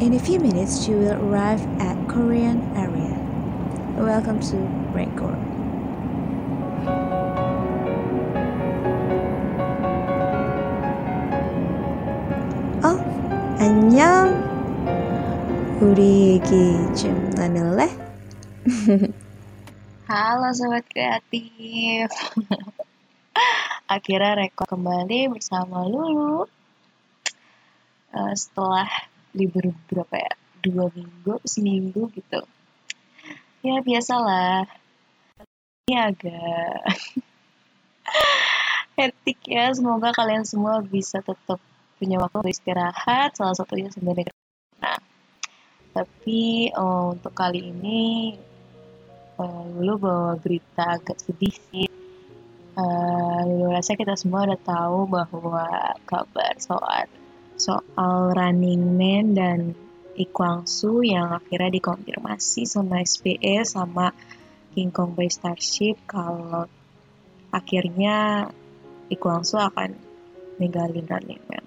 In 0.00 0.12
a 0.14 0.18
few 0.18 0.40
minutes, 0.40 0.88
you 0.88 0.96
will 0.96 1.16
arrive 1.28 1.60
at 1.80 1.96
Korean 2.08 2.60
area. 2.76 3.16
Welcome 3.96 4.40
to 4.52 4.56
Record. 4.92 5.36
어, 12.84 12.88
안녕. 13.60 14.32
우리 15.80 16.40
얘기 16.40 16.76
좀 16.96 17.30
나눌래? 17.36 17.88
Halo 20.08 20.52
sobat 20.56 20.84
kreatif. 20.88 22.08
Akhirnya 23.88 24.38
rekor 24.38 24.64
kembali 24.70 25.28
bersama 25.32 25.84
Lulu. 25.84 26.48
Eh, 28.16 28.32
setelah 28.32 28.88
libur 29.33 29.73
berapa 29.87 30.15
ya? 30.15 30.33
Dua 30.61 30.85
minggu, 30.93 31.41
seminggu 31.43 32.11
gitu. 32.13 32.41
Ya 33.61 33.81
biasalah. 33.81 34.65
Ini 35.85 35.95
agak 35.97 36.81
hektik 38.97 39.39
ya. 39.45 39.73
Semoga 39.73 40.13
kalian 40.13 40.45
semua 40.45 40.81
bisa 40.81 41.21
tetap 41.21 41.61
punya 42.01 42.17
waktu 42.17 42.41
beristirahat. 42.41 43.37
Salah 43.37 43.53
satunya 43.53 43.93
dengerin. 43.93 44.33
Nah, 44.81 44.97
tapi 45.93 46.73
eh, 46.73 47.03
untuk 47.13 47.33
kali 47.37 47.69
ini 47.69 48.33
eh, 49.37 49.63
Lulu 49.77 49.93
bawa 50.01 50.33
berita 50.41 50.97
agak 50.97 51.21
sedih 51.21 51.53
sih. 51.69 51.89
Eh, 52.77 53.41
Lulu 53.45 53.77
rasa 53.77 53.93
kita 53.93 54.17
semua 54.17 54.49
udah 54.49 54.61
tahu 54.61 55.05
bahwa 55.05 55.93
kabar 56.09 56.53
soal 56.57 57.05
soal 57.61 58.33
Running 58.33 58.97
Man 58.97 59.37
dan 59.37 59.59
Ikwangsu 60.17 61.05
yang 61.05 61.29
akhirnya 61.31 61.71
dikonfirmasi 61.77 62.65
sama 62.65 63.05
SPE 63.05 63.61
sama 63.63 64.11
King 64.73 64.89
Kong 64.89 65.13
Bay 65.13 65.29
Starship 65.29 66.01
kalau 66.09 66.65
akhirnya 67.53 68.49
Ikwangsu 69.13 69.61
akan 69.61 69.93
ninggalin 70.57 71.05
Running 71.05 71.43
Man. 71.45 71.65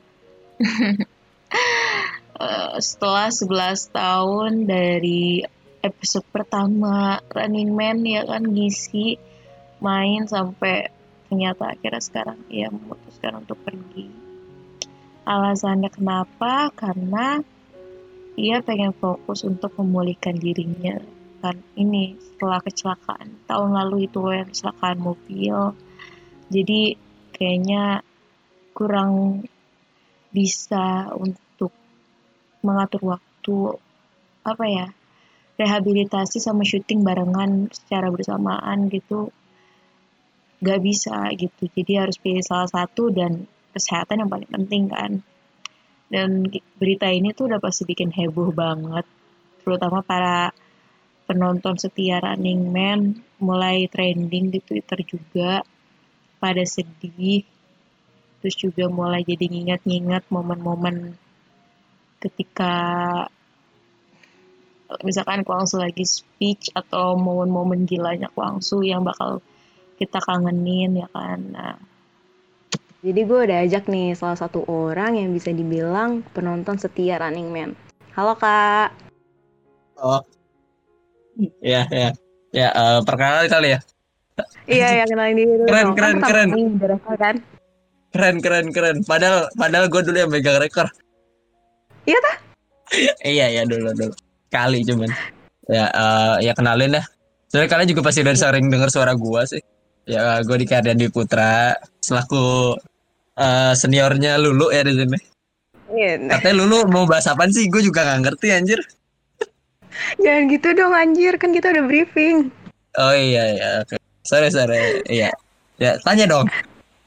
Eh, 2.34 2.77
setelah 2.83 3.30
11 3.30 3.94
tahun 3.94 4.66
dari 4.66 5.46
episode 5.86 6.27
pertama 6.34 7.22
Running 7.30 7.70
Man 7.70 8.02
ya 8.02 8.27
kan 8.27 8.42
ngisi 8.42 9.22
main 9.78 10.27
sampai 10.27 10.90
ternyata 11.30 11.78
akhirnya 11.78 12.02
sekarang 12.02 12.42
ia 12.50 12.74
memutuskan 12.74 13.38
untuk 13.38 13.62
pergi. 13.62 14.23
Alasannya 15.25 15.89
kenapa? 15.89 16.69
Karena 16.77 17.41
ia 18.36 18.61
pengen 18.61 18.92
fokus 18.92 19.41
untuk 19.48 19.72
memulihkan 19.80 20.36
dirinya. 20.36 21.00
Kan 21.41 21.61
ini 21.80 22.17
setelah 22.20 22.61
kecelakaan 22.61 23.48
tahun 23.48 23.70
lalu 23.72 24.08
itu 24.08 24.20
yang 24.28 24.48
kecelakaan 24.52 25.00
mobil. 25.00 25.56
Jadi 26.52 26.97
kayaknya 27.33 28.05
kurang 28.77 29.42
bisa 30.34 31.14
untuk 31.17 31.72
mengatur 32.61 33.17
waktu 33.17 33.56
apa 34.45 34.64
ya 34.67 34.86
rehabilitasi 35.55 36.42
sama 36.42 36.67
syuting 36.67 37.06
barengan 37.06 37.70
secara 37.70 38.11
bersamaan 38.11 38.91
gitu 38.91 39.30
gak 40.58 40.80
bisa 40.83 41.30
gitu 41.39 41.70
jadi 41.70 42.06
harus 42.06 42.19
pilih 42.19 42.42
salah 42.42 42.67
satu 42.67 43.14
dan 43.14 43.47
kesehatan 43.75 44.22
yang 44.22 44.30
paling 44.30 44.47
penting 44.47 44.86
kan. 44.86 45.20
Dan 46.06 46.47
berita 46.78 47.11
ini 47.11 47.34
tuh 47.34 47.50
udah 47.50 47.58
pasti 47.58 47.83
bikin 47.83 48.14
heboh 48.14 48.55
banget. 48.55 49.03
Terutama 49.67 50.06
para 50.06 50.55
penonton 51.27 51.74
setia 51.74 52.23
Running 52.23 52.70
Man 52.70 53.18
mulai 53.42 53.90
trending 53.90 54.55
di 54.55 54.61
Twitter 54.63 55.02
juga 55.02 55.67
pada 56.39 56.63
sedih. 56.63 57.42
Terus 58.39 58.57
juga 58.61 58.86
mulai 58.92 59.27
jadi 59.27 59.48
ngingat-ngingat 59.48 60.29
momen-momen 60.29 61.17
ketika 62.20 62.73
misalkan 65.01 65.42
Kwangsu 65.42 65.80
lagi 65.80 66.05
speech 66.05 66.70
atau 66.77 67.17
momen-momen 67.17 67.89
gilanya 67.89 68.29
Kwangsu 68.30 68.84
yang 68.84 69.02
bakal 69.02 69.40
kita 69.96 70.20
kangenin 70.20 71.01
ya 71.01 71.08
kan. 71.08 71.40
Nah 71.51 71.93
Jadi 73.04 73.20
gue 73.28 73.36
udah 73.44 73.58
ajak 73.68 73.84
nih 73.92 74.16
salah 74.16 74.40
satu 74.40 74.64
orang 74.64 75.20
yang 75.20 75.36
bisa 75.36 75.52
dibilang 75.52 76.24
penonton 76.32 76.80
setia 76.80 77.20
Running 77.20 77.52
Man. 77.52 77.76
Halo 78.16 78.32
kak. 78.32 78.96
Oh. 80.00 80.24
Ya, 81.60 81.84
ya. 81.92 82.16
Ya, 82.48 82.72
eh, 82.72 83.00
perkenalan 83.04 83.52
kali 83.52 83.76
ya. 83.76 83.80
Iya 84.64 84.88
ya 84.88 85.04
kenalin 85.04 85.36
diri 85.36 85.52
dulu. 85.52 85.68
Keren, 85.68 85.84
dong. 85.84 85.96
keren, 86.00 86.16
pertama 86.16 86.32
keren. 86.32 86.48
rekor 86.80 87.16
kan? 87.20 87.36
Keren, 88.08 88.36
keren, 88.40 88.66
keren. 88.72 88.96
Padahal 89.04 89.52
padahal 89.52 89.84
gue 89.92 90.00
dulu 90.00 90.16
yang 90.24 90.32
megang 90.32 90.56
rekor. 90.56 90.88
Iya 92.08 92.18
tah? 92.24 92.36
iya, 93.20 93.46
iya 93.52 93.62
dulu 93.68 93.92
dulu. 93.92 94.16
Kali 94.48 94.80
cuman. 94.80 95.12
Ya, 95.68 95.92
eh, 95.92 96.48
ya 96.48 96.52
kenalin 96.56 96.96
dah. 96.96 97.04
Soalnya 97.52 97.68
kalian 97.68 97.88
juga 97.92 98.08
pasti 98.08 98.24
udah 98.24 98.32
sering 98.32 98.72
dengar 98.72 98.88
suara 98.88 99.12
gua 99.12 99.44
sih. 99.44 99.60
Ya, 100.08 100.40
gue 100.40 100.56
di 100.56 100.64
Kardian 100.64 101.00
Putra 101.12 101.76
selaku 102.00 102.76
eh, 103.39 103.72
seniornya 103.74 104.39
Lulu 104.39 104.70
ya 104.70 104.83
di 104.86 104.92
sini. 104.95 105.18
Iya. 105.95 106.12
nah, 106.18 106.39
Katanya 106.39 106.64
Lulu 106.64 106.78
mau 106.90 107.05
bahas 107.06 107.28
apaan 107.30 107.55
sih? 107.55 107.70
Gue 107.70 107.84
juga 107.84 108.02
nggak 108.02 108.20
ngerti 108.27 108.46
anjir. 108.50 108.80
Jangan 110.18 110.50
gitu 110.50 110.68
dong 110.74 110.95
anjir 110.95 111.39
kan 111.39 111.55
kita 111.55 111.70
udah 111.70 111.84
briefing. 111.86 112.50
Oh 112.98 113.14
iya, 113.14 113.55
iya. 113.55 113.68
Oke. 113.83 113.98
Sorry, 114.27 114.50
sorry. 114.50 115.02
Iya. 115.06 115.30
Ya, 115.78 115.98
tanya 116.02 116.27
dong. 116.30 116.46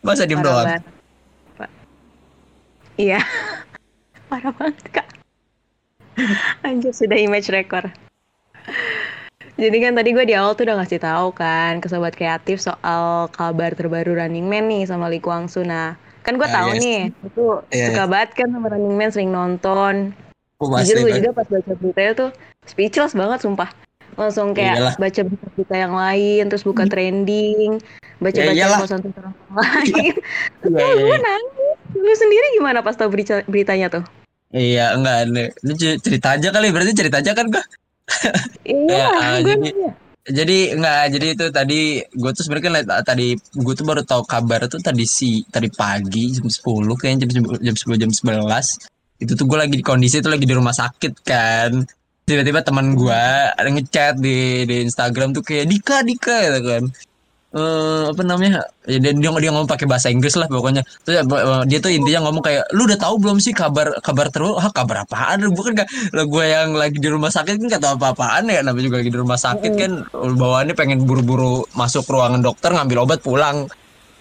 Masa 0.04 0.28
diem 0.28 0.44
doang? 0.44 0.68
Iya. 3.00 3.20
Parah 4.30 4.52
banget 4.56 4.88
kak. 4.92 5.08
Anjir 6.66 6.92
sudah 6.92 7.16
image 7.16 7.48
record. 7.54 7.92
Jadi 9.58 9.78
kan 9.82 9.98
tadi 9.98 10.14
gue 10.14 10.26
di 10.28 10.38
awal 10.38 10.54
tuh 10.54 10.70
udah 10.70 10.78
ngasih 10.84 11.02
tahu 11.02 11.34
kan 11.34 11.82
ke 11.82 11.90
sobat 11.90 12.14
kreatif 12.14 12.62
soal 12.62 13.26
kabar 13.34 13.74
terbaru 13.74 14.14
Running 14.14 14.46
Man 14.46 14.70
nih 14.70 14.86
sama 14.86 15.10
Lee 15.10 15.24
Kwang 15.24 15.50
Soo. 15.50 15.66
Nah, 15.66 15.98
kan 16.28 16.36
gue 16.36 16.44
Ah, 16.44 16.56
tahu 16.60 16.70
yes. 16.76 16.82
nih, 16.84 17.00
itu 17.24 17.44
Iya, 17.72 17.86
suka 17.88 18.04
banget 18.06 18.30
kan 18.36 18.48
sama 18.52 18.68
Running 18.68 18.94
Man 18.94 19.10
sering 19.10 19.32
nonton. 19.32 20.12
Jujur 20.60 20.96
gue 21.00 21.12
juga 21.16 21.32
pas 21.32 21.48
baca 21.48 21.72
beritanya 21.74 22.12
tuh 22.14 22.30
speechless 22.68 23.16
banget 23.16 23.40
sumpah. 23.40 23.72
Langsung 24.14 24.52
kayak 24.52 24.76
Iyalah. 24.76 24.96
baca 24.98 25.22
berita-berita 25.24 25.76
yang 25.78 25.94
lain, 25.94 26.44
terus 26.46 26.66
buka 26.66 26.84
trending, 26.84 27.78
baca-baca 28.18 28.52
Ya 28.52 28.66
Twitter 28.76 29.22
orang 29.22 29.36
lain. 29.62 30.14
Terus 30.60 30.74
Iya, 30.74 30.88
iya, 30.90 30.94
gue 30.98 31.08
iya. 31.08 31.18
nangis. 31.22 31.76
Lu 31.94 32.12
sendiri 32.12 32.46
gimana 32.54 32.80
pas 32.82 32.94
tahu 32.94 33.08
berita 33.08 33.46
beritanya 33.46 33.88
tuh? 33.88 34.04
Iya, 34.50 34.98
enggak. 34.98 35.18
Ini 35.30 35.74
cer- 35.76 36.00
cerita 36.02 36.36
aja 36.36 36.50
kali, 36.50 36.74
berarti 36.74 36.92
cerita 36.92 37.22
aja 37.22 37.32
kan 37.32 37.48
gua. 37.48 37.64
Iya, 38.66 39.06
Ya, 39.16 39.38
gue 39.38 39.54
jadi- 39.54 39.72
nanya. 39.72 39.92
Jadi 40.28 40.76
enggak, 40.76 41.04
jadi 41.16 41.26
itu 41.40 41.46
tadi 41.56 41.80
gue 42.04 42.32
tuh 42.36 42.44
sebenarnya 42.44 42.66
kan 42.68 42.74
liat- 42.76 43.06
tadi 43.08 43.28
gue 43.40 43.74
tuh 43.80 43.86
baru 43.88 44.04
tahu 44.04 44.28
kabar 44.28 44.68
tuh 44.68 44.84
tadi 44.84 45.08
si 45.08 45.48
tadi 45.48 45.72
pagi 45.72 46.36
jam 46.36 46.52
10 46.52 47.00
kayaknya 47.00 47.32
jam 47.32 47.48
10 47.48 47.64
jam 47.64 47.76
10 47.80 47.96
jam 47.96 48.12
11. 48.12 49.24
Itu 49.24 49.40
tuh 49.40 49.48
gue 49.48 49.58
lagi 49.58 49.76
di 49.80 49.86
kondisi 49.88 50.20
itu 50.20 50.28
lagi 50.28 50.44
di 50.44 50.52
rumah 50.52 50.76
sakit 50.76 51.14
kan. 51.24 51.72
Tiba-tiba 52.28 52.60
teman 52.60 52.92
gue 52.92 53.24
ada 53.56 53.70
ngechat 53.72 54.20
di 54.20 54.68
di 54.68 54.84
Instagram 54.84 55.32
tuh 55.32 55.48
kayak 55.48 55.64
Dika 55.72 56.04
Dika 56.04 56.36
gitu 56.44 56.60
kan. 56.76 56.84
Eh 57.58 58.04
apa 58.14 58.22
namanya? 58.22 58.70
Ya, 58.86 59.02
dia 59.02 59.18
dia, 59.18 59.30
dia 59.34 59.50
ngomong 59.50 59.66
pakai 59.66 59.90
bahasa 59.90 60.14
Inggris 60.14 60.38
lah 60.38 60.46
pokoknya. 60.46 60.86
Terus 61.02 61.16
ya, 61.18 61.24
eh, 61.26 61.62
dia 61.66 61.80
tuh 61.82 61.90
intinya 61.90 62.30
ngomong 62.30 62.46
kayak 62.46 62.70
lu 62.78 62.86
udah 62.86 63.00
tahu 63.02 63.18
belum 63.18 63.42
sih 63.42 63.50
kabar 63.50 63.98
kabar 64.06 64.30
terus? 64.30 64.62
Ah 64.62 64.70
kabar 64.70 65.10
apaan? 65.10 65.42
Bukan 65.50 65.74
gak 65.74 65.90
lah 66.14 66.26
gue 66.30 66.46
yang 66.46 66.78
lagi 66.78 67.02
di 67.02 67.10
rumah 67.10 67.34
sakit 67.34 67.58
kan 67.58 67.66
gak 67.66 67.82
tahu 67.82 67.94
apa-apaan 67.98 68.46
ya 68.46 68.62
namanya 68.62 68.86
juga 68.86 68.98
lagi 69.02 69.10
di 69.10 69.18
rumah 69.18 69.40
sakit 69.42 69.72
kan 69.74 69.92
bawaannya 70.14 70.78
pengen 70.78 71.02
buru-buru 71.10 71.66
masuk 71.74 72.06
ruangan 72.06 72.46
dokter 72.46 72.70
ngambil 72.70 73.10
obat 73.10 73.20
pulang 73.26 73.66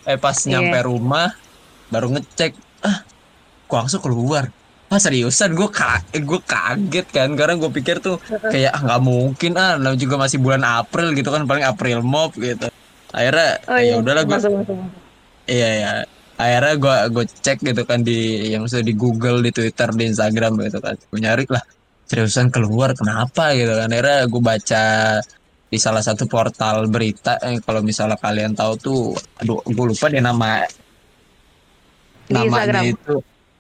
eh 0.09 0.17
pas 0.17 0.33
Iya. 0.41 0.57
nyampe 0.57 0.79
rumah 0.87 1.29
baru 1.93 2.17
ngecek 2.17 2.57
ah 2.83 3.05
Kuangsu 3.67 3.99
keluar 3.99 4.49
ah 4.87 5.03
seriusan 5.03 5.53
gue 5.53 5.67
kaget 5.67 6.23
gue 6.23 6.41
kaget 6.47 7.07
kan 7.11 7.29
karena 7.35 7.59
gue 7.59 7.71
pikir 7.75 7.99
tuh 7.99 8.23
kayak 8.23 8.71
ah 8.71 8.81
nggak 8.87 9.03
mungkin 9.03 9.53
ah 9.59 9.75
juga 9.99 10.15
masih 10.15 10.39
bulan 10.39 10.63
April 10.63 11.11
gitu 11.13 11.27
kan 11.29 11.43
paling 11.43 11.67
April 11.67 12.07
mop 12.07 12.39
gitu 12.39 12.71
akhirnya 13.17 13.51
Oh 13.65 13.79
ya 13.81 13.85
iya, 13.89 13.95
udahlah 13.97 14.23
gue. 14.29 14.39
Iya 15.49 15.71
ya. 15.81 15.93
Akhirnya 16.37 16.75
gue 16.77 16.97
gue 17.17 17.25
cek 17.25 17.59
gitu 17.65 17.83
kan 17.89 18.05
di 18.05 18.53
yang 18.53 18.69
sudah 18.69 18.85
di 18.85 18.93
Google, 18.93 19.41
di 19.41 19.51
Twitter, 19.57 19.89
di 19.97 20.05
Instagram 20.13 20.61
gitu 20.61 20.79
kan. 20.85 20.95
Gue 21.09 21.21
nyari 21.25 21.49
lah 21.49 21.65
seriusan 22.07 22.53
keluar 22.53 22.93
kenapa 22.93 23.57
gitu 23.57 23.73
kan. 23.73 23.89
Akhirnya 23.89 24.29
gue 24.29 24.43
baca 24.45 24.85
di 25.67 25.79
salah 25.81 26.05
satu 26.05 26.29
portal 26.29 26.87
berita 26.93 27.41
eh, 27.43 27.59
kalau 27.65 27.81
misalnya 27.83 28.21
kalian 28.21 28.55
tahu 28.55 28.73
tuh 28.79 29.01
aduh 29.43 29.59
gue 29.67 29.87
lupa 29.91 30.07
deh 30.07 30.23
nama 30.23 30.63
Di 32.29 32.37
namanya 32.37 32.47
Instagram. 32.47 32.83
itu 32.87 33.15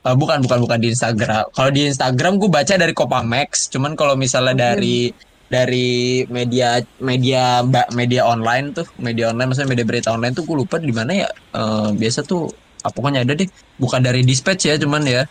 Eh, 0.06 0.14
bukan 0.14 0.38
bukan 0.46 0.58
bukan 0.62 0.78
di 0.78 0.94
Instagram. 0.94 1.50
Kalau 1.50 1.70
di 1.74 1.90
Instagram 1.90 2.38
gue 2.38 2.46
baca 2.46 2.74
dari 2.78 2.94
Kopamax, 2.94 3.74
cuman 3.74 3.98
kalau 3.98 4.14
misalnya 4.14 4.70
dari 4.70 5.10
dari 5.46 6.22
media 6.26 6.82
media 6.98 7.62
mbak 7.62 7.94
media 7.94 8.26
online 8.26 8.74
tuh, 8.74 8.86
media 8.98 9.30
online 9.30 9.48
maksudnya 9.50 9.70
media 9.70 9.86
berita 9.86 10.08
online 10.10 10.34
tuh 10.34 10.42
gue 10.42 10.56
lupa 10.58 10.76
di 10.82 10.90
mana 10.90 11.12
ya. 11.14 11.28
Eh, 11.54 11.88
biasa 11.94 12.26
tuh 12.26 12.50
ah, 12.82 12.90
pokoknya 12.90 13.22
ada 13.22 13.32
deh. 13.38 13.46
Bukan 13.78 14.02
dari 14.02 14.26
dispatch 14.26 14.66
ya, 14.66 14.74
cuman 14.78 15.02
ya 15.06 15.22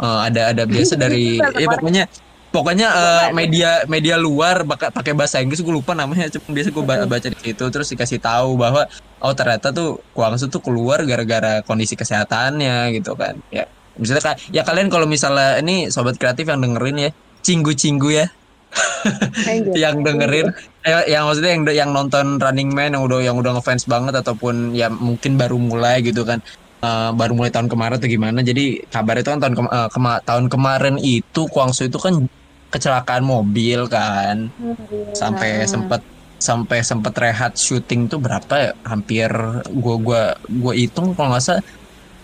eh, 0.00 0.18
ada 0.26 0.54
ada 0.54 0.64
biasa 0.66 0.98
dari 0.98 1.38
ya 1.62 1.66
pokoknya 1.70 2.04
pokoknya 2.50 2.88
eh, 2.90 3.26
media 3.30 3.86
media 3.86 4.18
luar 4.18 4.66
baka- 4.66 4.90
pakai 4.90 5.14
bahasa 5.14 5.38
Inggris 5.38 5.62
gue 5.62 5.70
lupa 5.70 5.94
namanya 5.94 6.26
cuma 6.34 6.50
biasa 6.50 6.68
gue 6.74 6.84
baca 6.84 7.28
di 7.30 7.38
situ 7.38 7.64
terus 7.70 7.86
dikasih 7.94 8.18
tahu 8.18 8.58
bahwa 8.58 8.90
oh 9.22 9.32
ternyata 9.38 9.70
tuh 9.70 10.02
Guangzhou 10.10 10.50
tuh 10.50 10.58
keluar 10.58 10.98
gara-gara 11.06 11.62
kondisi 11.62 11.94
kesehatannya 11.94 12.90
gitu 12.98 13.14
kan 13.14 13.38
ya 13.54 13.70
misalnya 14.00 14.34
ya 14.50 14.66
kalian 14.66 14.90
kalau 14.90 15.06
misalnya 15.06 15.62
ini 15.62 15.92
sobat 15.94 16.16
kreatif 16.18 16.48
yang 16.48 16.58
dengerin 16.58 16.96
ya 16.98 17.10
cinggu-cinggu 17.40 18.08
ya. 18.12 18.26
Yang 19.74 19.96
dengerin 20.06 20.46
eh, 20.86 21.04
yang 21.12 21.26
maksudnya 21.26 21.52
yang 21.56 21.64
yang 21.80 21.90
nonton 21.96 22.38
Running 22.40 22.70
Man 22.76 22.94
yang 22.96 23.02
udah 23.06 23.18
yang 23.24 23.36
udah 23.40 23.58
ngefans 23.58 23.84
banget 23.90 24.14
ataupun 24.22 24.72
ya 24.76 24.86
mungkin 24.90 25.34
baru 25.40 25.56
mulai 25.58 26.00
gitu 26.04 26.22
kan. 26.26 26.38
Eh, 26.80 27.10
baru 27.12 27.32
mulai 27.36 27.52
tahun 27.52 27.68
kemarin 27.68 28.00
atau 28.00 28.08
gimana. 28.08 28.38
Jadi 28.40 28.80
kabar 28.88 29.14
itu 29.20 29.28
kan 29.28 29.40
tahun 29.42 29.54
kema- 29.58 29.72
eh, 29.74 29.88
kema- 29.94 30.22
tahun 30.24 30.46
kemarin 30.48 30.94
itu 31.00 31.40
Guangzhou 31.52 31.86
itu 31.90 31.98
kan 32.00 32.14
kecelakaan 32.72 33.24
mobil 33.26 33.84
kan. 33.90 34.36
Sampai 35.12 35.66
sempat 35.68 36.00
sampai 36.40 36.78
sempat 36.80 37.12
rehat 37.20 37.52
syuting 37.58 38.08
tuh 38.08 38.18
berapa 38.24 38.54
ya? 38.56 38.70
Hampir 38.88 39.28
gua 39.82 39.94
gua 40.00 40.22
gua 40.48 40.72
hitung 40.72 41.12
kalau 41.16 41.36
nggak 41.36 41.44
salah 41.44 41.64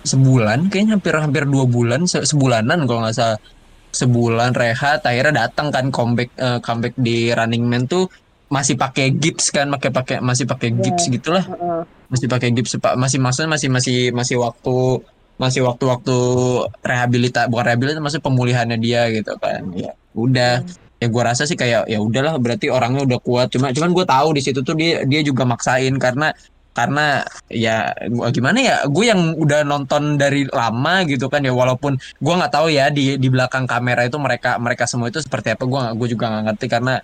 sebulan 0.07 0.71
kayaknya 0.71 0.93
hampir 0.97 1.15
hampir 1.19 1.45
dua 1.51 1.65
bulan 1.67 2.07
se- 2.07 2.23
sebulanan 2.31 2.87
kalau 2.87 3.03
nggak 3.03 3.17
salah 3.19 3.39
sebulan 3.93 4.53
rehat 4.53 5.03
akhirnya 5.07 5.47
datang 5.47 5.71
kan 5.75 5.89
comeback 5.91 6.31
eh, 6.37 6.59
comeback 6.63 6.95
di 6.99 7.31
Running 7.33 7.65
Man 7.65 7.85
tuh 7.87 8.07
masih 8.47 8.79
pakai 8.79 9.11
gips 9.11 9.51
kan 9.51 9.67
pakai 9.75 9.91
pakai 9.91 10.17
masih 10.23 10.47
pakai 10.47 10.71
gips 10.71 11.11
gitulah 11.11 11.43
Heeh. 11.43 11.83
masih 12.07 12.27
pakai 12.31 12.55
gips 12.55 12.79
Pak. 12.79 12.95
masih 12.95 13.19
maksudnya 13.19 13.51
masih 13.51 13.69
masih 13.71 13.99
masih 14.15 14.37
waktu 14.39 15.03
masih 15.37 15.67
waktu-waktu 15.67 16.17
rehabilita 16.81 17.45
bukan 17.51 17.65
rehabilita 17.69 17.99
masih 18.01 18.23
pemulihannya 18.25 18.79
dia 18.81 19.11
gitu 19.13 19.37
kan 19.37 19.67
ya 19.77 19.93
udah 20.17 20.65
ya 20.97 21.07
gua 21.13 21.29
rasa 21.29 21.45
sih 21.45 21.59
kayak 21.59 21.91
ya 21.93 21.99
udahlah 22.01 22.41
berarti 22.41 22.73
orangnya 22.73 23.05
udah 23.05 23.19
kuat 23.21 23.53
cuma 23.53 23.69
cuman 23.69 23.93
gue 23.93 24.07
tahu 24.09 24.29
di 24.33 24.41
situ 24.41 24.65
tuh 24.65 24.73
dia 24.73 25.05
dia 25.05 25.21
juga 25.21 25.45
maksain 25.45 25.93
karena 26.01 26.33
karena 26.77 27.25
ya 27.49 27.97
gua 28.13 28.29
gimana 28.29 28.59
ya 28.61 28.77
gue 28.85 29.05
yang 29.09 29.33
udah 29.33 29.65
nonton 29.65 30.21
dari 30.21 30.45
lama 30.53 31.09
gitu 31.09 31.33
kan 31.33 31.41
ya 31.41 31.57
walaupun 31.57 31.97
gua 32.21 32.45
nggak 32.45 32.53
tahu 32.53 32.69
ya 32.69 32.93
di 32.93 33.17
di 33.17 33.29
belakang 33.33 33.65
kamera 33.65 34.05
itu 34.05 34.21
mereka 34.21 34.61
mereka 34.61 34.85
semua 34.85 35.09
itu 35.09 35.25
seperti 35.25 35.57
apa 35.57 35.65
gua 35.65 35.97
gue 35.97 36.09
juga 36.13 36.29
nggak 36.29 36.45
ngerti 36.53 36.67
karena 36.69 36.95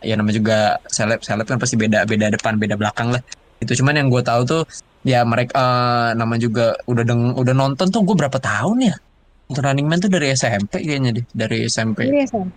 ya 0.00 0.16
namanya 0.16 0.36
juga 0.40 0.58
seleb 0.88 1.20
seleb 1.20 1.44
kan 1.44 1.60
pasti 1.60 1.76
beda 1.76 2.08
beda 2.08 2.32
depan 2.32 2.56
beda 2.56 2.80
belakang 2.80 3.12
lah. 3.12 3.20
Itu 3.60 3.76
cuman 3.84 4.00
yang 4.00 4.08
gue 4.08 4.22
tahu 4.24 4.42
tuh 4.48 4.62
ya 5.04 5.22
mereka 5.28 5.52
eh, 5.54 6.08
nama 6.16 6.34
juga 6.40 6.72
udah 6.88 7.04
deng 7.04 7.36
udah 7.36 7.54
nonton 7.54 7.92
tuh 7.92 8.00
gue 8.08 8.16
berapa 8.16 8.38
tahun 8.40 8.88
ya? 8.88 8.96
Nonton 9.52 9.62
Running 9.64 9.86
Man 9.86 9.98
tuh 10.00 10.10
dari 10.10 10.32
SMP 10.32 10.80
kayaknya 10.80 11.20
deh 11.20 11.24
dari 11.36 11.68
SMP 11.68 12.08
Ini 12.08 12.24
SMP. 12.24 12.56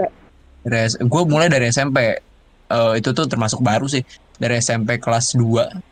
dari 0.63 0.87
gue 0.87 1.21
mulai 1.27 1.51
dari 1.51 1.67
SMP 1.67 2.31
Eh, 2.71 2.93
itu 3.03 3.09
tuh 3.11 3.27
termasuk 3.27 3.59
baru 3.59 3.83
sih 3.91 3.99
dari 4.39 4.63
SMP 4.63 4.95
kelas 4.95 5.35
2 5.35 5.90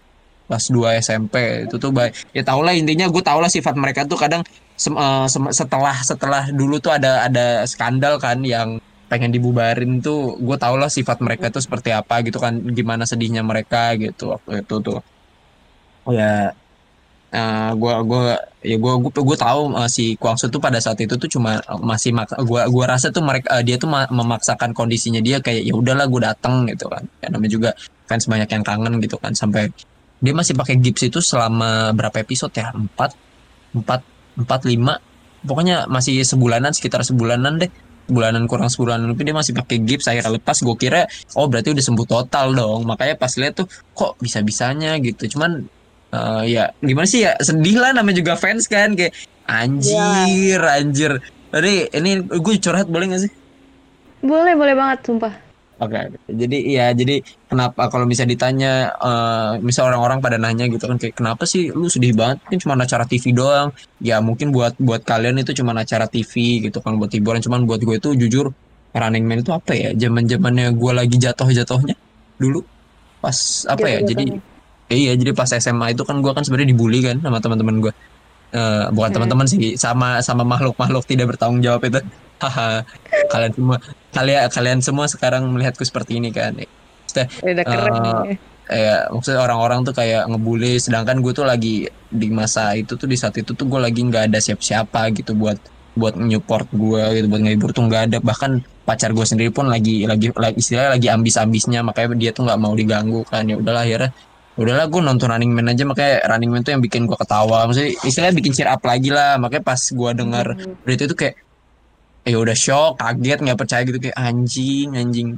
kelas 0.49 0.65
2 0.73 0.97
SMP 0.97 1.35
itu 1.69 1.75
tuh 1.77 1.91
baik 1.93 2.11
ya 2.33 2.41
tau 2.41 2.65
lah 2.65 2.73
intinya 2.73 3.05
gue 3.13 3.21
tau 3.21 3.37
lah 3.37 3.47
sifat 3.47 3.77
mereka 3.77 4.01
tuh 4.09 4.17
kadang 4.17 4.41
sem- 4.73 4.97
eh, 4.97 5.25
sem- 5.29 5.53
setelah 5.53 5.95
setelah 6.01 6.43
dulu 6.49 6.81
tuh 6.81 6.91
ada 6.97 7.29
ada 7.29 7.61
skandal 7.69 8.17
kan 8.17 8.41
yang 8.41 8.81
pengen 9.11 9.29
dibubarin 9.33 10.01
tuh 10.05 10.37
gue 10.41 10.57
tau 10.57 10.75
lah 10.81 10.89
sifat 10.89 11.17
mereka 11.25 11.45
tuh 11.53 11.61
seperti 11.65 11.89
apa 11.93 12.25
gitu 12.25 12.37
kan 12.41 12.53
gimana 12.77 13.03
sedihnya 13.05 13.41
mereka 13.45 13.93
gitu 13.97 14.33
waktu 14.33 14.65
itu 14.65 14.75
tuh. 14.81 14.99
Oh 16.07 16.13
ya 16.15 16.51
eh, 17.33 17.71
gua 17.81 17.93
gua 18.09 18.21
ya 18.65 18.75
gua 18.83 18.93
gua 19.03 19.11
gua 19.29 19.37
tahu 19.37 19.61
eh, 19.79 19.89
si 19.95 20.03
Guangzhou 20.21 20.49
tuh 20.53 20.61
pada 20.65 20.79
saat 20.81 20.97
itu 21.05 21.13
tuh 21.21 21.29
cuma 21.29 21.51
eh, 21.61 21.79
masih 21.91 22.11
mak 22.17 22.29
gua 22.49 22.61
gua 22.73 22.85
rasa 22.97 23.07
tuh 23.15 23.21
mereka 23.29 23.47
eh, 23.59 23.63
dia 23.67 23.75
tuh 23.81 23.89
ma- 23.93 24.09
memaksakan 24.09 24.71
kondisinya 24.77 25.21
dia 25.27 25.37
kayak 25.45 25.61
ya 25.69 25.73
udahlah 25.77 26.05
gua 26.11 26.21
datang 26.33 26.65
gitu 26.71 26.85
kan. 26.89 27.03
Ya 27.21 27.27
namanya 27.33 27.51
juga 27.57 27.69
fans 28.09 28.25
banyak 28.31 28.49
yang 28.49 28.63
kangen 28.65 28.93
gitu 29.05 29.15
kan 29.21 29.33
sampai 29.37 29.69
dia 30.19 30.33
masih 30.35 30.53
pakai 30.55 30.75
gips 30.79 31.07
itu 31.07 31.19
selama 31.23 31.95
berapa 31.95 32.19
episode 32.19 32.51
ya? 32.55 32.71
Empat 32.75 33.15
empat 33.75 34.01
empat 34.35 34.61
lima. 34.67 34.99
Pokoknya 35.43 35.87
masih 35.87 36.19
sebulanan 36.27 36.75
sekitar 36.75 37.03
sebulanan 37.07 37.59
deh. 37.59 37.71
Bulanan 38.09 38.49
kurang 38.49 38.73
sebulanan 38.73 39.13
lebih 39.13 39.29
dia 39.29 39.37
masih 39.37 39.53
pakai 39.53 39.79
gips 39.85 40.09
akhirnya 40.09 40.35
lepas. 40.35 40.59
Gue 40.65 40.75
kira 40.75 41.05
oh 41.37 41.45
berarti 41.47 41.71
udah 41.71 41.83
sembuh 41.83 42.07
total 42.07 42.51
dong. 42.57 42.83
Makanya 42.83 43.15
pas 43.15 43.31
lihat 43.39 43.63
tuh 43.63 43.67
kok 43.95 44.19
bisa 44.19 44.43
bisanya 44.43 44.97
gitu. 44.99 45.37
Cuman 45.37 45.63
eh, 46.11 46.43
ya 46.49 46.73
gimana 46.83 47.07
sih 47.07 47.23
ya? 47.23 47.37
Sedih 47.39 47.79
lah 47.79 47.95
namanya 47.95 48.19
juga 48.19 48.33
fans 48.35 48.67
kan 48.67 48.97
kayak 48.97 49.13
anjir 49.47 50.59
anjir. 50.59 51.11
Tadi 51.49 51.89
ini 51.97 52.21
gue 52.21 52.53
curhat 52.61 52.85
boleh 52.85 53.09
gak 53.09 53.25
sih? 53.25 53.31
Boleh, 54.21 54.53
boleh 54.53 54.75
banget, 54.75 54.99
sumpah. 55.07 55.48
Oke, 55.79 55.95
oke. 55.95 56.17
jadi 56.27 56.57
ya 56.75 56.85
jadi 56.91 57.23
kenapa 57.47 57.87
kalau 57.87 58.03
bisa 58.03 58.27
ditanya, 58.27 58.91
eh 58.99 59.51
misal 59.63 59.87
orang-orang 59.87 60.19
pada 60.19 60.35
nanya 60.35 60.67
gitu 60.67 60.83
kan 60.91 60.99
kayak 60.99 61.15
kenapa 61.15 61.47
sih 61.47 61.71
lu 61.71 61.87
sedih 61.87 62.11
banget? 62.19 62.43
Kan 62.51 62.59
cuma 62.59 62.75
acara 62.75 63.07
TV 63.07 63.31
doang. 63.31 63.71
Ya 64.03 64.19
mungkin 64.19 64.51
buat 64.51 64.75
buat 64.75 65.07
kalian 65.07 65.39
itu 65.39 65.55
cuma 65.55 65.71
acara 65.71 66.03
TV 66.11 66.33
gitu 66.67 66.83
kan 66.83 66.99
buat 66.99 67.07
hiburan. 67.15 67.39
Cuman 67.39 67.63
buat 67.63 67.79
gue 67.79 67.95
itu 67.95 68.09
jujur 68.11 68.51
Running 68.91 69.23
Man 69.23 69.39
itu 69.39 69.51
apa 69.55 69.71
ya? 69.71 69.89
Zaman 69.95 70.27
zamannya 70.27 70.75
gue 70.75 70.91
lagi 70.99 71.15
jatuh-jatuhnya 71.15 71.95
dulu 72.43 72.59
pas 73.23 73.37
apa 73.71 73.85
ya? 73.87 73.99
Jadi 74.03 74.23
iya 74.91 75.15
jadi 75.15 75.31
pas 75.31 75.47
SMA 75.47 75.95
itu 75.95 76.03
kan 76.03 76.19
gue 76.19 76.31
kan 76.35 76.43
sebenarnya 76.43 76.75
dibully 76.75 76.99
kan 77.07 77.23
sama 77.23 77.39
teman-teman 77.39 77.75
gue. 77.79 77.93
Eh 78.51 78.85
bukan 78.91 79.09
Hmm. 79.09 79.15
teman-teman 79.15 79.47
sih 79.47 79.79
sama 79.79 80.19
sama 80.25 80.43
makhluk-makhluk 80.43 81.07
tidak 81.07 81.31
bertanggung 81.35 81.63
jawab 81.63 81.87
itu. 81.87 82.03
Haha. 82.43 82.83
kalian 83.31 83.51
semua 83.51 83.77
kalian 84.13 84.49
kalian 84.49 84.79
semua 84.81 85.05
sekarang 85.05 85.45
melihatku 85.49 85.85
seperti 85.85 86.17
ini 86.17 86.29
kan. 86.33 86.57
Maksudnya, 86.57 87.27
Udah 87.41 87.65
keren. 87.65 87.95
Eh, 88.69 88.85
ya 88.85 89.09
maksudnya 89.09 89.41
orang-orang 89.41 89.81
tuh 89.81 89.97
kayak 89.97 90.29
ngebully 90.29 90.77
sedangkan 90.77 91.25
gue 91.25 91.33
tuh 91.33 91.41
lagi 91.41 91.89
di 91.89 92.27
masa 92.29 92.77
itu 92.77 92.93
tuh 92.93 93.09
di 93.09 93.17
saat 93.17 93.33
itu 93.33 93.57
tuh 93.57 93.65
gue 93.65 93.81
lagi 93.81 94.05
nggak 94.05 94.29
ada 94.29 94.37
siapa-siapa 94.37 95.09
gitu 95.17 95.33
buat 95.33 95.57
buat 95.97 96.13
nyupport 96.13 96.69
gue 96.69 97.03
gitu 97.17 97.25
buat 97.33 97.41
ngehibur 97.41 97.73
tuh 97.73 97.89
nggak 97.89 98.13
ada. 98.13 98.17
Bahkan 98.21 98.85
pacar 98.85 99.09
gue 99.17 99.25
sendiri 99.25 99.49
pun 99.49 99.65
lagi 99.73 100.05
lagi, 100.05 100.29
lagi 100.37 100.61
istilahnya 100.61 101.01
lagi 101.01 101.07
ambis-ambisnya 101.09 101.81
makanya 101.81 102.13
dia 102.13 102.29
tuh 102.29 102.45
nggak 102.45 102.59
mau 102.61 102.77
diganggu 102.77 103.25
kan. 103.25 103.49
Ya 103.49 103.57
udahlah 103.57 103.89
akhirnya 103.89 104.13
udahlah 104.53 104.85
gue 104.85 105.01
nonton 105.01 105.27
Running 105.33 105.51
Man 105.55 105.67
aja 105.73 105.83
makanya 105.89 106.29
Running 106.29 106.51
Man 106.53 106.61
tuh 106.61 106.71
yang 106.77 106.83
bikin 106.85 107.09
gue 107.09 107.17
ketawa. 107.17 107.65
Maksudnya 107.65 107.89
istilahnya 108.05 108.35
bikin 108.37 108.51
cheer 108.53 108.69
up 108.69 108.85
lagi 108.85 109.09
lah. 109.09 109.41
Makanya 109.41 109.65
pas 109.65 109.81
gue 109.81 110.11
dengar 110.13 110.45
berita 110.85 111.09
itu 111.09 111.17
kayak 111.17 111.41
ya 112.27 112.37
udah 112.37 112.57
shock 112.57 112.99
kaget 112.99 113.39
nggak 113.41 113.59
percaya 113.59 113.81
gitu 113.87 113.99
kayak 113.99 114.17
anjing 114.19 114.93
anjing 114.95 115.29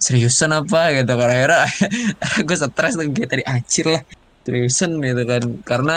seriusan 0.00 0.50
apa? 0.56 0.96
gitu 0.96 1.12
kan. 1.12 1.28
Akhirnya 1.28 1.60
gue 2.46 2.56
stres 2.56 2.94
tuh 2.96 3.04
kayak 3.12 3.30
tadi 3.30 3.44
anjir 3.44 3.86
lah 3.88 4.02
seriusan 4.44 4.90
gitu 5.00 5.22
kan. 5.28 5.42
Karena 5.64 5.96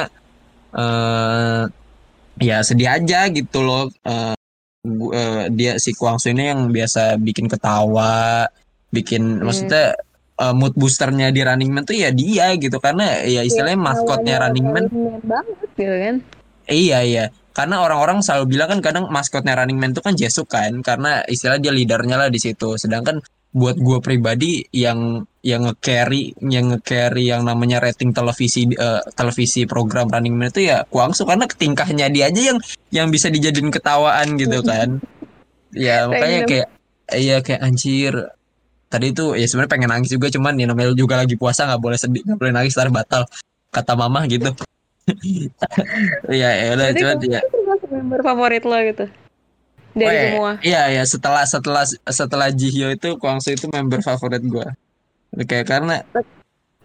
eh 0.73 1.63
ya 2.41 2.57
sedih 2.65 2.89
aja 2.91 3.29
gitu 3.31 3.63
loh. 3.63 3.87
Eh 4.03 4.35
gu- 4.83 5.13
eh, 5.15 5.43
dia 5.55 5.79
si 5.79 5.95
Kwangsu 5.95 6.35
ini 6.35 6.51
yang 6.51 6.67
biasa 6.67 7.15
bikin 7.15 7.47
ketawa 7.47 8.43
bikin 8.91 9.39
maksudnya 9.39 9.95
eh, 10.43 10.53
mood 10.53 10.75
boosternya 10.75 11.31
di 11.31 11.39
Running 11.39 11.71
Man 11.71 11.87
tuh 11.87 11.95
ya 11.95 12.11
dia 12.11 12.51
gitu. 12.59 12.77
Karena 12.83 13.23
ya 13.23 13.39
istilahnya 13.41 13.79
maskotnya 13.79 14.35
Running 14.43 14.67
Man 14.67 14.85
banget 15.23 15.57
gitu 15.79 15.95
kan. 15.95 16.15
Iya 16.63 16.99
iya, 17.03 17.25
karena 17.53 17.85
orang-orang 17.85 18.25
selalu 18.25 18.57
bilang 18.57 18.67
kan 18.73 18.79
kadang 18.81 19.05
maskotnya 19.13 19.53
Running 19.53 19.77
Man 19.77 19.93
itu 19.93 20.01
kan 20.01 20.17
Jesuk 20.17 20.49
kan, 20.49 20.81
karena 20.81 21.21
istilah 21.29 21.61
dia 21.61 21.69
leadernya 21.69 22.17
lah 22.17 22.29
di 22.33 22.41
situ. 22.41 22.81
Sedangkan 22.81 23.21
buat 23.53 23.77
gue 23.77 24.01
pribadi 24.01 24.65
yang 24.73 25.21
yang 25.45 25.69
nge-carry, 25.69 26.33
yang 26.41 26.73
nge-carry 26.73 27.29
yang 27.29 27.45
namanya 27.45 27.77
rating 27.77 28.09
televisi 28.09 28.65
eh, 28.73 29.01
televisi 29.13 29.69
program 29.69 30.09
Running 30.09 30.33
Man 30.33 30.49
itu 30.49 30.65
ya 30.73 30.81
Kwangsu 30.89 31.29
karena 31.29 31.45
tingkahnya 31.45 32.09
dia 32.09 32.33
aja 32.33 32.41
yang 32.41 32.59
yang 32.89 33.07
bisa 33.13 33.29
dijadiin 33.29 33.69
ketawaan 33.69 34.33
gitu 34.41 34.65
kan. 34.69 34.97
Ya 35.77 36.09
makanya 36.09 36.41
Random. 36.41 36.49
kayak 36.49 36.67
iya 37.13 37.37
kayak 37.45 37.61
anjir. 37.61 38.13
Tadi 38.89 39.13
itu 39.13 39.37
ya 39.37 39.45
sebenarnya 39.45 39.71
pengen 39.77 39.89
nangis 39.93 40.09
juga 40.09 40.33
cuman 40.33 40.57
ya 40.57 40.65
namanya 40.65 40.97
juga 40.97 41.21
lagi 41.21 41.37
puasa 41.37 41.69
nggak 41.69 41.81
boleh 41.81 41.97
sedih, 42.01 42.25
nggak 42.25 42.37
boleh 42.41 42.53
nangis 42.53 42.73
ntar 42.73 42.89
batal 42.89 43.29
kata 43.69 43.93
mama 43.93 44.25
gitu. 44.25 44.49
Iya, 46.31 46.49
ya 46.55 46.67
udah 46.75 46.87
cuman 46.95 47.17
kamu 47.19 47.33
ya. 47.33 47.41
member 47.91 48.19
favorit 48.23 48.63
lo 48.63 48.77
gitu. 48.79 49.05
Dari 49.93 50.07
Oh, 50.07 50.11
iya, 50.11 50.23
semua. 50.25 50.51
Iya, 50.63 50.81
iya 50.89 51.03
setelah 51.05 51.43
setelah 51.45 51.83
setelah 52.09 52.47
Jihyo 52.49 52.89
itu 52.95 53.13
Kwangsu 53.21 53.53
itu 53.53 53.69
member 53.69 54.01
favorit 54.01 54.41
gua. 54.47 54.73
Kayak 55.45 55.65
karena 55.69 55.95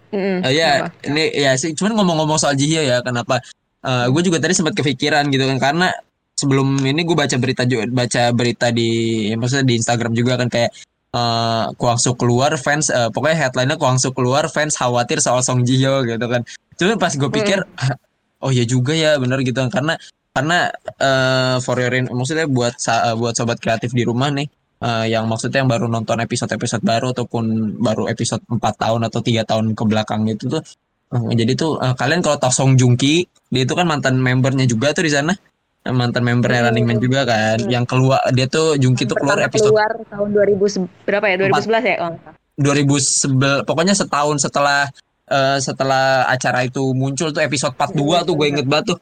Mm-mm, 0.09 0.41
eh, 0.41 0.53
ya 0.57 0.89
apa? 0.89 0.89
ini 1.05 1.29
ya 1.37 1.53
sih 1.61 1.77
cuman 1.77 1.93
ngomong-ngomong 2.01 2.41
soal 2.41 2.57
Jihyo 2.57 2.81
ya 2.81 3.05
kenapa 3.05 3.45
gue 3.85 4.23
juga 4.25 4.41
tadi 4.41 4.57
sempat 4.57 4.73
kepikiran 4.73 5.29
gitu 5.29 5.45
kan 5.45 5.61
karena 5.61 5.93
sebelum 6.33 6.81
ini 6.81 7.05
gue 7.05 7.13
baca 7.13 7.37
berita 7.37 7.69
juga 7.69 7.85
baca 7.93 8.33
berita 8.33 8.73
di 8.73 8.89
ya 9.29 9.37
maksudnya 9.37 9.69
di 9.69 9.75
Instagram 9.77 10.13
juga 10.17 10.41
kan 10.41 10.49
kayak 10.49 10.73
eh 11.09 11.65
Kwangsu 11.77 12.17
keluar 12.17 12.57
fans 12.61 12.89
eh, 12.89 13.09
pokoknya 13.13 13.37
headline-nya 13.49 13.77
Kwangsu 13.77 14.13
keluar 14.17 14.49
fans 14.49 14.77
khawatir 14.77 15.21
soal 15.21 15.41
Song 15.45 15.65
Ji 15.65 15.77
Hyo 15.81 16.05
gitu 16.09 16.25
kan. 16.25 16.45
Cuma 16.81 16.97
pas 16.97 17.13
gue 17.13 17.31
pikir 17.33 17.65
"Ah, 17.77 17.97
oh 18.41 18.51
ya 18.51 18.63
juga 18.63 18.93
ya 18.93 19.17
bener 19.17 19.41
gitu. 19.43 19.59
Kan 19.59 19.71
karena 19.71 19.95
karena 20.31 20.59
eh 20.97 21.57
for 21.61 21.77
your 21.77 21.91
maksudnya 22.11 22.47
buat 22.47 22.79
sa- 22.79 23.15
buat 23.15 23.35
sobat 23.35 23.59
kreatif 23.59 23.91
di 23.91 24.07
rumah 24.07 24.31
nih 24.31 24.47
eh, 24.79 25.07
yang 25.11 25.27
maksudnya 25.27 25.63
yang 25.63 25.71
baru 25.71 25.87
nonton 25.87 26.23
episode-episode 26.23 26.83
baru 26.83 27.11
ataupun 27.11 27.45
baru 27.79 28.07
episode 28.07 28.43
4 28.47 28.59
tahun 28.61 29.01
atau 29.11 29.19
tiga 29.19 29.43
tahun 29.43 29.75
ke 29.75 29.83
belakang 29.83 30.23
itu 30.31 30.47
tuh 30.47 30.63
eh, 31.11 31.35
jadi 31.35 31.53
tuh 31.59 31.83
eh, 31.83 31.95
kalian 31.99 32.23
kalau 32.23 32.39
tahu 32.39 32.53
Song 32.55 32.73
Joong 32.79 32.95
Ki 32.95 33.27
dia 33.51 33.67
itu 33.67 33.75
kan 33.75 33.89
mantan 33.89 34.21
membernya 34.21 34.69
juga 34.69 34.95
tuh 34.95 35.03
di 35.03 35.11
sana. 35.11 35.35
Eh, 35.83 35.95
mantan 35.95 36.23
membernya 36.23 36.69
Running 36.69 36.87
Man 36.87 36.99
juga 36.99 37.23
kan 37.23 37.59
yang 37.67 37.83
keluar 37.83 38.19
dia 38.31 38.47
tuh 38.47 38.79
Joong 38.79 38.95
Ki 38.95 39.07
tuh 39.07 39.15
keluar 39.15 39.39
episode 39.43 39.75
keluar 39.75 39.91
tahun 40.07 40.29
2000 40.35 40.71
se- 40.71 40.91
berapa 41.03 41.27
ya? 41.27 41.37
2011 41.51 41.83
ya? 41.83 41.97
Oh, 42.03 42.15
2011 42.59 43.63
pokoknya 43.65 43.95
setahun 43.95 44.37
setelah 44.43 44.91
eh, 45.29 45.59
setelah 45.61 46.25
acara 46.27 46.65
itu 46.65 46.93
muncul 46.97 47.31
tuh 47.31 47.45
episode 47.45 47.77
42 47.77 48.27
tuh 48.29 48.35
gue 48.35 48.47
inget 48.49 48.67
banget 48.67 48.97
tuh. 48.97 48.99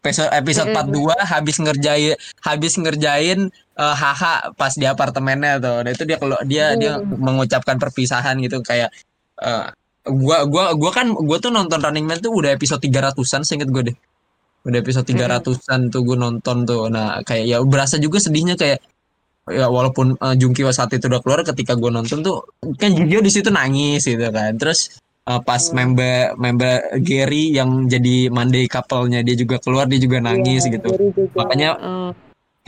Episode 0.00 0.32
episode 0.32 0.68
42 0.72 1.12
habis 1.28 1.56
ngerjain 1.60 2.16
habis 2.40 2.72
ngerjain 2.80 3.38
eh, 3.52 3.94
haha 3.96 4.52
pas 4.56 4.72
di 4.76 4.86
apartemennya 4.88 5.60
tuh. 5.60 5.76
Nah 5.84 5.90
itu 5.92 6.04
dia 6.08 6.16
kalau 6.20 6.38
dia 6.44 6.72
dia 6.76 7.00
mengucapkan 7.00 7.76
perpisahan 7.76 8.36
gitu 8.40 8.60
kayak 8.64 8.88
eh, 9.40 9.66
gua 10.08 10.48
gua 10.48 10.72
gua 10.72 10.90
kan 10.92 11.12
gua 11.12 11.36
tuh 11.36 11.52
nonton 11.52 11.80
Running 11.80 12.06
Man 12.08 12.18
tuh 12.24 12.32
udah 12.32 12.56
episode 12.56 12.80
300-an 12.80 13.42
seinget 13.44 13.68
gue 13.68 13.92
deh. 13.92 13.96
Udah 14.64 14.78
episode 14.80 15.08
300-an 15.08 15.88
tuh 15.88 16.00
gue 16.04 16.16
nonton 16.16 16.68
tuh. 16.68 16.88
Nah 16.92 17.20
kayak 17.24 17.44
ya 17.48 17.56
berasa 17.64 17.96
juga 17.96 18.20
sedihnya 18.20 18.56
kayak 18.56 18.80
ya 19.50 19.66
walaupun 19.66 20.20
uh, 20.20 20.34
Jungki 20.36 20.62
saat 20.70 20.92
itu 20.94 21.08
udah 21.10 21.20
keluar 21.24 21.40
ketika 21.42 21.74
gue 21.74 21.90
nonton 21.90 22.20
tuh 22.22 22.44
kan 22.76 22.92
dia 22.92 23.20
di 23.24 23.32
situ 23.32 23.48
nangis 23.48 24.04
gitu 24.04 24.28
kan. 24.32 24.56
Terus 24.60 25.00
uh, 25.28 25.40
pas 25.42 25.62
member 25.74 26.32
member 26.38 27.00
Gary 27.02 27.52
yang 27.52 27.90
jadi 27.90 28.30
Monday 28.32 28.64
couple-nya 28.70 29.20
dia 29.20 29.36
juga 29.36 29.60
keluar 29.60 29.90
dia 29.90 30.00
juga 30.00 30.22
nangis 30.22 30.64
gitu. 30.64 30.88
Jadi 30.88 31.06
juga, 31.12 31.36
Makanya 31.44 31.70
eh, 31.76 32.10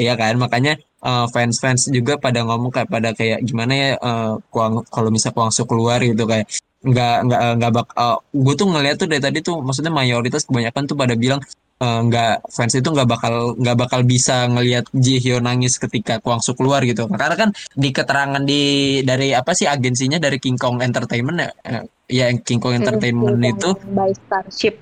Iya 0.00 0.16
kan, 0.16 0.40
makanya 0.40 0.80
uh, 1.04 1.28
fans-fans 1.28 1.92
juga 1.92 2.16
pada 2.16 2.40
ngomong 2.48 2.72
kayak 2.72 2.88
pada 2.88 3.12
kayak 3.12 3.44
gimana 3.44 3.72
ya 3.76 3.90
uh, 4.00 4.40
Kuang 4.48 4.88
kalau 4.88 5.12
misal 5.12 5.36
Kuangsu 5.36 5.68
keluar 5.68 6.00
gitu 6.00 6.24
kayak 6.24 6.48
nggak 6.82 7.16
nggak 7.28 7.40
uh, 7.44 7.54
nggak 7.60 7.72
bak 7.76 7.88
gue 8.32 8.54
tuh 8.58 8.66
ngeliat 8.72 8.96
tuh 8.98 9.06
dari 9.06 9.22
tadi 9.22 9.38
tuh 9.44 9.60
maksudnya 9.60 9.92
mayoritas 9.92 10.48
kebanyakan 10.48 10.82
tuh 10.88 10.96
pada 10.96 11.14
bilang 11.14 11.44
uh, 11.82 12.00
nggak 12.06 12.46
fans 12.46 12.74
itu 12.78 12.86
nggak 12.86 13.08
bakal 13.10 13.58
nggak 13.58 13.76
bakal 13.76 14.00
bisa 14.06 14.46
ngelihat 14.46 14.86
Ji 14.94 15.18
Hyo 15.18 15.42
nangis 15.42 15.82
ketika 15.82 16.22
Kuangsu 16.22 16.54
keluar 16.54 16.86
gitu 16.86 17.10
karena 17.10 17.34
kan 17.34 17.50
di 17.74 17.90
keterangan 17.90 18.42
di 18.46 18.62
dari 19.02 19.34
apa 19.34 19.52
sih 19.52 19.66
agensinya 19.66 20.22
dari 20.22 20.38
King 20.38 20.54
Kong 20.54 20.78
Entertainment 20.78 21.38
ya 21.42 21.50
eh, 21.66 21.84
ya 22.06 22.26
King 22.38 22.62
Kong 22.62 22.78
Entertainment 22.78 23.42
King 23.42 23.58
itu 23.58 23.70
Kong 23.74 23.94
by 23.98 24.10
Starship. 24.14 24.76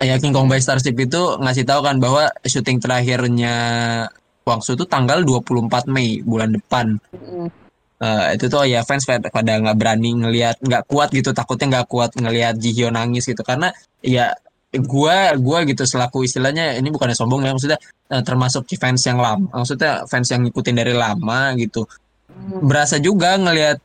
ya 0.00 0.14
King 0.22 0.32
Kong 0.32 0.46
by 0.46 0.62
Starship 0.62 0.94
itu 0.94 1.20
ngasih 1.42 1.66
tahu 1.66 1.80
kan 1.82 1.98
bahwa 1.98 2.30
syuting 2.46 2.78
terakhirnya 2.78 3.54
Kwangsu 4.40 4.72
itu 4.72 4.88
tanggal 4.88 5.20
24 5.20 5.84
Mei 5.92 6.24
bulan 6.24 6.56
depan. 6.56 6.96
Mm. 7.12 7.52
Eh, 8.00 8.26
itu 8.32 8.48
tuh 8.48 8.64
ya 8.64 8.80
fans 8.80 9.04
pada 9.04 9.52
nggak 9.60 9.76
berani 9.76 10.16
ngelihat 10.16 10.56
nggak 10.64 10.88
kuat 10.88 11.12
gitu 11.12 11.36
takutnya 11.36 11.84
nggak 11.84 11.88
kuat 11.92 12.10
ngelihat 12.16 12.56
Ji 12.56 12.72
Hyo 12.72 12.88
nangis 12.88 13.28
gitu 13.28 13.44
karena 13.44 13.76
ya 14.00 14.32
gua 14.78 15.34
gua 15.34 15.66
gitu 15.66 15.82
selaku 15.82 16.22
istilahnya 16.22 16.78
ini 16.78 16.94
bukannya 16.94 17.18
sombong 17.18 17.42
ya 17.42 17.50
maksudnya 17.50 17.78
eh, 18.06 18.22
termasuk 18.22 18.70
fans 18.78 19.02
yang 19.02 19.18
lama 19.18 19.50
maksudnya 19.50 20.06
fans 20.06 20.30
yang 20.30 20.46
ngikutin 20.46 20.76
dari 20.78 20.94
lama 20.94 21.58
gitu. 21.58 21.90
Berasa 22.62 23.02
juga 23.02 23.34
ngelihat 23.34 23.82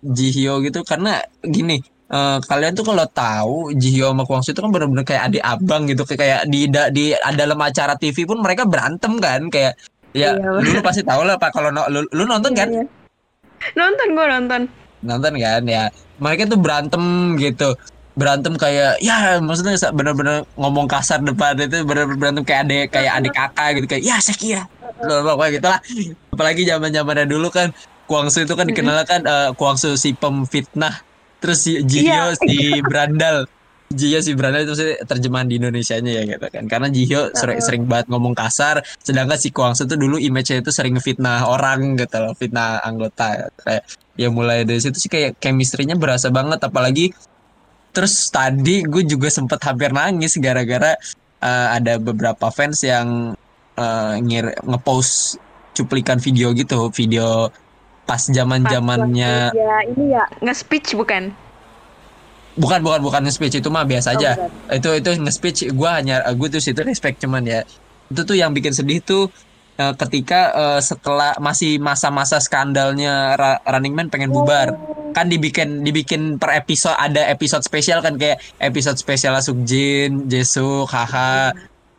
Ji 0.00 0.30
Hyo 0.30 0.62
gitu 0.62 0.86
karena 0.86 1.18
gini 1.42 1.82
eh, 2.06 2.38
kalian 2.46 2.78
tuh 2.78 2.86
kalau 2.86 3.02
tahu 3.10 3.74
Ji 3.74 3.90
Hyo 3.98 4.14
sama 4.14 4.22
Kwang 4.22 4.46
itu 4.46 4.54
kan 4.54 4.70
bener-bener 4.70 5.02
kayak 5.02 5.22
adik 5.34 5.42
abang 5.42 5.82
gitu 5.90 6.06
kayak 6.06 6.46
di 6.46 6.70
da- 6.70 6.94
di 6.94 7.10
dalam 7.34 7.58
acara 7.58 7.98
TV 7.98 8.22
pun 8.22 8.38
mereka 8.38 8.62
berantem 8.70 9.18
kan 9.18 9.50
kayak 9.50 9.74
ya 10.14 10.34
Iya, 10.34 10.58
lu, 10.62 10.78
pasti 10.82 11.02
tahu 11.06 11.22
lah 11.26 11.38
pak 11.38 11.54
kalau 11.54 11.70
no- 11.70 11.86
lu, 11.86 12.02
lu 12.10 12.26
nonton 12.26 12.50
kan? 12.50 12.66
Iya, 12.70 12.82
iya. 12.82 12.86
Nonton 13.78 14.08
gue 14.14 14.26
nonton. 14.26 14.62
nonton 15.06 15.32
kan 15.38 15.62
ya. 15.66 15.86
Mereka 16.18 16.50
tuh 16.50 16.58
berantem 16.58 17.34
gitu 17.38 17.74
berantem 18.20 18.52
kayak 18.60 19.00
ya 19.00 19.40
maksudnya 19.40 19.80
bener-bener 19.96 20.44
ngomong 20.60 20.84
kasar 20.84 21.24
depan 21.24 21.56
itu 21.56 21.80
bener-bener 21.88 22.20
berantem 22.20 22.44
kayak 22.44 22.60
adik 22.68 22.86
kayak 22.92 23.12
adik 23.16 23.32
kakak 23.32 23.68
gitu 23.80 23.86
kayak 23.88 24.04
ya 24.04 24.16
Sekia 24.20 24.62
loh 25.00 25.24
pokoknya 25.24 25.50
gitu 25.56 25.66
lah. 25.72 25.80
Apalagi 26.36 26.62
zaman 26.68 26.92
zamannya 26.92 27.24
dulu 27.24 27.48
kan 27.48 27.72
Kuangsu 28.04 28.44
itu 28.44 28.52
kan 28.52 28.68
dikenal 28.68 29.00
kan 29.08 29.24
eh, 29.24 29.50
Kuangsu 29.56 29.96
si 29.96 30.12
pemfitnah 30.12 31.00
terus 31.40 31.64
si 31.64 31.80
Jihyo 31.80 32.36
Iya. 32.36 32.36
si 32.36 32.56
berandal 32.84 33.48
Jihyo 33.90 34.20
si 34.20 34.36
berandal 34.36 34.68
itu 34.68 34.76
maksudnya 34.76 34.96
terjemahan 35.02 35.46
di 35.48 35.54
Indonesianya 35.56 36.10
ya 36.20 36.22
gitu 36.36 36.46
kan. 36.46 36.64
Karena 36.68 36.88
Jihyo 36.92 37.32
sering, 37.32 37.58
sering 37.64 37.82
banget 37.88 38.12
ngomong 38.12 38.36
kasar 38.36 38.84
sedangkan 39.00 39.40
si 39.40 39.48
Kuangsu 39.50 39.88
tuh 39.88 39.96
dulu 39.96 40.20
image-nya 40.20 40.60
itu 40.60 40.68
sering 40.68 41.00
fitnah 41.00 41.48
orang 41.48 41.96
gitu 41.96 42.20
loh 42.20 42.36
fitnah 42.36 42.84
anggota. 42.84 43.48
Kayak 43.64 43.82
ya 44.20 44.28
mulai 44.28 44.68
dari 44.68 44.84
situ 44.84 45.00
sih 45.00 45.08
kayak 45.08 45.40
chemistry-nya 45.40 45.96
berasa 45.96 46.28
banget 46.28 46.60
apalagi 46.60 47.16
terus 47.90 48.30
tadi 48.30 48.86
gue 48.86 49.02
juga 49.06 49.28
sempet 49.28 49.58
hampir 49.62 49.90
nangis 49.90 50.38
gara-gara 50.38 50.94
eh, 51.42 51.68
ada 51.74 51.98
beberapa 51.98 52.48
fans 52.54 52.82
yang 52.86 53.34
eh, 53.74 54.14
ngir 54.22 54.54
ngepost 54.66 55.38
cuplikan 55.74 56.18
video 56.18 56.50
gitu 56.54 56.90
video 56.90 57.50
pas 58.04 58.26
zaman 58.26 58.66
zamannya 58.66 59.54
Ya 59.54 59.76
ini 59.86 60.18
ya 60.18 60.24
nge-speech 60.42 60.98
bukan? 60.98 61.30
bukan 62.58 62.82
bukan 62.82 63.00
bukan 63.06 63.20
nge-speech 63.24 63.62
itu 63.62 63.68
mah 63.70 63.86
biasa 63.86 64.18
aja. 64.18 64.36
Oh, 64.36 64.74
itu 64.74 64.90
itu 64.98 65.10
nge-speech 65.22 65.58
gue 65.70 65.90
hanya 65.90 66.26
gue 66.34 66.48
tuh 66.50 66.60
situ 66.60 66.82
respect 66.82 67.22
cuman 67.22 67.46
ya. 67.46 67.60
Itu 68.10 68.26
tuh 68.26 68.34
yang 68.34 68.50
bikin 68.50 68.74
sedih 68.74 68.98
tuh 69.00 69.30
eh, 69.80 69.94
ketika 69.96 70.40
eh, 70.52 70.80
setelah 70.84 71.32
masih 71.40 71.80
masa-masa 71.80 72.36
skandalnya 72.36 73.32
Ra- 73.40 73.60
Running 73.64 73.94
Man 73.96 74.08
pengen 74.12 74.28
bubar 74.28 74.76
kan 75.10 75.26
dibikin 75.26 75.82
dibikin 75.82 76.36
per 76.36 76.54
episode 76.54 76.94
ada 76.94 77.26
episode 77.26 77.64
spesial 77.64 77.98
kan 77.98 78.14
kayak 78.14 78.38
episode 78.60 78.94
spesial 78.94 79.34
Sukjin, 79.40 80.28
Jesuk, 80.28 80.86
Haha. 80.86 81.50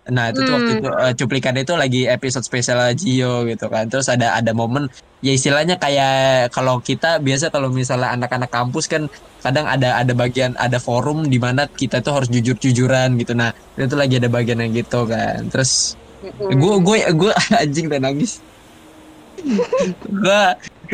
Nah, 0.01 0.33
itu 0.33 0.41
tuh 0.41 0.53
waktu 0.57 0.71
Hmm. 0.71 0.79
itu 0.81 0.89
eh, 0.89 1.13
cuplikan 1.13 1.55
itu 1.55 1.73
lagi 1.77 2.01
episode 2.09 2.41
spesial 2.41 2.79
Jio 2.97 3.45
gitu 3.45 3.67
kan. 3.67 3.85
Terus 3.85 4.07
ada 4.09 4.33
ada 4.33 4.49
momen 4.51 4.89
ya 5.21 5.29
istilahnya 5.29 5.77
kayak 5.77 6.49
kalau 6.49 6.81
kita 6.81 7.21
biasa 7.21 7.53
kalau 7.53 7.69
misalnya 7.69 8.09
anak-anak 8.15 8.49
kampus 8.49 8.89
kan 8.89 9.05
kadang 9.45 9.69
ada 9.69 10.01
ada 10.01 10.13
bagian 10.17 10.57
ada 10.57 10.81
forum 10.81 11.29
di 11.29 11.37
mana 11.37 11.69
kita 11.69 12.01
tuh 12.01 12.17
harus 12.17 12.29
jujur-jujuran 12.33 13.13
gitu. 13.21 13.37
Nah, 13.37 13.53
itu 13.77 13.93
lagi 13.93 14.17
ada 14.17 14.29
bagian 14.31 14.57
yang 14.63 14.73
gitu 14.73 15.05
kan. 15.05 15.45
Terus 15.53 15.93
gue 16.61 16.75
gue 16.85 16.97
gue 17.19 17.31
anjing 17.61 17.87
dan 17.91 18.01
nangis. 18.05 18.31
Gue 20.21 20.41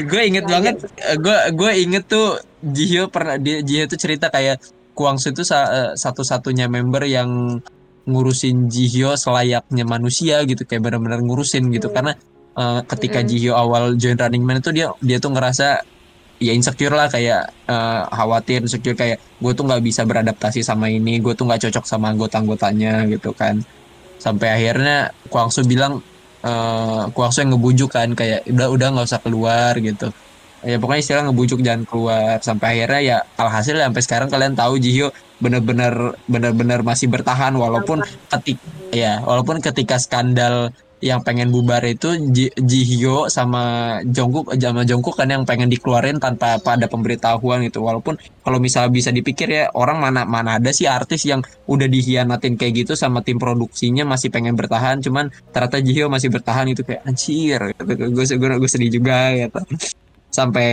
gue 0.09 0.21
inget 0.29 0.45
banget 0.53 0.75
gue 1.23 1.37
gue 1.59 1.71
inget 1.83 2.03
tuh 2.05 2.37
Jihyo 2.61 3.09
pernah 3.13 3.35
dia 3.41 3.55
Jihyo 3.67 3.85
tuh 3.91 3.99
cerita 4.03 4.25
kayak 4.35 4.57
Kuangsu 4.97 5.29
itu 5.33 5.43
sa- 5.45 5.69
eh, 5.77 5.89
satu-satunya 5.93 6.65
member 6.75 7.03
yang 7.05 7.29
ngurusin 8.09 8.65
Jihyo 8.73 9.13
selayaknya 9.19 9.83
manusia 9.85 10.35
gitu 10.49 10.63
kayak 10.69 10.81
benar-benar 10.85 11.19
ngurusin 11.25 11.63
gitu. 11.75 11.87
Karena 11.95 12.11
eh, 12.57 12.79
ketika 12.91 13.19
Mm-mm. 13.19 13.29
Jihyo 13.29 13.51
awal 13.57 13.83
join 14.01 14.17
Running 14.21 14.43
Man 14.47 14.57
itu 14.61 14.71
dia 14.77 14.85
dia 15.07 15.17
tuh 15.23 15.31
ngerasa 15.35 15.63
ya 16.45 16.51
insecure 16.57 16.93
lah 16.99 17.07
kayak 17.13 17.39
eh, 17.69 18.01
khawatir 18.17 18.59
insecure 18.65 18.97
kayak 18.97 19.17
gue 19.41 19.51
tuh 19.57 19.63
nggak 19.67 19.81
bisa 19.87 20.01
beradaptasi 20.09 20.59
sama 20.69 20.85
ini 20.89 21.11
gue 21.23 21.33
tuh 21.37 21.45
nggak 21.49 21.61
cocok 21.69 21.85
sama 21.91 22.13
anggota-anggotanya 22.13 23.05
gitu 23.13 23.33
kan 23.33 23.55
sampai 24.27 24.47
akhirnya 24.51 25.15
Kuangsu 25.31 25.63
bilang 25.63 26.03
eh 26.43 27.03
Kuangsu 27.15 27.47
yang 27.47 27.55
ngebujuk 27.55 27.89
kan 27.95 28.11
kayak 28.11 28.43
udah 28.51 28.67
udah 28.75 28.87
nggak 28.93 29.07
usah 29.07 29.21
keluar 29.23 29.73
gitu. 29.79 30.11
Ya 30.65 30.81
pokoknya 30.81 31.01
istilah 31.05 31.23
ngebujuk 31.31 31.59
jangan 31.63 31.83
keluar. 31.87 32.43
Sampai 32.43 32.81
akhirnya 32.81 33.01
ya 33.01 33.17
alhasil 33.39 33.79
sampai 33.79 34.01
sekarang 34.03 34.27
kalian 34.27 34.53
tahu 34.57 34.75
Jihyo 34.81 35.15
bener-bener 35.37 36.17
bener-bener 36.25 36.81
masih 36.81 37.07
bertahan 37.07 37.53
walaupun 37.53 38.01
ketik 38.33 38.57
ya 38.89 39.21
walaupun 39.21 39.61
ketika 39.61 40.01
skandal 40.01 40.73
yang 40.97 41.21
pengen 41.21 41.53
bubar 41.53 41.85
itu 41.85 42.17
Ji, 42.33 42.49
Jihyo 42.57 43.29
sama 43.29 43.97
Jungkook 44.01 44.57
sama 44.57 44.81
Jungkook 44.81 45.13
kan 45.21 45.29
yang 45.29 45.45
pengen 45.45 45.69
dikeluarin 45.69 46.17
tanpa 46.17 46.57
ada 46.57 46.89
pemberitahuan 46.89 47.61
gitu. 47.69 47.85
Walaupun 47.85 48.17
kalau 48.41 48.57
misalnya 48.57 48.89
bisa 48.89 49.09
dipikir 49.13 49.45
ya 49.45 49.63
orang 49.77 50.01
mana 50.01 50.25
mana 50.25 50.57
ada 50.57 50.73
sih 50.73 50.89
artis 50.89 51.29
yang 51.29 51.45
udah 51.69 51.85
dihianatin 51.85 52.57
kayak 52.57 52.85
gitu 52.85 52.93
sama 52.97 53.21
tim 53.21 53.37
produksinya 53.37 54.09
masih 54.09 54.33
pengen 54.33 54.57
bertahan. 54.57 54.97
Cuman 54.97 55.29
ternyata 55.53 55.77
Jihyo 55.85 56.09
masih 56.09 56.33
bertahan 56.33 56.65
itu 56.73 56.81
kayak 56.81 57.05
anjir 57.05 57.61
gue 57.77 58.25
gue 58.25 58.49
gue 58.57 58.69
sedih 58.69 58.89
juga 58.89 59.37
gitu. 59.37 59.61
Sampai 60.33 60.69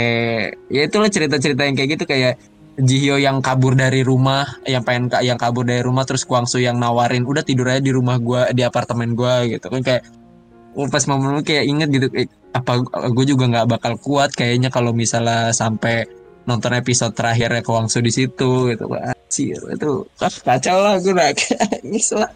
ya 0.73 0.89
itulah 0.89 1.13
cerita-cerita 1.13 1.69
yang 1.69 1.77
kayak 1.77 2.01
gitu 2.01 2.05
kayak 2.09 2.41
Jihyo 2.75 3.23
yang 3.23 3.39
kabur 3.39 3.79
dari 3.79 4.03
rumah 4.03 4.59
yang 4.67 4.83
pengen 4.83 5.07
yang 5.23 5.39
kabur 5.39 5.63
dari 5.63 5.79
rumah 5.79 6.03
terus 6.03 6.27
Kwangsu 6.27 6.59
yang 6.59 6.83
nawarin 6.83 7.23
udah 7.23 7.47
tidur 7.47 7.71
aja 7.71 7.79
di 7.79 7.95
rumah 7.95 8.19
gua 8.19 8.51
di 8.51 8.67
apartemen 8.67 9.15
gua 9.15 9.47
gitu. 9.47 9.71
Kan 9.71 9.87
kayak 9.87 10.03
pas 10.91 11.05
momen 11.07 11.47
kayak 11.47 11.65
inget 11.71 11.89
gitu 11.95 12.07
apa 12.55 12.83
gue 13.15 13.25
juga 13.31 13.47
nggak 13.47 13.69
bakal 13.79 13.95
kuat 13.99 14.35
kayaknya 14.35 14.75
kalau 14.75 14.91
misalnya 14.91 15.55
sampai 15.55 16.07
nonton 16.51 16.75
episode 16.75 17.15
terakhirnya 17.15 17.63
Kwangsu 17.63 18.03
di 18.03 18.11
situ 18.11 18.71
gitu. 18.75 18.91
Anjir, 18.91 19.59
itu 19.59 19.91
ah, 20.19 20.31
kacau 20.31 20.77
lah 20.83 20.95
gue 20.99 21.15
nangis 21.19 22.11
lah. 22.11 22.31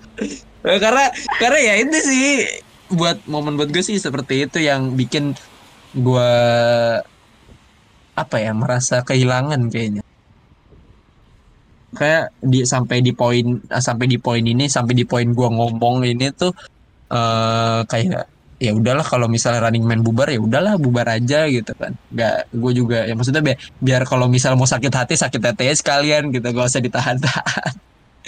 Eh, 0.67 0.79
karena 0.79 1.11
karena 1.39 1.59
ya 1.59 1.75
itu 1.83 1.99
sih 2.03 2.27
buat 2.95 3.21
momen 3.27 3.59
buat 3.59 3.71
gue 3.71 3.85
sih 3.85 3.99
seperti 4.01 4.49
itu 4.49 4.59
yang 4.63 4.95
bikin 4.95 5.37
gue 5.99 6.33
apa 8.19 8.37
ya 8.43 8.51
merasa 8.51 9.07
kehilangan 9.07 9.71
kayaknya 9.71 10.03
kayak 11.97 12.35
di 12.45 12.69
sampai 12.69 13.01
di 13.01 13.13
poin 13.17 13.61
eh, 13.61 13.83
sampai 13.83 14.07
di 14.09 14.19
poin 14.21 14.45
ini 14.45 14.69
sampai 14.69 14.93
di 14.93 15.05
poin 15.09 15.33
gua 15.33 15.49
ngomong 15.49 16.05
ini 16.05 16.29
tuh 16.37 16.53
eh 17.09 17.81
kayak 17.89 18.29
ya 18.59 18.75
udahlah 18.75 19.07
kalau 19.07 19.31
misalnya 19.31 19.71
running 19.71 19.87
man 19.87 20.03
bubar 20.03 20.27
ya 20.27 20.43
udahlah 20.43 20.75
bubar 20.77 21.07
aja 21.07 21.47
gitu 21.47 21.73
kan. 21.79 21.95
Nggak 22.11 22.51
gue 22.51 22.73
juga 22.75 22.99
ya 23.07 23.15
maksudnya 23.15 23.43
biar, 23.43 23.59
biar 23.79 24.03
kalau 24.03 24.27
misal 24.27 24.59
mau 24.59 24.67
sakit 24.67 24.91
hati 24.91 25.15
sakit 25.15 25.39
hati 25.39 25.71
sekalian 25.79 26.35
gitu 26.35 26.47
gak 26.51 26.69
usah 26.69 26.83
ditahan-tahan. 26.83 27.75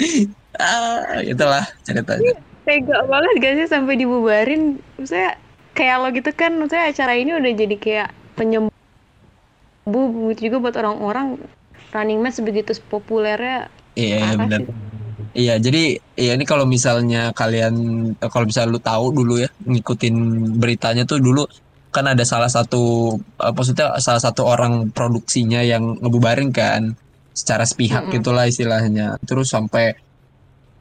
Ah 0.60 1.20
itulah 1.24 1.64
ceritanya. 1.86 2.36
Tega 2.68 2.98
banget 3.08 3.34
gak 3.40 3.54
sih 3.56 3.68
sampai 3.70 3.96
dibubarin? 3.96 4.76
Maksudnya 5.00 5.40
kayak 5.72 5.96
lo 6.04 6.08
gitu 6.12 6.30
kan, 6.36 6.52
maksudnya 6.60 6.92
acara 6.92 7.16
ini 7.16 7.32
udah 7.32 7.52
jadi 7.56 7.76
kayak 7.80 8.08
penyembuh 8.36 8.72
begitu 9.88 10.52
juga 10.52 10.56
buat 10.68 10.76
orang-orang 10.76 11.40
Running 11.90 12.18
Man 12.22 12.32
sebegitu 12.32 12.74
populernya 12.86 13.68
iya 13.98 14.34
Parah 14.34 14.46
benar. 14.46 14.60
Iya, 15.30 15.62
jadi 15.62 15.94
ya 16.18 16.34
ini 16.34 16.42
kalau 16.42 16.66
misalnya 16.66 17.30
kalian 17.30 17.74
kalau 18.18 18.50
misalnya 18.50 18.74
lu 18.74 18.82
tahu 18.82 19.06
dulu 19.14 19.38
ya 19.38 19.46
ngikutin 19.62 20.14
beritanya 20.58 21.06
tuh 21.06 21.22
dulu 21.22 21.46
kan 21.94 22.06
ada 22.10 22.22
salah 22.26 22.50
satu 22.50 23.14
eh, 23.38 23.52
maksudnya 23.54 23.94
salah 24.02 24.18
satu 24.18 24.42
orang 24.46 24.90
produksinya 24.90 25.62
yang 25.62 26.02
ngebubarin 26.02 26.50
kan 26.50 26.98
secara 27.30 27.62
sepihak 27.62 28.10
Mm-mm. 28.10 28.14
gitulah 28.18 28.46
istilahnya. 28.50 29.22
Terus 29.22 29.54
sampai 29.54 29.94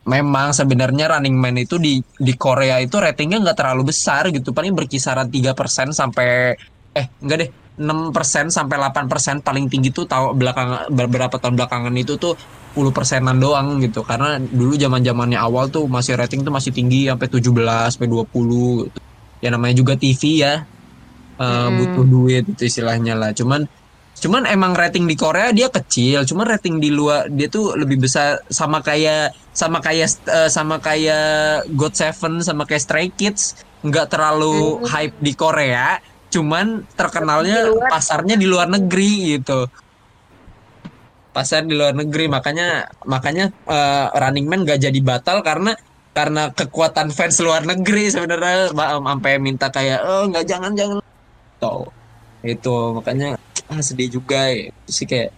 memang 0.09 0.49
sebenarnya 0.49 1.13
Running 1.13 1.37
Man 1.37 1.61
itu 1.61 1.77
di 1.77 2.01
di 2.01 2.33
Korea 2.33 2.81
itu 2.81 2.97
ratingnya 2.97 3.45
nggak 3.45 3.57
terlalu 3.57 3.93
besar 3.93 4.33
gitu, 4.33 4.49
paling 4.49 4.73
berkisaran 4.73 5.29
3% 5.29 5.93
sampai 5.93 6.57
eh 6.97 7.05
enggak 7.21 7.37
deh 7.45 7.49
6% 7.79 8.47
sampai 8.57 8.75
8% 8.81 9.39
paling 9.47 9.65
tinggi 9.71 9.89
tuh 9.97 10.05
tahu 10.11 10.25
belakang 10.39 10.69
beberapa 10.99 11.35
tahun 11.41 11.55
belakangan 11.59 11.93
itu 12.03 12.13
tuh 12.23 12.33
10 12.75 12.91
persenan 12.97 13.37
doang 13.43 13.67
gitu 13.83 13.99
karena 14.09 14.37
dulu 14.59 14.73
zaman 14.83 15.01
zamannya 15.07 15.39
awal 15.39 15.65
tuh 15.75 15.83
masih 15.95 16.13
rating 16.19 16.41
tuh 16.45 16.53
masih 16.57 16.71
tinggi 16.77 17.09
sampai 17.09 17.27
17 17.31 17.93
sampai 17.95 18.09
20 18.11 18.85
gitu. 18.87 18.99
ya 19.43 19.49
namanya 19.53 19.75
juga 19.81 19.93
TV 20.01 20.21
ya 20.45 20.53
Eh, 21.39 21.45
Mm-mm. 21.47 21.71
butuh 21.71 22.03
duit 22.03 22.43
itu 22.51 22.61
istilahnya 22.67 23.15
lah 23.15 23.31
cuman 23.31 23.63
cuman 24.19 24.43
emang 24.51 24.75
rating 24.75 25.07
di 25.07 25.15
Korea 25.15 25.55
dia 25.55 25.71
kecil 25.71 26.27
cuman 26.27 26.45
rating 26.51 26.83
di 26.83 26.91
luar 26.91 27.31
dia 27.31 27.47
tuh 27.47 27.79
lebih 27.79 27.97
besar 28.03 28.43
sama 28.51 28.83
kayak 28.83 29.31
sama 29.55 29.79
kayak 29.79 30.09
eh, 30.27 30.49
sama 30.51 30.83
kayak 30.83 31.63
God 31.71 31.93
Seven 31.95 32.43
sama 32.43 32.67
kayak 32.67 32.83
Stray 32.83 33.07
Kids 33.15 33.55
nggak 33.87 34.11
terlalu 34.11 34.83
hype 34.83 35.15
di 35.23 35.31
Korea 35.39 35.95
cuman 36.29 36.85
terkenalnya 36.93 37.65
Di 37.65 37.69
luar. 37.73 37.89
pasarnya 37.89 38.35
di 38.37 38.47
luar 38.47 38.67
negeri 38.69 39.37
gitu 39.37 39.65
pasar 41.29 41.61
di 41.65 41.77
luar 41.77 41.93
negeri 41.93 42.25
makanya 42.25 42.89
makanya 43.05 43.53
eh, 43.69 44.05
Running 44.13 44.45
Man 44.49 44.65
gak 44.65 44.81
jadi 44.81 44.99
batal 45.01 45.41
karena 45.45 45.77
karena 46.09 46.49
kekuatan 46.51 47.13
fans 47.13 47.37
luar 47.39 47.63
negeri 47.63 48.09
sebenarnya 48.09 48.73
sampai 48.73 49.33
minta 49.37 49.69
kayak 49.69 50.03
oh 50.03 50.25
nggak 50.27 50.45
jangan 50.49 50.73
jangan 50.73 50.97
Tuh. 51.61 51.85
itu 52.43 52.75
makanya 52.95 53.35
ah, 53.67 53.83
sedih 53.83 54.17
juga 54.19 54.47
ya. 54.49 54.71
Sih 54.89 55.05
kayak 55.05 55.31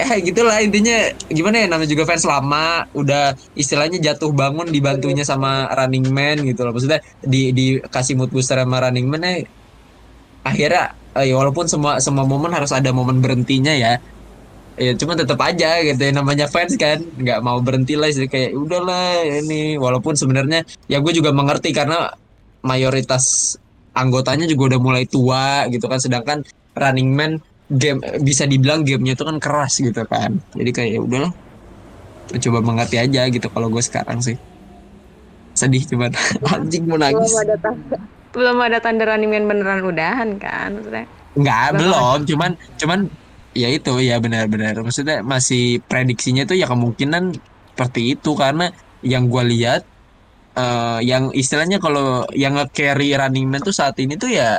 eh 0.00 0.10
gitulah 0.24 0.56
intinya 0.64 1.12
gimana 1.28 1.60
ya 1.60 1.66
namanya 1.68 1.90
juga 1.92 2.08
fans 2.08 2.24
lama 2.24 2.88
udah 2.96 3.36
istilahnya 3.52 4.00
jatuh 4.00 4.32
bangun 4.32 4.72
dibantunya 4.72 5.28
sama 5.28 5.68
Running 5.76 6.08
Man 6.08 6.40
gitu 6.48 6.64
loh 6.64 6.72
maksudnya 6.72 7.04
di 7.20 7.52
dikasih 7.52 8.16
mood 8.16 8.32
booster 8.32 8.56
sama 8.56 8.80
Running 8.80 9.06
Man 9.06 9.22
eh 9.28 9.44
akhirnya 10.50 10.94
eh, 11.16 11.30
ya 11.30 11.34
walaupun 11.38 11.66
semua 11.66 12.02
semua 12.02 12.26
momen 12.26 12.50
harus 12.50 12.70
ada 12.74 12.90
momen 12.90 13.22
berhentinya 13.22 13.72
ya. 13.74 14.02
Ya 14.80 14.96
cuma 14.96 15.12
tetap 15.12 15.36
aja 15.44 15.76
gitu 15.84 16.00
ya 16.00 16.12
namanya 16.14 16.48
fans 16.48 16.72
kan 16.80 17.04
nggak 17.04 17.44
mau 17.44 17.60
berhenti 17.60 18.00
lah 18.00 18.08
sih 18.08 18.24
kayak 18.24 18.56
udahlah 18.56 19.20
ini 19.28 19.76
walaupun 19.76 20.16
sebenarnya 20.16 20.64
ya 20.88 21.04
gue 21.04 21.12
juga 21.12 21.36
mengerti 21.36 21.76
karena 21.76 22.08
mayoritas 22.64 23.56
anggotanya 23.92 24.48
juga 24.48 24.72
udah 24.72 24.80
mulai 24.80 25.04
tua 25.04 25.68
gitu 25.68 25.84
kan 25.84 26.00
sedangkan 26.00 26.38
Running 26.72 27.10
Man 27.12 27.32
game 27.70 28.02
bisa 28.24 28.48
dibilang 28.50 28.82
gamenya 28.82 29.14
itu 29.14 29.24
kan 29.26 29.36
keras 29.38 29.78
gitu 29.78 30.02
kan. 30.08 30.42
Jadi 30.56 30.70
kayak 30.74 30.90
ya 30.96 31.00
udahlah 31.04 31.32
coba 32.30 32.58
mengerti 32.62 32.96
aja 32.98 33.26
gitu 33.30 33.46
kalau 33.52 33.68
gue 33.68 33.82
sekarang 33.82 34.18
sih. 34.22 34.38
Sedih 35.54 35.82
cuman 35.86 36.14
anjing 36.56 36.88
mau 36.88 36.96
nangis 36.96 37.30
belum 38.30 38.56
ada 38.62 38.78
tanda 38.78 39.06
Running 39.06 39.30
Man 39.30 39.44
beneran 39.50 39.82
udahan 39.82 40.38
kan 40.38 40.78
maksudnya 40.78 41.06
Nggak, 41.30 41.78
Belum 41.78 41.94
belum. 41.94 42.20
Cuman, 42.26 42.50
cuman 42.74 43.00
ya 43.54 43.68
itu 43.70 43.92
ya 44.02 44.18
benar-benar. 44.18 44.74
Maksudnya 44.82 45.22
masih 45.22 45.78
prediksinya 45.86 46.42
tuh 46.46 46.58
ya 46.58 46.66
kemungkinan 46.66 47.38
seperti 47.74 48.18
itu 48.18 48.34
karena 48.34 48.74
yang 49.00 49.30
gua 49.30 49.46
lihat 49.46 49.86
eh 50.50 50.98
yang 51.06 51.30
istilahnya 51.30 51.78
kalau 51.78 52.26
yang 52.34 52.58
nge-carry 52.58 53.14
Running 53.14 53.46
Man 53.46 53.62
tuh 53.62 53.70
saat 53.70 53.94
ini 54.02 54.18
tuh 54.18 54.34
ya 54.34 54.58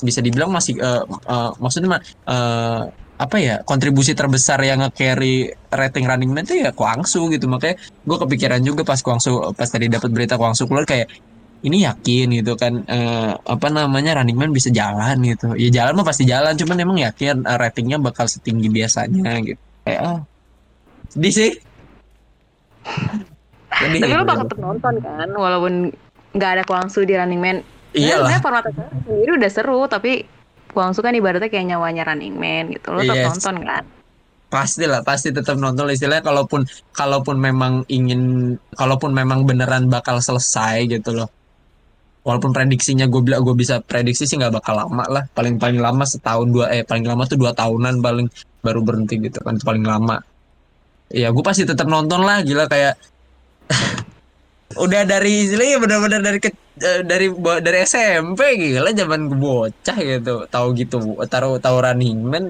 bisa 0.00 0.24
dibilang 0.24 0.48
masih 0.48 0.80
eh, 0.80 1.04
eh, 1.04 1.50
maksudnya 1.60 2.00
eh, 2.24 2.82
apa 3.20 3.36
ya 3.36 3.60
kontribusi 3.68 4.16
terbesar 4.16 4.64
yang 4.64 4.80
nge-carry 4.80 5.52
rating 5.68 6.08
Running 6.08 6.32
Man 6.32 6.48
tuh 6.48 6.56
ya 6.56 6.72
Kwangsu 6.72 7.28
gitu 7.28 7.52
makanya 7.52 7.76
gue 8.08 8.16
kepikiran 8.16 8.64
juga 8.64 8.80
pas 8.80 8.96
Kwangsu 9.04 9.52
pas 9.52 9.68
tadi 9.68 9.92
dapat 9.92 10.08
berita 10.08 10.40
Kwangsu 10.40 10.64
keluar 10.64 10.88
kayak 10.88 11.12
ini 11.60 11.84
yakin 11.84 12.26
gitu 12.40 12.56
kan 12.56 12.80
eh, 12.88 13.32
apa 13.36 13.66
namanya 13.68 14.20
Running 14.20 14.38
Man 14.38 14.52
bisa 14.56 14.72
jalan 14.72 15.20
gitu. 15.20 15.52
Ya 15.60 15.68
jalan 15.68 16.00
mah 16.00 16.06
pasti 16.08 16.24
jalan 16.24 16.56
cuman 16.56 16.76
emang 16.80 16.98
yakin 17.04 17.44
eh, 17.44 17.58
ratingnya 17.60 18.00
bakal 18.00 18.24
setinggi 18.24 18.72
biasanya 18.72 19.44
gitu. 19.44 19.60
Kayak 19.84 20.00
ah 20.00 20.18
sedih 21.12 21.34
sih. 21.34 21.50
Sedih, 23.70 24.00
tapi 24.00 24.12
lo 24.16 24.24
gitu. 24.24 24.30
bakal 24.32 24.44
tetap 24.48 24.60
nonton 24.60 24.94
kan 25.04 25.28
walaupun 25.36 25.72
nggak 26.32 26.50
ada 26.56 26.62
Kwangsu 26.64 27.04
di 27.04 27.12
Running 27.12 27.40
Man. 27.40 27.56
Iyalah. 27.92 28.30
Sebenarnya 28.30 28.40
format 28.40 28.64
sendiri 29.04 29.30
udah 29.36 29.50
seru 29.52 29.80
tapi 29.84 30.12
Kwangsu 30.70 31.04
kan 31.04 31.12
ibaratnya 31.12 31.52
kayak 31.52 31.76
nyawanya 31.76 32.08
Running 32.08 32.36
Man 32.40 32.72
gitu. 32.72 32.88
Lo 32.96 33.04
tetap 33.04 33.20
Yes. 33.20 33.28
nonton 33.36 33.56
kan? 33.68 33.84
Pasti 34.50 34.82
lah 34.88 35.04
pasti 35.04 35.28
tetap 35.30 35.60
nonton. 35.60 35.84
Lah. 35.84 35.94
istilahnya 35.94 36.24
kalaupun 36.24 36.64
kalaupun 36.96 37.36
memang 37.36 37.84
ingin 37.92 38.56
kalaupun 38.74 39.12
memang 39.12 39.44
beneran 39.44 39.92
bakal 39.92 40.24
selesai 40.24 40.88
gitu 40.88 41.12
loh 41.14 41.28
walaupun 42.20 42.52
prediksinya 42.52 43.08
gue 43.08 43.20
bilang 43.24 43.40
gue 43.40 43.56
bisa 43.56 43.80
prediksi 43.80 44.28
sih 44.28 44.36
nggak 44.36 44.60
bakal 44.60 44.76
lama 44.76 45.04
lah. 45.08 45.24
Paling 45.32 45.56
paling 45.56 45.80
lama 45.80 46.04
setahun 46.04 46.48
dua 46.52 46.68
eh 46.72 46.84
paling 46.84 47.04
lama 47.08 47.24
tuh 47.24 47.40
dua 47.40 47.52
tahunan 47.56 48.04
paling 48.04 48.28
baru 48.60 48.80
berhenti 48.84 49.16
gitu 49.20 49.40
kan 49.40 49.56
itu 49.56 49.64
paling 49.64 49.84
lama. 49.84 50.20
Ya 51.10 51.32
gue 51.32 51.44
pasti 51.44 51.64
tetap 51.64 51.88
nonton 51.88 52.22
lah 52.22 52.44
gila 52.44 52.68
kayak 52.68 52.94
udah 54.84 55.02
dari 55.08 55.48
istilahnya 55.48 55.82
benar-benar 55.82 56.20
dari 56.22 56.38
ke, 56.38 56.50
eh, 56.78 57.02
dari 57.02 57.26
dari 57.64 57.78
SMP 57.82 58.40
gila 58.60 58.92
zaman 58.92 59.20
gue 59.32 59.38
bocah 59.40 59.98
gitu. 59.98 60.44
Tahu 60.46 60.66
gitu 60.76 60.96
taruh 61.26 61.56
tahu 61.56 61.76
running 61.80 62.20
man 62.20 62.44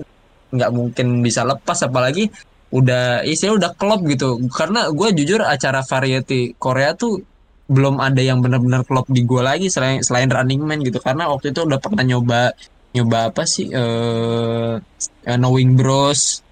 nggak 0.50 0.70
mungkin 0.74 1.22
bisa 1.22 1.46
lepas 1.46 1.78
apalagi 1.86 2.26
udah 2.74 3.22
istilah 3.22 3.54
udah 3.54 3.70
klop 3.78 4.02
gitu. 4.10 4.42
Karena 4.50 4.90
gue 4.90 5.08
jujur 5.14 5.46
acara 5.46 5.86
variety 5.86 6.58
Korea 6.58 6.94
tuh 6.98 7.22
belum 7.70 8.02
ada 8.02 8.18
yang 8.18 8.38
benar-benar 8.44 8.82
klop 8.88 9.06
di 9.06 9.22
gue 9.22 9.42
lagi 9.42 9.66
selain 9.70 10.02
selain 10.02 10.26
Running 10.26 10.62
Man 10.66 10.80
gitu. 10.82 10.98
Karena 10.98 11.30
waktu 11.30 11.54
itu 11.54 11.60
udah 11.68 11.78
pernah 11.78 12.02
nyoba 12.02 12.50
nyoba 12.94 13.18
apa 13.30 13.42
sih 13.46 13.70
eh 13.70 14.74
eh, 15.30 15.38
Knowing 15.38 15.78
Bros 15.78 16.42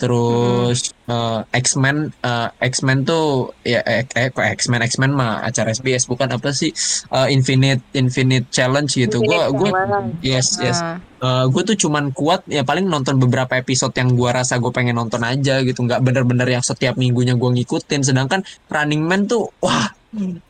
terus 0.00 0.96
eh, 1.04 1.40
X-Men 1.52 2.08
eh, 2.24 2.48
X-Men 2.64 3.04
tuh 3.04 3.52
ya 3.60 3.84
eh, 3.84 4.08
eh, 4.16 4.32
kok 4.32 4.40
X-Men? 4.40 4.80
X-Men 4.88 5.12
mah 5.12 5.44
acara 5.44 5.76
SBS 5.76 6.08
bukan 6.08 6.32
apa 6.32 6.56
sih? 6.56 6.72
Eh, 7.12 7.28
Infinite 7.36 7.84
Infinite 7.92 8.48
Challenge 8.48 8.88
gitu. 8.88 9.20
Gue 9.20 9.36
Infinite 9.36 9.60
gue 9.60 9.70
Challenge. 9.76 10.10
yes 10.24 10.48
yes. 10.64 10.80
Ah. 11.20 11.44
gue 11.52 11.62
tuh 11.68 11.76
cuman 11.76 12.16
kuat 12.16 12.48
ya 12.48 12.64
paling 12.64 12.88
nonton 12.88 13.20
beberapa 13.20 13.52
episode 13.60 13.92
yang 13.92 14.16
gua 14.16 14.40
rasa 14.40 14.56
gue 14.56 14.72
pengen 14.72 14.96
nonton 14.96 15.20
aja 15.20 15.60
gitu. 15.60 15.84
Nggak 15.84 16.00
bener-bener 16.00 16.48
yang 16.48 16.64
setiap 16.64 16.96
minggunya 16.96 17.36
gue 17.36 17.50
ngikutin. 17.60 18.00
Sedangkan 18.00 18.40
Running 18.72 19.04
Man 19.04 19.28
tuh 19.28 19.52
wah 19.60 19.92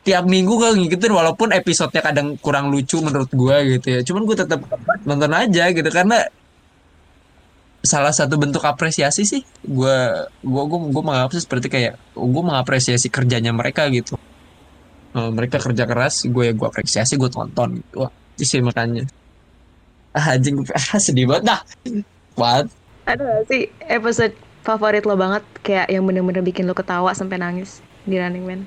tiap 0.01 0.25
minggu 0.25 0.57
gue 0.57 0.69
ngikutin 0.79 1.11
walaupun 1.11 1.51
episodenya 1.53 2.01
kadang 2.01 2.39
kurang 2.39 2.71
lucu 2.71 3.03
menurut 3.03 3.27
gue 3.27 3.57
gitu 3.77 3.87
ya. 3.93 4.01
Cuman 4.01 4.23
gue 4.23 4.37
tetap 4.39 4.63
nonton 5.03 5.31
aja 5.35 5.75
gitu 5.75 5.89
karena 5.91 6.23
salah 7.81 8.13
satu 8.13 8.37
bentuk 8.37 8.61
apresiasi 8.63 9.25
sih. 9.25 9.41
Gue 9.65 9.97
gue 10.41 10.63
gue 10.65 10.79
gue 10.93 11.03
menganggap 11.03 11.33
sih 11.33 11.43
seperti 11.43 11.67
kayak 11.67 11.93
gue 12.13 12.43
mengapresiasi 12.45 13.09
kerjanya 13.09 13.51
mereka 13.51 13.89
gitu. 13.89 14.17
Eh, 15.11 15.29
mereka 15.33 15.59
kerja 15.59 15.83
keras 15.83 16.25
gue 16.25 16.43
ya 16.49 16.53
gue 16.55 16.67
apresiasi 16.67 17.19
gue 17.19 17.27
tonton 17.27 17.83
wah 17.97 18.11
itu 18.37 18.45
sih 18.47 18.61
makanya. 18.63 19.05
Ah 20.15 20.35
anjing 20.37 20.61
ah, 20.71 20.99
sedih 21.05 21.27
banget 21.27 21.57
dah. 21.57 21.61
What? 22.37 22.71
Ada 23.09 23.43
sih 23.49 23.67
episode 23.89 24.37
favorit 24.63 25.03
lo 25.03 25.17
banget? 25.17 25.43
Kayak 25.65 25.89
yang 25.89 26.05
bener-bener 26.05 26.45
bikin 26.45 26.69
lo 26.69 26.77
ketawa 26.77 27.11
sampai 27.11 27.41
nangis 27.41 27.81
di 28.05 28.15
Running 28.17 28.45
Man? 28.45 28.61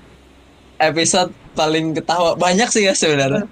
episode 0.79 1.31
paling 1.55 1.95
ketawa 1.95 2.35
banyak 2.35 2.69
sih 2.71 2.87
ya 2.87 2.95
sebenarnya. 2.97 3.47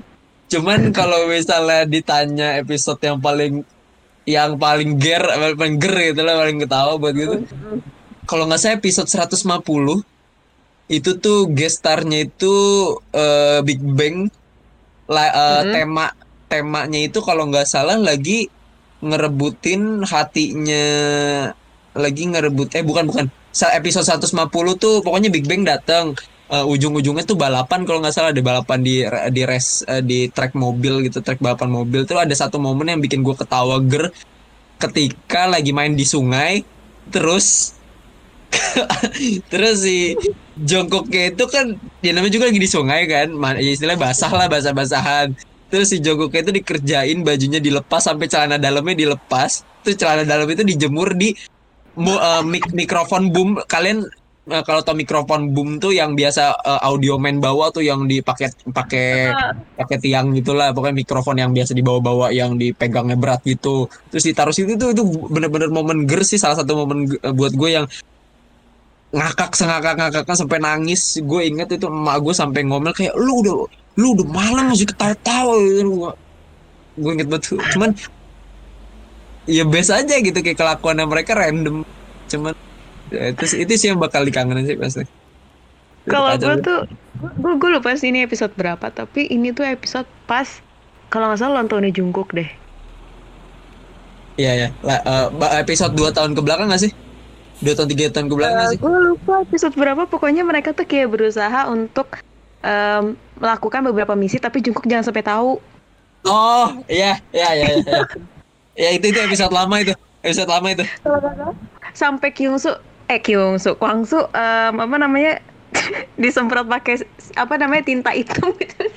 Cuman 0.50 0.92
kalau 0.92 1.30
misalnya 1.30 1.88
ditanya 1.88 2.60
episode 2.60 3.00
yang 3.00 3.18
paling 3.22 3.64
yang 4.24 4.54
paling 4.54 4.96
ger 4.96 5.22
paling 5.58 5.76
ger 5.76 5.94
gitu 6.12 6.22
lah 6.22 6.38
paling 6.38 6.58
ketawa 6.58 6.94
buat 6.96 7.14
gitu. 7.14 7.42
Kalau 8.24 8.46
nggak 8.46 8.60
salah 8.60 8.78
episode 8.78 9.10
150 9.10 10.02
itu 10.86 11.10
tuh 11.16 11.48
gestarnya 11.48 12.26
itu 12.26 12.54
eh, 13.10 13.60
Big 13.62 13.82
Bang. 13.82 14.30
La- 15.06 15.32
eh, 15.32 15.62
Mhm. 15.66 15.72
tema 15.72 16.06
temanya 16.46 17.00
itu 17.00 17.18
kalau 17.20 17.48
nggak 17.48 17.64
salah 17.64 17.96
lagi 17.96 18.46
ngerebutin 19.02 20.06
hatinya 20.06 20.86
lagi 21.92 22.22
ngerebut 22.24 22.72
eh 22.72 22.84
bukan 22.86 23.04
bukan. 23.04 23.26
Episode 23.52 24.06
150 24.06 24.48
tuh 24.76 25.02
pokoknya 25.02 25.28
Big 25.28 25.44
Bang 25.44 25.66
datang 25.66 26.16
Eh, 26.52 26.64
ujung-ujungnya 26.68 27.24
tuh 27.24 27.40
balapan 27.40 27.80
kalau 27.88 28.04
nggak 28.04 28.12
salah 28.12 28.28
ada 28.36 28.44
balapan 28.44 28.84
di 28.84 29.00
di 29.32 29.42
race 29.48 29.88
eh, 29.88 30.04
di 30.04 30.28
track 30.28 30.52
mobil 30.52 31.00
gitu 31.08 31.24
track 31.24 31.40
balapan 31.40 31.72
mobil. 31.72 32.04
Tuh 32.04 32.20
ada 32.20 32.34
satu 32.36 32.60
momen 32.60 32.92
yang 32.92 33.00
bikin 33.00 33.24
gue 33.24 33.32
ketawa 33.32 33.80
ger 33.88 34.12
ketika 34.76 35.48
lagi 35.48 35.72
main 35.72 35.96
di 35.96 36.04
sungai 36.04 36.60
terus 37.08 37.72
terus 39.52 39.76
si 39.80 40.12
Jongkoknya 40.52 41.32
itu 41.32 41.44
kan 41.48 41.72
dia 42.04 42.12
namanya 42.12 42.32
juga 42.36 42.52
lagi 42.52 42.60
di 42.60 42.68
sungai 42.68 43.08
kan 43.08 43.28
ya 43.56 43.70
istilahnya 43.72 44.00
basah 44.12 44.32
lah 44.36 44.46
basah-basahan. 44.52 45.32
Terus 45.72 45.88
si 45.88 46.04
Jongkoknya 46.04 46.40
itu 46.44 46.52
dikerjain 46.60 47.18
bajunya 47.24 47.60
dilepas 47.64 48.04
sampai 48.04 48.28
celana 48.28 48.60
dalamnya 48.60 48.92
dilepas. 49.08 49.64
Terus 49.80 49.96
celana 49.96 50.28
dalam 50.28 50.44
itu 50.52 50.60
dijemur 50.68 51.16
di 51.16 51.32
mu- 51.96 52.20
eh, 52.20 52.42
mik- 52.44 52.76
mikrofon 52.76 53.32
boom 53.32 53.56
kalian 53.64 54.04
eh, 54.50 54.62
kalau 54.66 54.80
tau 54.82 54.96
mikrofon 54.98 55.54
boom 55.54 55.78
tuh 55.78 55.94
yang 55.94 56.18
biasa 56.18 56.42
eh, 56.58 56.80
audio 56.82 57.14
man 57.20 57.38
bawa 57.38 57.70
tuh 57.70 57.84
yang 57.86 58.06
dipakai 58.10 58.50
pakai 58.74 59.30
pakai 59.78 59.96
tiang 60.02 60.34
gitulah. 60.34 60.74
Pokoknya 60.74 60.96
mikrofon 61.02 61.36
yang 61.38 61.50
biasa 61.54 61.72
dibawa-bawa 61.78 62.34
yang 62.34 62.58
dipegangnya 62.58 63.14
berat 63.14 63.42
gitu. 63.46 63.86
Terus 64.10 64.24
ditaruh 64.26 64.54
situ 64.54 64.74
tuh 64.74 64.90
itu 64.90 65.02
bener-bener 65.30 65.70
momen 65.70 66.08
ger 66.10 66.22
sih 66.26 66.38
salah 66.40 66.58
satu 66.58 66.74
momen 66.82 67.06
ge- 67.10 67.22
buat 67.34 67.54
gue 67.54 67.70
yang 67.70 67.86
ngakak 69.12 69.52
sengakak 69.54 69.94
ngakaknya 70.00 70.34
sampai 70.34 70.58
nangis. 70.58 71.02
Gue 71.22 71.46
inget 71.46 71.68
itu 71.76 71.86
emak 71.86 72.16
gue 72.24 72.34
sampai 72.34 72.60
ngomel 72.66 72.92
kayak 72.96 73.14
lu 73.14 73.44
udah 73.44 73.54
lu 74.00 74.06
udah 74.16 74.26
malam 74.26 74.72
masih 74.72 74.88
ketawa-tawa. 74.90 75.54
Gitu. 75.60 76.10
gue 76.92 77.10
inget 77.16 77.28
betul. 77.30 77.56
Cuman 77.72 77.90
ya 79.48 79.64
biasa 79.66 80.02
aja 80.04 80.14
gitu 80.22 80.38
kayak 80.44 80.58
kelakuannya 80.58 81.04
mereka 81.08 81.32
random. 81.38 81.86
Cuman 82.30 82.54
ya, 83.12 83.24
itu 83.36 83.44
itu 83.60 83.72
sih 83.76 83.88
yang 83.92 84.00
bakal 84.00 84.24
dikangenin 84.24 84.64
sih 84.64 84.76
pasti 84.80 85.04
Kalau 86.02 86.34
gue 86.34 86.56
tuh, 86.58 86.82
gue 87.14 87.52
gue 87.62 87.70
lupa 87.78 87.94
sih 87.94 88.10
ini 88.10 88.26
episode 88.26 88.50
berapa, 88.58 88.90
tapi 88.90 89.30
ini 89.30 89.54
tuh 89.54 89.62
episode 89.62 90.10
pas 90.26 90.58
kalau 91.06 91.30
nggak 91.30 91.38
salah 91.38 91.62
tahunnya 91.62 91.94
Jungkook 91.94 92.34
deh. 92.34 92.50
Iya 94.34 94.52
ya. 94.56 94.68
Eh, 94.82 95.26
ba- 95.30 95.54
episode 95.60 95.92
2 95.94 96.10
tahun 96.10 96.32
ke 96.32 96.40
belakang 96.42 96.72
gak 96.72 96.82
sih? 96.88 96.92
2 97.62 97.76
tahun 97.76 97.88
3 97.92 98.10
tahun 98.10 98.26
ke 98.32 98.34
belakang 98.34 98.58
gak 98.58 98.70
sih? 98.74 98.78
gue 98.80 98.98
lupa 99.12 99.34
episode 99.44 99.74
berapa, 99.76 100.02
pokoknya 100.08 100.42
mereka 100.42 100.72
tuh 100.72 100.88
kayak 100.88 101.12
berusaha 101.12 101.68
untuk 101.70 102.18
em, 102.64 103.14
melakukan 103.38 103.86
beberapa 103.86 104.16
misi, 104.16 104.40
tapi 104.40 104.58
Jungkook 104.58 104.88
jangan 104.88 105.06
sampai 105.06 105.22
tahu. 105.22 105.60
Oh, 106.24 106.68
iya, 106.88 107.18
iya, 107.30 107.50
iya, 107.54 107.68
iya. 107.78 108.00
ya 108.74 108.88
itu 108.96 109.10
itu 109.10 109.18
episode 109.20 109.52
lama 109.52 109.74
itu. 109.78 109.92
Episode 110.22 110.50
lama 110.50 110.68
itu. 110.70 110.84
Sampai 111.92 112.32
Kyungsu, 112.32 112.72
eh 113.12 113.20
Kyungsu, 113.20 113.76
Kwangsu, 113.76 114.24
em, 114.32 114.74
apa 114.80 114.96
namanya, 114.96 115.38
disemprot 116.22 116.68
pakai 116.68 117.04
apa 117.36 117.54
namanya 117.60 117.82
tinta 117.84 118.10
hitam 118.12 118.52
gitu. 118.60 118.88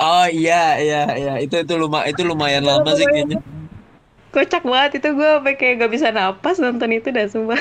Oh 0.00 0.26
iya, 0.28 0.80
iya, 0.80 1.02
iya. 1.16 1.32
Itu 1.44 1.60
itu 1.60 1.74
lumayan 1.76 2.08
itu 2.08 2.22
lumayan 2.24 2.64
lama 2.64 2.92
sih 2.96 3.04
kayaknya. 3.04 3.40
Kocak 4.32 4.64
banget 4.64 5.02
itu 5.02 5.08
gue 5.12 5.28
sampai 5.28 5.54
kayak 5.58 5.74
gak 5.84 5.92
bisa 5.92 6.08
napas 6.08 6.56
nonton 6.56 6.88
itu 6.94 7.12
dah 7.12 7.26
sumpah. 7.28 7.60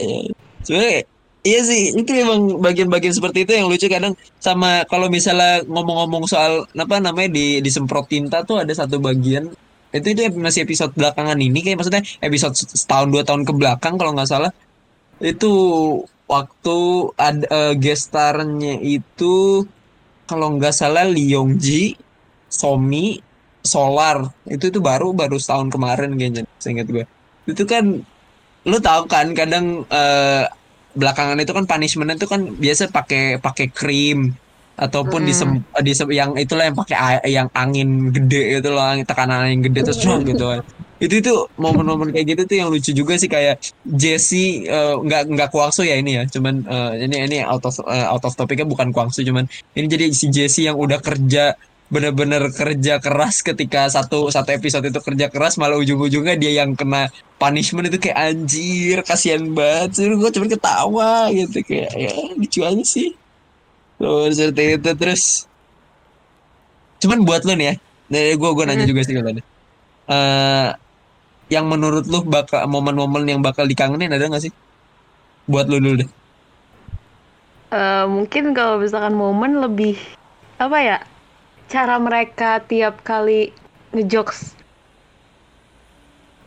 Iya. 0.00 1.06
Iya 1.42 1.60
sih, 1.66 1.90
itu 1.98 2.10
emang 2.14 2.62
bagian-bagian 2.62 3.18
seperti 3.18 3.42
itu 3.42 3.58
yang 3.58 3.66
lucu 3.66 3.90
kadang 3.90 4.14
sama 4.38 4.86
kalau 4.86 5.10
misalnya 5.10 5.66
ngomong-ngomong 5.66 6.30
soal 6.30 6.70
apa 6.70 7.02
namanya 7.02 7.34
di 7.34 7.58
disemprot 7.58 8.06
tinta 8.06 8.46
tuh 8.46 8.62
ada 8.62 8.70
satu 8.70 9.02
bagian 9.02 9.50
itu 9.90 10.06
itu 10.14 10.22
masih 10.38 10.62
episode 10.62 10.94
belakangan 10.94 11.34
ini 11.42 11.58
kayak 11.66 11.82
maksudnya 11.82 12.06
episode 12.22 12.54
setahun 12.54 13.10
dua 13.10 13.26
tahun 13.26 13.42
ke 13.42 13.52
belakang 13.58 13.98
kalau 13.98 14.14
nggak 14.14 14.30
salah 14.30 14.54
itu 15.30 15.46
waktu 16.32 16.76
ada 17.26 17.44
eh, 17.56 17.74
gestarnya 17.84 18.74
itu 18.80 19.64
kalau 20.28 20.46
nggak 20.56 20.74
salah 20.80 21.04
Lee 21.14 21.32
Yongji, 21.34 21.98
Somi, 22.48 23.18
Solar. 23.72 24.18
Itu 24.54 24.64
itu 24.70 24.78
baru 24.82 25.06
baru 25.20 25.36
setahun 25.42 25.68
kemarin 25.74 26.10
kayaknya 26.18 26.42
seingat 26.62 26.86
gue 26.94 27.04
itu 27.50 27.62
kan 27.66 27.84
lu 28.70 28.78
tahu 28.78 29.02
kan 29.10 29.26
kadang 29.34 29.66
eh, 29.90 30.44
belakangan 30.94 31.38
itu 31.42 31.52
kan 31.56 31.64
punishmentnya 31.70 32.16
itu 32.20 32.28
kan 32.30 32.42
biasa 32.62 32.82
pakai 32.96 33.22
pakai 33.42 33.66
krim 33.78 34.18
ataupun 34.78 35.20
Mm. 35.24 35.28
disem, 35.28 35.50
disem 35.86 36.08
yang 36.20 36.30
itulah 36.38 36.64
yang 36.68 36.76
pakai 36.80 36.96
yang 37.36 37.48
angin 37.54 37.88
gede 38.16 38.58
itu 38.60 38.68
loh 38.74 38.82
angin 38.82 39.06
tekanan 39.10 39.38
angin 39.46 39.60
gede 39.66 39.80
terus 39.86 40.00
gitu 40.30 40.44
kan 40.52 40.60
itu 41.02 41.14
itu 41.18 41.34
momen-momen 41.58 42.14
kayak 42.14 42.26
gitu 42.30 42.42
tuh 42.46 42.56
yang 42.62 42.68
lucu 42.70 42.90
juga 42.94 43.18
sih 43.18 43.26
kayak 43.26 43.58
Jesse 43.82 44.62
eh, 44.70 44.94
nggak 44.94 45.34
nggak 45.34 45.48
kuangsu 45.50 45.82
ya 45.82 45.98
ini 45.98 46.22
ya 46.22 46.22
cuman 46.30 46.62
eh, 46.62 46.92
ini 47.10 47.16
ini 47.26 47.38
out 47.42 47.66
of 47.66 47.74
eh, 47.82 48.06
out 48.06 48.22
of 48.22 48.38
topicnya 48.38 48.62
bukan 48.62 48.94
kuangsu 48.94 49.26
cuman 49.26 49.50
ini 49.74 49.86
jadi 49.90 50.06
si 50.14 50.30
Jesse 50.30 50.70
yang 50.70 50.78
udah 50.78 51.02
kerja 51.02 51.58
bener-bener 51.92 52.48
kerja 52.54 53.02
keras 53.02 53.44
ketika 53.44 53.84
satu 53.90 54.32
satu 54.32 54.48
episode 54.54 54.86
itu 54.88 54.96
kerja 55.02 55.26
keras 55.28 55.60
malah 55.60 55.76
ujung-ujungnya 55.76 56.40
dia 56.40 56.64
yang 56.64 56.72
kena 56.72 57.10
punishment 57.36 57.90
itu 57.90 57.98
kayak 58.00 58.32
anjir 58.32 59.04
kasihan 59.04 59.44
banget 59.52 60.00
sih 60.00 60.08
gue 60.08 60.30
cuma 60.32 60.46
ketawa 60.48 61.28
gitu 61.34 61.60
kayak 61.66 61.92
ya 61.92 62.12
lucu 62.32 62.64
aja 62.64 62.84
sih. 62.86 63.12
Tuh, 64.00 64.32
seperti 64.32 64.80
itu 64.80 64.90
terus. 64.96 65.44
Cuman 67.04 67.28
buat 67.28 67.44
lo 67.44 67.52
nih 67.52 67.76
ya 67.76 68.36
gue 68.36 68.50
gue 68.52 68.64
nanya 68.68 68.84
juga 68.88 69.00
sih 69.04 69.16
tadi 69.16 69.40
eh 70.12 70.68
yang 71.52 71.68
menurut 71.68 72.08
lu 72.08 72.24
bakal 72.24 72.64
momen-momen 72.64 73.28
yang 73.28 73.40
bakal 73.44 73.68
dikangenin 73.68 74.08
ada 74.16 74.24
nggak 74.24 74.44
sih? 74.48 74.52
Buat 75.44 75.68
lu 75.68 75.76
dulu 75.84 75.94
deh. 76.00 76.10
Eh, 77.72 78.04
mungkin 78.08 78.52
kalau 78.52 78.76
misalkan 78.80 79.16
momen 79.16 79.60
lebih 79.60 79.96
apa 80.56 80.78
ya 80.80 80.98
cara 81.68 81.96
mereka 81.96 82.60
tiap 82.64 83.00
kali 83.02 83.52
ngejokes. 83.92 84.56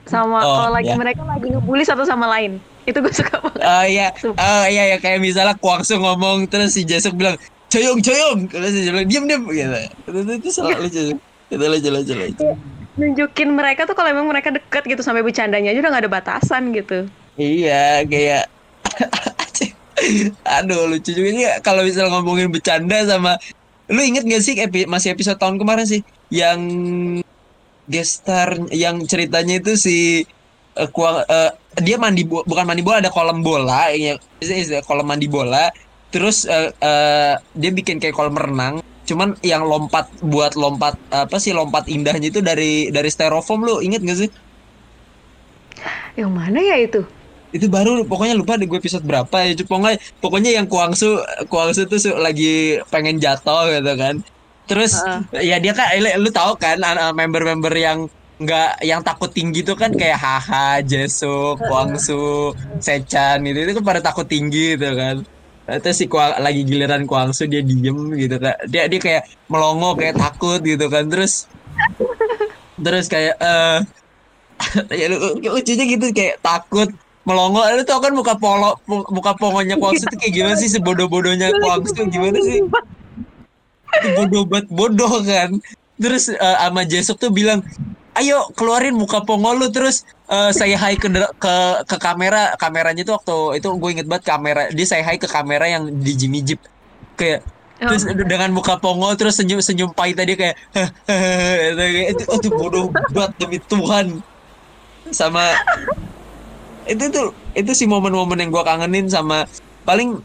Sama 0.06 0.46
Oh, 0.46 0.56
kalau 0.62 0.72
lagi 0.78 0.94
ya. 0.94 0.98
mereka 0.98 1.26
lagi 1.26 1.50
ngebully 1.50 1.82
satu 1.82 2.06
sama 2.06 2.30
lain. 2.30 2.62
Itu 2.86 3.02
gue 3.02 3.14
suka 3.20 3.42
banget. 3.42 3.62
Oh 3.62 3.86
iya, 3.86 4.08
oh 4.38 4.66
iya 4.70 4.84
ya 4.94 4.98
kayak 5.02 5.18
misalnya 5.18 5.58
Kwangsu 5.58 5.98
ngomong 5.98 6.46
terus 6.46 6.78
si 6.78 6.86
Jesuk 6.86 7.18
bilang 7.18 7.38
coyong 7.74 8.00
coyong, 8.06 8.40
terus 8.46 8.70
si 8.78 8.86
bilang 8.86 9.10
diam 9.10 9.26
diam. 9.26 9.42
Gitu. 9.50 9.70
Itu 10.06 10.18
itu, 10.22 10.32
itu 10.46 10.50
selalu 10.54 10.78
lucu. 10.86 11.02
Itu 11.50 11.66
lucu 11.66 11.90
lucu 11.90 12.14
lucu. 12.14 12.48
Nunjukin 12.96 13.52
mereka 13.52 13.84
tuh 13.84 13.96
kalau 13.96 14.12
emang 14.12 14.28
mereka 14.28 14.52
deket 14.52 14.84
gitu 14.88 15.02
sampai 15.04 15.22
bercandanya 15.24 15.72
aja 15.72 15.80
udah 15.84 15.92
gak 15.92 16.04
ada 16.08 16.12
batasan 16.12 16.72
gitu. 16.72 17.08
Iya 17.36 18.04
kayak 18.08 18.48
Aduh 20.60 20.92
lucu 20.92 21.16
juga 21.16 21.30
sih 21.32 21.46
kalau 21.64 21.84
misalnya 21.84 22.12
ngomongin 22.20 22.52
bercanda 22.52 23.00
sama 23.08 23.40
lu 23.88 24.02
inget 24.04 24.28
gak 24.28 24.44
sih 24.44 24.56
epi- 24.60 24.90
masih 24.90 25.16
episode 25.16 25.40
tahun 25.40 25.56
kemarin 25.60 25.88
sih 25.88 26.02
yang 26.32 26.60
gestar 27.86 28.58
yang 28.74 29.00
ceritanya 29.06 29.62
itu 29.62 29.78
si 29.78 29.98
eh, 30.76 30.90
Kuang- 30.92 31.24
eh, 31.24 31.52
dia 31.80 31.96
mandi 32.02 32.26
bo- 32.26 32.44
bukan 32.44 32.66
mandi 32.66 32.82
bola 32.82 33.00
ada 33.00 33.14
kolam 33.14 33.46
bola 33.46 33.94
ya 33.94 34.18
kolam 34.84 35.06
mandi 35.06 35.30
bola 35.30 35.70
terus 36.10 36.48
eh, 36.50 36.72
eh, 36.82 37.36
dia 37.56 37.72
bikin 37.72 38.02
kayak 38.02 38.16
kolam 38.16 38.36
renang 38.36 38.82
cuman 39.10 39.38
yang 39.42 39.64
lompat 39.72 40.06
buat 40.20 40.54
lompat 40.58 40.94
apa 41.14 41.38
sih 41.44 41.54
lompat 41.54 41.84
indahnya 41.88 42.28
itu 42.34 42.42
dari 42.42 42.90
dari 42.90 43.10
styrofoam 43.14 43.62
lu 43.68 43.76
inget 43.86 44.02
gak 44.04 44.20
sih? 44.22 44.30
Yang 46.20 46.32
mana 46.32 46.60
ya 46.60 46.76
itu? 46.80 47.02
Itu 47.56 47.66
baru 47.72 48.04
pokoknya 48.04 48.36
lupa 48.36 48.60
di 48.60 48.66
gue 48.68 48.80
episode 48.82 49.06
berapa 49.06 49.36
ya 49.46 49.56
pokoknya 49.64 49.98
pokoknya 50.20 50.52
yang 50.60 50.66
Kuangsu 50.68 51.22
Kuangsu 51.48 51.88
tuh 51.88 52.00
su- 52.02 52.18
lagi 52.20 52.80
pengen 52.92 53.16
jatuh 53.22 53.72
gitu 53.72 53.94
kan. 53.96 54.16
Terus 54.66 54.94
ya 55.32 55.56
dia 55.62 55.72
kan 55.78 55.94
lu, 56.02 56.10
lu 56.26 56.30
tahu 56.34 56.58
kan 56.58 56.78
an- 56.82 57.00
an- 57.00 57.16
member-member 57.16 57.72
yang 57.78 58.10
nggak 58.36 58.84
yang 58.84 59.00
takut 59.00 59.32
tinggi 59.32 59.64
tuh 59.64 59.80
kan 59.80 59.96
kayak 59.96 60.20
Haha, 60.20 60.84
Jesuk, 60.84 61.64
Kuangsu, 61.64 62.52
Sechan 62.84 63.40
gitu 63.48 63.58
itu 63.64 63.72
kan 63.80 63.86
pada 63.86 64.02
takut 64.04 64.28
tinggi 64.28 64.76
gitu 64.76 64.92
kan 64.92 65.24
terus 65.66 65.98
si 65.98 66.06
Kuang, 66.06 66.38
lagi 66.38 66.62
giliran 66.62 67.10
Kuangsu 67.10 67.50
dia 67.50 67.66
diem 67.66 67.98
gitu 68.14 68.38
kan 68.38 68.54
dia 68.70 68.86
dia 68.86 69.00
kayak 69.02 69.24
melongo 69.50 69.98
kayak 69.98 70.14
takut 70.14 70.62
gitu 70.62 70.86
kan. 70.94 71.10
Terus 71.10 71.50
terus 72.78 73.06
kayak 73.10 73.34
eh 73.42 73.78
ya 75.02 75.06
lu- 75.10 75.42
lucunya 75.42 75.86
gitu 75.90 76.06
kayak 76.14 76.38
takut 76.46 76.90
melongo. 77.26 77.66
Lu 77.66 77.82
tau 77.82 77.98
kan 77.98 78.14
muka 78.14 78.38
polo 78.38 78.78
mu- 78.86 79.10
muka 79.10 79.34
pongonya 79.42 79.74
Kuangsu 79.82 80.06
tuh 80.06 80.18
kayak 80.22 80.34
gimana 80.38 80.56
sih? 80.62 80.70
Sebodoh-bodohnya 80.70 81.50
Kuangsu 81.58 81.98
gimana 82.14 82.38
sih? 82.38 82.62
Bodoh 84.16 84.44
banget 84.46 84.68
bodoh 84.70 85.14
kan. 85.26 85.50
Terus 85.98 86.30
eh, 86.30 86.58
sama 86.62 86.84
Jesok 86.86 87.18
tuh 87.18 87.32
bilang 87.34 87.64
ayo 88.16 88.48
keluarin 88.56 88.96
muka 88.96 89.22
pongo 89.28 89.52
lu 89.52 89.68
terus 89.72 90.08
eh, 90.32 90.52
saya 90.56 90.80
hai 90.80 90.96
ke 90.96 91.12
ke 91.12 91.56
ke 91.84 91.98
kamera 92.00 92.56
kameranya 92.56 93.04
tuh 93.04 93.20
waktu 93.20 93.60
itu 93.60 93.68
gue 93.76 93.90
inget 93.92 94.08
banget 94.08 94.26
kamera 94.32 94.62
dia 94.72 94.88
saya 94.88 95.04
hai 95.04 95.20
ke 95.20 95.28
kamera 95.28 95.68
yang 95.68 95.92
di 95.92 96.14
Jimmy 96.16 96.40
Jeep 96.42 96.60
kayak 97.20 97.44
terus 97.76 98.08
dengan 98.08 98.56
muka 98.56 98.80
pongo 98.80 99.12
terus 99.20 99.36
senyum 99.36 99.60
senyum 99.60 99.92
pahit 99.92 100.16
tadi 100.16 100.40
kayak 100.40 100.56
itu, 102.16 102.24
itu 102.24 102.48
bodoh 102.56 102.88
banget 103.12 103.32
demi 103.36 103.60
Tuhan 103.60 104.24
sama 105.12 105.52
itu 106.88 107.04
tuh 107.12 107.36
itu 107.52 107.72
sih 107.76 107.88
momen-momen 107.90 108.40
yang 108.40 108.50
gue 108.54 108.64
kangenin 108.64 109.12
sama 109.12 109.44
paling 109.84 110.24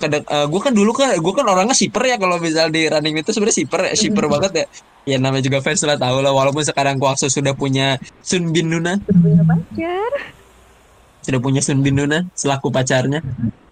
kadang 0.00 0.24
gue 0.24 0.60
kan 0.64 0.72
dulu 0.72 0.90
kan 0.96 1.12
gue 1.12 1.32
kan 1.36 1.44
orangnya 1.44 1.76
shipper 1.76 2.02
ya 2.08 2.16
kalau 2.16 2.40
misal 2.40 2.72
di 2.72 2.88
running 2.88 3.20
itu 3.20 3.30
sebenarnya 3.30 3.56
shipper 3.60 3.80
shipper 3.92 4.24
banget 4.26 4.52
ya. 4.64 4.66
Ya 5.08 5.16
namanya 5.16 5.44
juga 5.48 5.64
fans 5.64 5.80
lah 5.84 5.96
tahu 5.96 6.20
lah 6.24 6.32
walaupun 6.32 6.64
sekarang 6.64 6.96
Kwakso 6.96 7.28
sudah 7.28 7.52
punya 7.56 7.96
Sun 8.20 8.52
Bin 8.52 8.68
Nuna. 8.72 8.96
Pacar. 9.44 10.12
Sudah 11.24 11.40
punya 11.40 11.60
Sun 11.60 11.80
Bin 11.84 11.96
Nuna 11.96 12.24
selaku 12.36 12.72
pacarnya. 12.72 13.20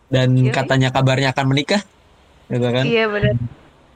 Dan 0.08 0.36
Iya. 0.36 0.52
katanya 0.56 0.88
kabarnya 0.88 1.36
akan 1.36 1.52
menikah 1.52 1.84
gitu 2.48 2.68
kan? 2.68 2.84
Iya 2.84 3.04
benar. 3.12 3.36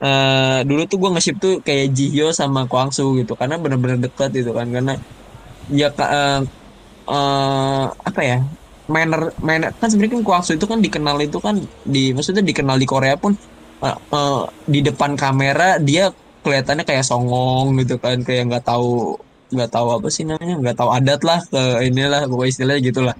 Eh, 0.03 0.61
dulu 0.67 0.83
tuh 0.91 0.99
gue 0.99 1.11
nge-ship 1.15 1.37
tuh 1.39 1.55
kayak 1.63 1.95
Jihyo 1.95 2.35
sama 2.35 2.67
Kwangsu 2.67 3.15
gitu 3.23 3.39
karena 3.39 3.55
bener-bener 3.55 4.03
dekat 4.03 4.35
gitu 4.35 4.51
kan 4.51 4.67
karena 4.67 4.99
ya 5.71 5.95
eh, 5.95 6.41
eh, 7.07 7.85
apa 7.87 8.21
ya 8.27 8.43
manner 8.91 9.31
manner 9.39 9.71
kan 9.79 9.89
sebenarnya 9.91 10.19
kan 10.19 10.25
Kwangsu 10.27 10.59
itu 10.59 10.67
kan 10.67 10.79
dikenal 10.83 11.17
itu 11.23 11.39
kan 11.39 11.61
di 11.87 12.11
maksudnya 12.11 12.43
dikenal 12.43 12.77
di 12.79 12.87
Korea 12.87 13.15
pun 13.15 13.33
eh, 13.83 13.97
eh, 13.97 14.43
di 14.67 14.81
depan 14.83 15.15
kamera 15.15 15.79
dia 15.79 16.11
kelihatannya 16.43 16.85
kayak 16.87 17.07
songong 17.07 17.79
gitu 17.83 17.99
kan 18.03 18.23
kayak 18.27 18.51
nggak 18.51 18.65
tahu 18.67 19.15
nggak 19.53 19.71
tahu 19.71 19.89
apa 20.01 20.09
sih 20.09 20.25
namanya 20.27 20.57
nggak 20.59 20.77
tahu 20.81 20.91
adat 20.91 21.21
lah 21.23 21.41
ke 21.45 21.63
inilah 21.87 22.27
pokoknya 22.27 22.51
istilahnya 22.51 22.81
gitulah 22.83 23.17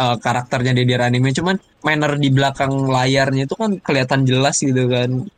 Eh, 0.00 0.16
karakternya 0.16 0.72
di 0.72 0.86
anime. 0.96 1.28
Cuman 1.34 1.56
manner 1.84 2.16
di 2.16 2.30
belakang 2.32 2.72
layarnya 2.88 3.44
itu 3.44 3.54
kan 3.58 3.70
kelihatan 3.82 4.22
jelas 4.24 4.56
gitu 4.62 4.88
kan. 4.88 5.28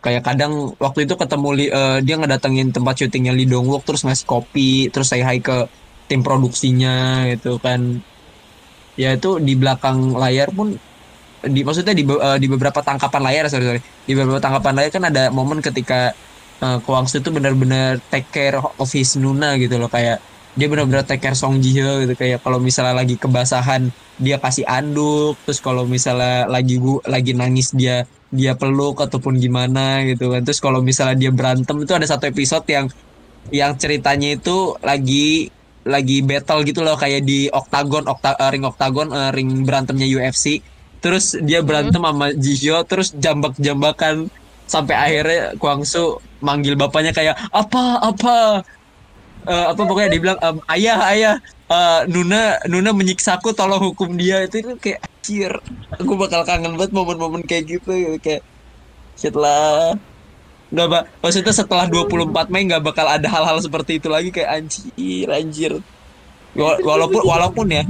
Kayak 0.00 0.22
kadang 0.24 0.72
waktu 0.78 1.04
itu 1.04 1.14
ketemu 1.18 1.48
eh, 1.68 1.98
dia 2.06 2.16
ngedatengin 2.16 2.70
tempat 2.72 2.94
syutingnya 3.02 3.34
Lee 3.36 3.50
Dong 3.50 3.66
Wook 3.68 3.82
terus 3.84 4.06
ngasih 4.06 4.24
kopi 4.24 4.88
terus 4.94 5.10
saya 5.12 5.26
hai 5.28 5.42
ke 5.42 5.66
tim 6.08 6.22
produksinya 6.22 7.26
gitu 7.34 7.58
kan 7.58 8.00
ya 8.96 9.14
itu 9.14 9.38
di 9.38 9.54
belakang 9.54 10.16
layar 10.16 10.50
pun 10.50 10.74
di 11.46 11.60
maksudnya 11.62 11.94
di 11.94 12.02
eh, 12.02 12.38
di 12.40 12.46
beberapa 12.50 12.80
tangkapan 12.82 13.22
layar 13.22 13.44
sorry 13.52 13.64
sorry. 13.64 13.80
Di 14.08 14.12
beberapa 14.16 14.40
tangkapan 14.42 14.72
layar 14.82 14.90
kan 14.90 15.04
ada 15.06 15.28
momen 15.30 15.60
ketika 15.62 16.16
uh, 16.64 16.78
Kwangsu 16.82 17.20
itu 17.20 17.30
benar-benar 17.30 18.00
take 18.08 18.28
care 18.32 18.56
of 18.58 18.88
his 18.90 19.14
Nuna 19.20 19.54
gitu 19.60 19.76
loh 19.76 19.90
kayak 19.92 20.18
dia 20.56 20.66
benar-benar 20.72 21.04
take 21.04 21.20
care 21.20 21.36
Song 21.36 21.60
Ji 21.60 21.76
Hyo 21.76 22.02
gitu. 22.04 22.16
Kayak 22.16 22.40
kalau 22.42 22.58
misalnya 22.58 22.96
lagi 22.96 23.20
kebasahan 23.20 23.92
dia 24.16 24.40
kasih 24.40 24.64
anduk 24.64 25.36
terus 25.44 25.60
kalau 25.60 25.84
misalnya 25.84 26.48
lagi 26.48 26.80
bu 26.80 27.04
lagi 27.04 27.36
nangis 27.36 27.76
dia 27.76 28.08
dia 28.32 28.56
peluk 28.56 28.98
ataupun 29.04 29.36
gimana 29.36 30.02
gitu 30.08 30.32
kan. 30.32 30.42
Terus 30.42 30.58
kalau 30.58 30.80
misalnya 30.80 31.28
dia 31.28 31.30
berantem 31.30 31.76
itu 31.76 31.92
ada 31.92 32.06
satu 32.08 32.26
episode 32.26 32.64
yang 32.72 32.88
yang 33.54 33.78
ceritanya 33.78 34.34
itu 34.34 34.74
lagi 34.82 35.54
lagi 35.86 36.18
battle 36.20 36.66
gitu 36.66 36.82
loh 36.82 36.98
kayak 36.98 37.22
di 37.22 37.46
oktagon 37.50 38.04
okta, 38.10 38.34
eh, 38.42 38.50
ring 38.52 38.64
oktagon 38.66 39.08
eh, 39.14 39.30
ring 39.30 39.50
berantemnya 39.62 40.06
UFC 40.18 40.58
terus 40.98 41.38
dia 41.38 41.62
berantem 41.62 42.02
sama 42.02 42.34
Jihyo 42.34 42.82
terus 42.82 43.14
jambak-jambakan 43.14 44.26
sampai 44.66 44.94
akhirnya 44.98 45.54
Kwangsu 45.62 46.18
manggil 46.42 46.74
bapaknya 46.74 47.14
kayak 47.14 47.38
apa 47.54 48.02
apa? 48.02 48.36
Eh, 49.46 49.66
apa 49.72 49.78
pokoknya 49.86 50.10
dia 50.10 50.20
bilang 50.20 50.38
"Em, 50.42 50.56
ayah 50.74 50.98
ayah 51.14 51.34
eh, 51.70 52.00
Nuna 52.10 52.58
Nuna 52.66 52.90
menyiksaku 52.90 53.54
tolong 53.54 53.78
hukum 53.78 54.18
dia. 54.18 54.42
Itu, 54.46 54.58
itu 54.62 54.72
kayak 54.82 55.00
anjir 55.06 55.52
aku 55.94 56.12
bakal 56.18 56.42
kangen 56.42 56.74
banget 56.78 56.92
momen-momen 56.94 57.42
kayak 57.46 57.64
gitu. 57.78 57.90
Gitu. 57.94 58.18
kayak 58.22 58.42
setelah 59.16 59.94
nggak 60.66 60.88
ba 60.90 60.98
maksudnya 61.22 61.54
setelah 61.54 61.86
24 61.86 62.50
Mei 62.50 62.66
nggak 62.66 62.82
bakal 62.82 63.06
ada 63.06 63.28
hal-hal 63.30 63.58
seperti 63.62 64.02
itu 64.02 64.08
lagi 64.10 64.34
kayak 64.34 64.50
anjir 64.62 65.28
anjir. 65.30 65.72
Wa- 66.56 66.80
walaupun 66.82 67.22
walaupun 67.22 67.66
ya. 67.70 67.84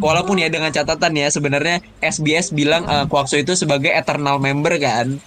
Walaupun 0.00 0.40
ya 0.40 0.48
dengan 0.48 0.72
catatan 0.72 1.12
ya 1.12 1.28
sebenarnya 1.28 1.76
SBS 2.00 2.52
bilang 2.52 2.88
eh, 2.88 3.04
Kwakso 3.04 3.36
itu 3.36 3.52
sebagai 3.52 3.92
eternal 3.92 4.40
member 4.40 4.76
kan. 4.80 5.20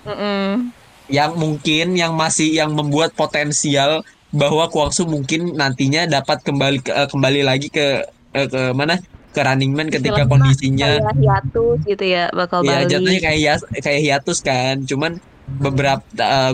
Mm-mm. 0.00 0.72
yang 1.10 1.34
mungkin 1.34 1.98
yang 1.98 2.14
masih 2.14 2.54
yang 2.54 2.70
membuat 2.70 3.10
potensial 3.12 4.00
bahwa 4.30 4.70
Kwangsu 4.70 5.04
mungkin 5.04 5.58
nantinya 5.58 6.06
dapat 6.06 6.38
kembali 6.40 6.78
ke- 6.80 6.94
eh, 6.94 7.08
kembali 7.10 7.40
lagi 7.42 7.66
ke 7.68 8.06
eh, 8.32 8.46
ke 8.46 8.70
mana? 8.72 8.98
Ke 9.30 9.46
Running 9.46 9.70
Man 9.74 9.86
ketika 9.90 10.22
Istilahnya 10.22 10.30
kondisinya 10.30 10.88
kayak 10.98 11.14
hiatus 11.18 11.78
gitu 11.86 12.04
ya 12.04 12.24
bakal 12.34 12.62
ya 12.62 12.82
balik. 12.82 12.90
jatuhnya 12.90 13.20
kayak 13.20 13.38
hias, 13.38 13.60
kayak 13.78 14.00
hiatus 14.02 14.38
kan. 14.42 14.74
Cuman 14.82 15.12
beberapa 15.58 16.02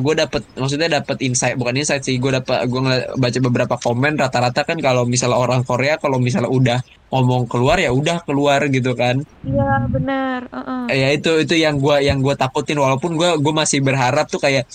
gue 0.01 0.15
dapet 0.17 0.43
maksudnya 0.57 0.89
dapat 1.03 1.21
insight 1.21 1.61
bukan 1.61 1.77
insight 1.77 2.01
sih 2.01 2.17
gue 2.17 2.41
dapat 2.41 2.65
gue 2.65 2.81
baca 3.21 3.39
beberapa 3.45 3.75
komen 3.77 4.17
rata-rata 4.17 4.65
kan 4.65 4.81
kalau 4.81 5.05
misalnya 5.05 5.37
orang 5.37 5.63
Korea 5.69 6.01
kalau 6.01 6.17
misalnya 6.17 6.49
udah 6.49 6.79
ngomong 7.13 7.47
keluar 7.47 7.79
ya 7.79 7.95
udah 7.95 8.27
keluar 8.27 8.67
gitu 8.67 8.97
kan 8.99 9.23
iya 9.47 9.87
benar 9.87 10.51
uh-uh. 10.51 10.91
ya 10.91 11.15
itu 11.15 11.47
itu 11.47 11.55
yang 11.55 11.79
gua 11.79 12.03
yang 12.03 12.19
gua 12.19 12.35
takutin 12.35 12.79
walaupun 12.83 13.15
gua 13.15 13.39
gua 13.39 13.63
masih 13.63 13.79
berharap 13.79 14.27
tuh 14.27 14.43
kayak 14.43 14.67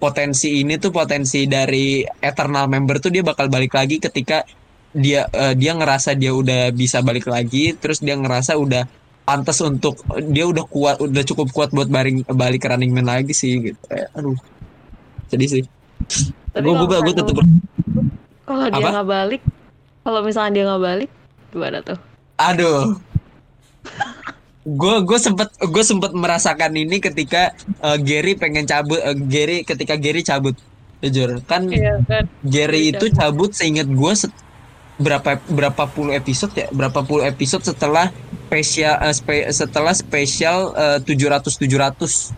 potensi 0.00 0.64
ini 0.64 0.80
tuh 0.80 0.92
potensi 0.92 1.44
dari 1.44 2.04
eternal 2.20 2.68
member 2.68 3.00
tuh 3.00 3.12
dia 3.12 3.20
bakal 3.20 3.52
balik 3.52 3.76
lagi 3.76 4.00
ketika 4.00 4.44
dia 4.96 5.28
eh, 5.28 5.52
dia 5.52 5.76
ngerasa 5.76 6.16
dia 6.16 6.32
udah 6.32 6.72
bisa 6.72 7.04
balik 7.04 7.28
lagi 7.28 7.76
terus 7.76 8.00
dia 8.00 8.16
ngerasa 8.16 8.56
udah 8.56 8.88
pantas 9.26 9.58
untuk 9.58 9.98
dia 10.30 10.46
udah 10.46 10.62
kuat 10.70 11.02
udah 11.02 11.24
cukup 11.26 11.50
kuat 11.50 11.74
buat 11.74 11.90
balik 11.90 12.22
balik 12.30 12.62
ke 12.62 12.70
running 12.70 12.94
man 12.94 13.10
lagi 13.10 13.34
sih 13.34 13.58
gitu. 13.58 13.80
Kayak, 13.90 14.08
aduh. 14.14 14.38
Sedih 15.26 15.50
sih. 15.50 15.64
Gue 16.54 16.74
gue 16.86 16.98
gue 17.02 17.14
tetap 17.18 17.34
ber- 17.34 17.58
kalau 18.46 18.66
dia 18.70 18.86
nggak 18.94 19.10
balik 19.10 19.42
kalau 20.06 20.20
misalnya 20.22 20.50
dia 20.54 20.64
nggak 20.70 20.84
balik 20.86 21.10
gimana 21.50 21.78
tuh? 21.82 21.98
Aduh. 22.38 22.94
Gue 24.62 24.94
gue 25.02 25.18
sempet 25.18 25.50
gue 25.58 25.84
sempet 25.84 26.14
merasakan 26.14 26.72
ini 26.78 27.02
ketika 27.02 27.50
eh, 27.82 27.98
Gary 27.98 28.38
pengen 28.38 28.62
cabut 28.62 29.02
eh, 29.02 29.18
Gary 29.18 29.66
ketika 29.66 29.98
Gary 29.98 30.22
cabut. 30.22 30.54
Jujur 31.02 31.44
kan 31.44 31.68
iya 31.68 32.00
kan. 32.08 32.24
Gary 32.40 32.94
Gary 32.94 32.94
itu 32.94 33.06
cabut. 33.12 33.52
seingat 33.52 33.84
gue 33.84 34.12
berapa 34.96 35.40
berapa 35.48 35.84
puluh 35.92 36.16
episode 36.16 36.52
ya? 36.56 36.66
Berapa 36.72 37.04
puluh 37.04 37.24
episode 37.28 37.62
setelah 37.64 38.08
spesial 38.48 38.94
eh, 39.04 39.14
spe- 39.14 39.48
setelah 39.52 39.92
spesial 39.92 40.72
eh, 40.72 40.98
700 41.04 41.44
700 41.52 42.32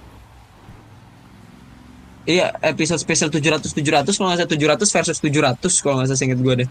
iya 2.29 2.53
episode 2.61 3.01
spesial 3.01 3.33
700 3.33 3.73
700 3.73 4.13
kalau 4.13 4.29
nggak 4.29 4.41
salah 4.45 4.53
700 4.53 4.95
versus 5.01 5.19
700 5.23 5.83
kalau 5.85 5.95
nggak 6.01 6.09
salah 6.13 6.21
seingat 6.21 6.41
gue 6.43 6.55
deh. 6.65 6.69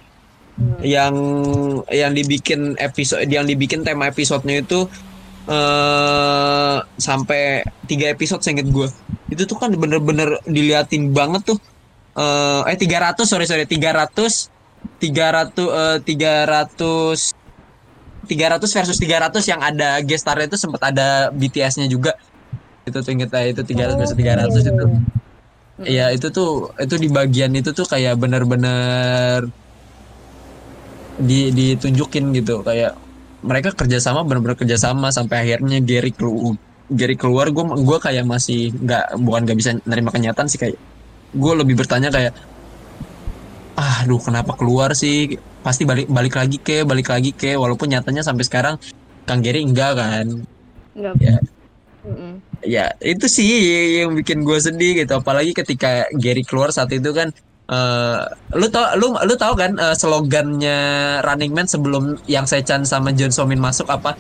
Yang 0.82 1.15
yang 1.93 2.12
dibikin 2.17 2.73
episode 2.82 3.26
yang 3.30 3.45
dibikin 3.45 3.86
tema 3.86 4.10
episodenya 4.10 4.65
itu 4.65 4.89
eh 5.47 6.78
sampai 7.00 7.63
tiga 7.88 8.12
episode 8.12 8.43
seinget 8.43 8.67
gue 8.67 8.88
itu 9.32 9.43
tuh 9.47 9.56
kan 9.56 9.71
bener-bener 9.71 10.38
diliatin 10.45 11.13
banget 11.15 11.56
tuh. 11.56 11.60
Eh 12.17 12.62
eh 12.73 12.78
300 12.78 13.23
sorry 13.23 13.45
sorry 13.47 13.65
300 13.69 14.57
300 15.00 15.54
eh 15.58 15.97
300 16.04 17.38
300 18.28 18.60
versus 18.60 19.00
300 19.00 19.39
yang 19.47 19.62
ada 19.63 20.04
gestarnya 20.04 20.52
itu 20.52 20.60
sempat 20.60 20.91
ada 20.91 21.32
BTS-nya 21.32 21.88
juga. 21.88 22.19
Itu 22.84 23.00
tuh 23.00 23.12
inget 23.15 23.32
aja, 23.32 23.47
itu 23.56 23.63
300 23.63 23.95
versus 23.95 24.17
300 24.19 24.67
itu. 24.67 24.86
Iya 25.78 26.10
itu 26.12 26.28
tuh 26.34 26.73
itu 26.76 26.95
di 26.97 27.08
bagian 27.08 27.54
itu 27.54 27.69
tuh 27.71 27.86
kayak 27.86 28.17
bener-bener 28.17 29.47
di 31.21 31.54
ditunjukin 31.56 32.36
gitu. 32.36 32.65
Kayak 32.65 32.97
mereka 33.45 33.71
kerjasama 33.71 34.26
benar-benar 34.28 34.58
kerjasama 34.58 35.13
sampai 35.13 35.47
akhirnya 35.47 35.80
Gary 35.80 36.12
keluar 36.12 36.58
Gary 36.91 37.15
keluar. 37.15 37.47
Gue 37.54 37.63
gue 37.63 37.97
kayak 38.02 38.26
masih 38.28 38.73
nggak 38.76 39.21
bukan 39.23 39.41
nggak 39.45 39.58
bisa 39.60 39.71
nerima 39.86 40.10
kenyataan 40.12 40.50
sih 40.50 40.60
kayak 40.60 40.76
gue 41.36 41.54
lebih 41.54 41.78
bertanya 41.78 42.10
kayak 42.10 42.34
ah 43.77 43.97
duh 44.09 44.19
kenapa 44.19 44.51
keluar 44.59 44.89
sih? 44.97 45.37
Pasti 45.65 45.83
balik 45.89 46.07
balik 46.09 46.33
lagi 46.39 46.57
ke 46.57 46.83
balik 46.83 47.07
lagi 47.13 47.31
ke. 47.31 47.53
Walaupun 47.55 47.87
nyatanya 47.93 48.21
sampai 48.25 48.43
sekarang 48.49 48.75
Kang 49.27 49.41
Gary 49.45 49.61
enggak 49.63 49.91
kan? 50.01 50.27
Nggak 50.97 51.15
Ya. 51.21 51.35
ya 52.63 52.85
itu 53.03 53.25
sih 53.27 53.47
yang 54.01 54.15
bikin 54.15 54.41
gue 54.47 54.57
sedih 54.57 54.91
gitu. 55.03 55.13
Apalagi 55.19 55.51
ketika 55.53 56.07
Gary 56.15 56.41
keluar 56.47 56.69
saat 56.71 56.89
itu 56.93 57.11
kan 57.13 57.29
eh 57.67 58.19
lu 58.55 58.67
tau 58.71 58.95
lu 58.95 59.11
lu 59.27 59.35
tau 59.35 59.53
kan 59.53 59.75
eh, 59.75 59.95
slogannya 59.95 60.77
Running 61.27 61.51
Man 61.51 61.67
sebelum 61.67 62.03
yang 62.25 62.47
Sechan 62.47 62.87
sama 62.87 63.11
John 63.11 63.33
Somin 63.35 63.59
masuk 63.59 63.87
apa? 63.91 64.15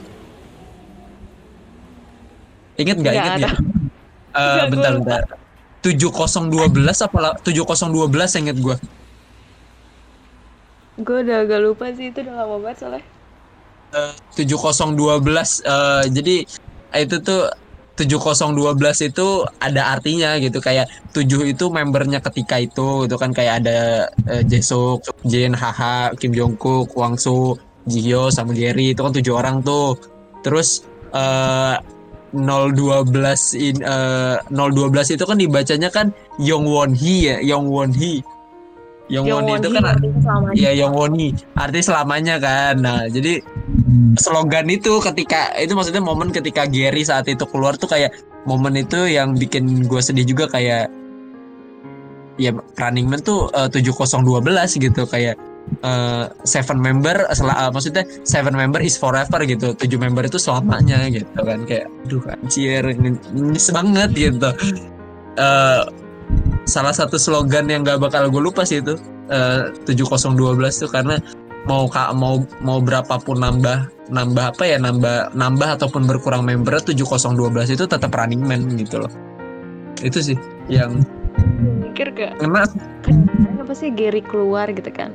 Ingat 2.77 2.97
nggak? 3.01 3.13
Nggak 3.13 3.15
ingat 3.15 3.33
nggak 3.39 3.55
Nggak, 4.51 4.67
gua 4.69 4.71
bentar 4.71 4.91
lupa. 4.93 5.17
bentar. 5.23 5.23
7012 5.81 7.05
apa 7.07 7.17
lah 7.23 7.33
7012 7.41 8.41
inget 8.43 8.57
gue 8.59 8.75
Gue 10.97 11.21
udah 11.21 11.45
agak 11.45 11.59
lupa 11.61 11.93
sih 11.93 12.09
itu 12.09 12.25
udah 12.25 12.35
lama 12.43 12.55
banget 12.61 12.77
soalnya. 12.81 13.03
7012 14.35 15.63
eh, 15.63 16.03
jadi 16.11 16.35
itu 16.97 17.15
tuh 17.23 17.47
7012 17.97 19.09
itu 19.09 19.27
ada 19.57 19.97
artinya 19.97 20.37
gitu 20.37 20.61
kayak 20.61 20.85
7 21.17 21.49
itu 21.49 21.65
membernya 21.73 22.21
ketika 22.21 22.61
itu 22.61 23.09
gitu 23.09 23.15
kan 23.17 23.33
kayak 23.33 23.65
ada 23.65 24.11
eh, 24.29 24.43
Jesuk, 24.45 25.01
Jin, 25.25 25.57
Haha, 25.57 26.13
Kim 26.13 26.35
Jongkook, 26.35 26.93
Wang 26.93 27.17
Su, 27.17 27.57
Jihyo 27.89 28.29
sama 28.29 28.53
Gary 28.53 28.93
itu 28.93 29.01
kan 29.01 29.13
tujuh 29.15 29.33
orang 29.33 29.65
tuh. 29.65 29.97
Terus 30.45 30.85
eh 31.15 31.75
012 32.35 33.09
in 33.57 33.81
eh, 33.81 34.35
012 34.51 35.15
itu 35.17 35.23
kan 35.25 35.37
dibacanya 35.39 35.89
kan 35.89 36.13
Yong 36.37 36.69
Won 36.69 36.91
Hee 36.93 37.33
ya, 37.33 37.35
Yong 37.41 37.65
Won 37.71 37.91
Hee. 37.95 38.21
Yong 39.07 39.25
Won 39.31 39.43
Hee 39.47 39.57
itu 39.63 39.69
kan 39.71 39.83
Iya 40.51 40.71
yang 40.83 40.91
Woni. 40.91 41.31
Arti 41.55 41.79
selamanya 41.79 42.35
kan. 42.43 42.75
Nah 42.83 43.07
jadi 43.07 43.39
slogan 44.19 44.67
itu 44.67 44.99
ketika 44.99 45.55
itu 45.55 45.71
maksudnya 45.71 46.03
momen 46.03 46.35
ketika 46.35 46.67
Gary 46.67 47.07
saat 47.07 47.27
itu 47.31 47.47
keluar 47.47 47.79
tuh 47.79 47.87
kayak 47.87 48.11
momen 48.43 48.75
itu 48.75 49.07
yang 49.07 49.35
bikin 49.35 49.87
gue 49.87 50.01
sedih 50.03 50.27
juga 50.27 50.51
kayak 50.51 50.91
ya 52.37 52.51
Running 52.77 53.07
Man 53.07 53.23
tuh 53.23 53.47
eh, 53.55 53.71
7012 53.71 54.43
gitu 54.75 55.03
kayak 55.07 55.35
eh, 55.83 56.25
seven 56.43 56.77
member 56.77 57.31
sel- 57.31 57.51
eh, 57.51 57.71
maksudnya 57.71 58.03
seven 58.27 58.59
member 58.59 58.83
is 58.83 58.99
forever 58.99 59.39
gitu. 59.47 59.71
Tujuh 59.71 59.99
member 60.03 60.27
itu 60.27 60.35
selamanya 60.35 61.07
gitu 61.07 61.31
kan 61.31 61.63
kayak 61.63 61.87
aduh 62.05 62.23
anjir 62.27 62.83
ini, 62.91 63.15
ini 63.31 63.59
banget 63.71 64.09
gitu. 64.11 64.49
Eh, 65.39 65.81
salah 66.67 66.91
satu 66.91 67.15
slogan 67.15 67.71
yang 67.71 67.87
gak 67.87 68.03
bakal 68.03 68.27
gue 68.27 68.43
lupa 68.43 68.67
sih 68.67 68.83
itu 68.83 68.99
eh, 69.31 69.71
7012 69.87 70.35
tuh 70.83 70.89
karena 70.91 71.17
mau 71.67 71.87
kak 71.87 72.15
mau 72.15 72.43
mau 72.63 72.79
berapapun 72.79 73.43
nambah 73.43 73.91
nambah 74.07 74.55
apa 74.55 74.63
ya 74.63 74.77
nambah 74.79 75.35
nambah 75.35 75.69
ataupun 75.79 76.07
berkurang 76.07 76.47
member 76.47 76.79
7012 76.79 77.75
itu 77.75 77.83
tetap 77.87 78.11
running 78.15 78.39
man 78.43 78.67
gitu 78.79 79.03
loh 79.03 79.11
itu 80.03 80.19
sih 80.19 80.37
yang 80.71 81.03
Mikir 81.83 82.11
gak? 82.13 82.37
karena 82.41 82.65
Kenapa 83.05 83.73
sih 83.77 83.89
Gary 83.93 84.25
keluar 84.25 84.69
gitu 84.73 84.89
kan? 84.89 85.13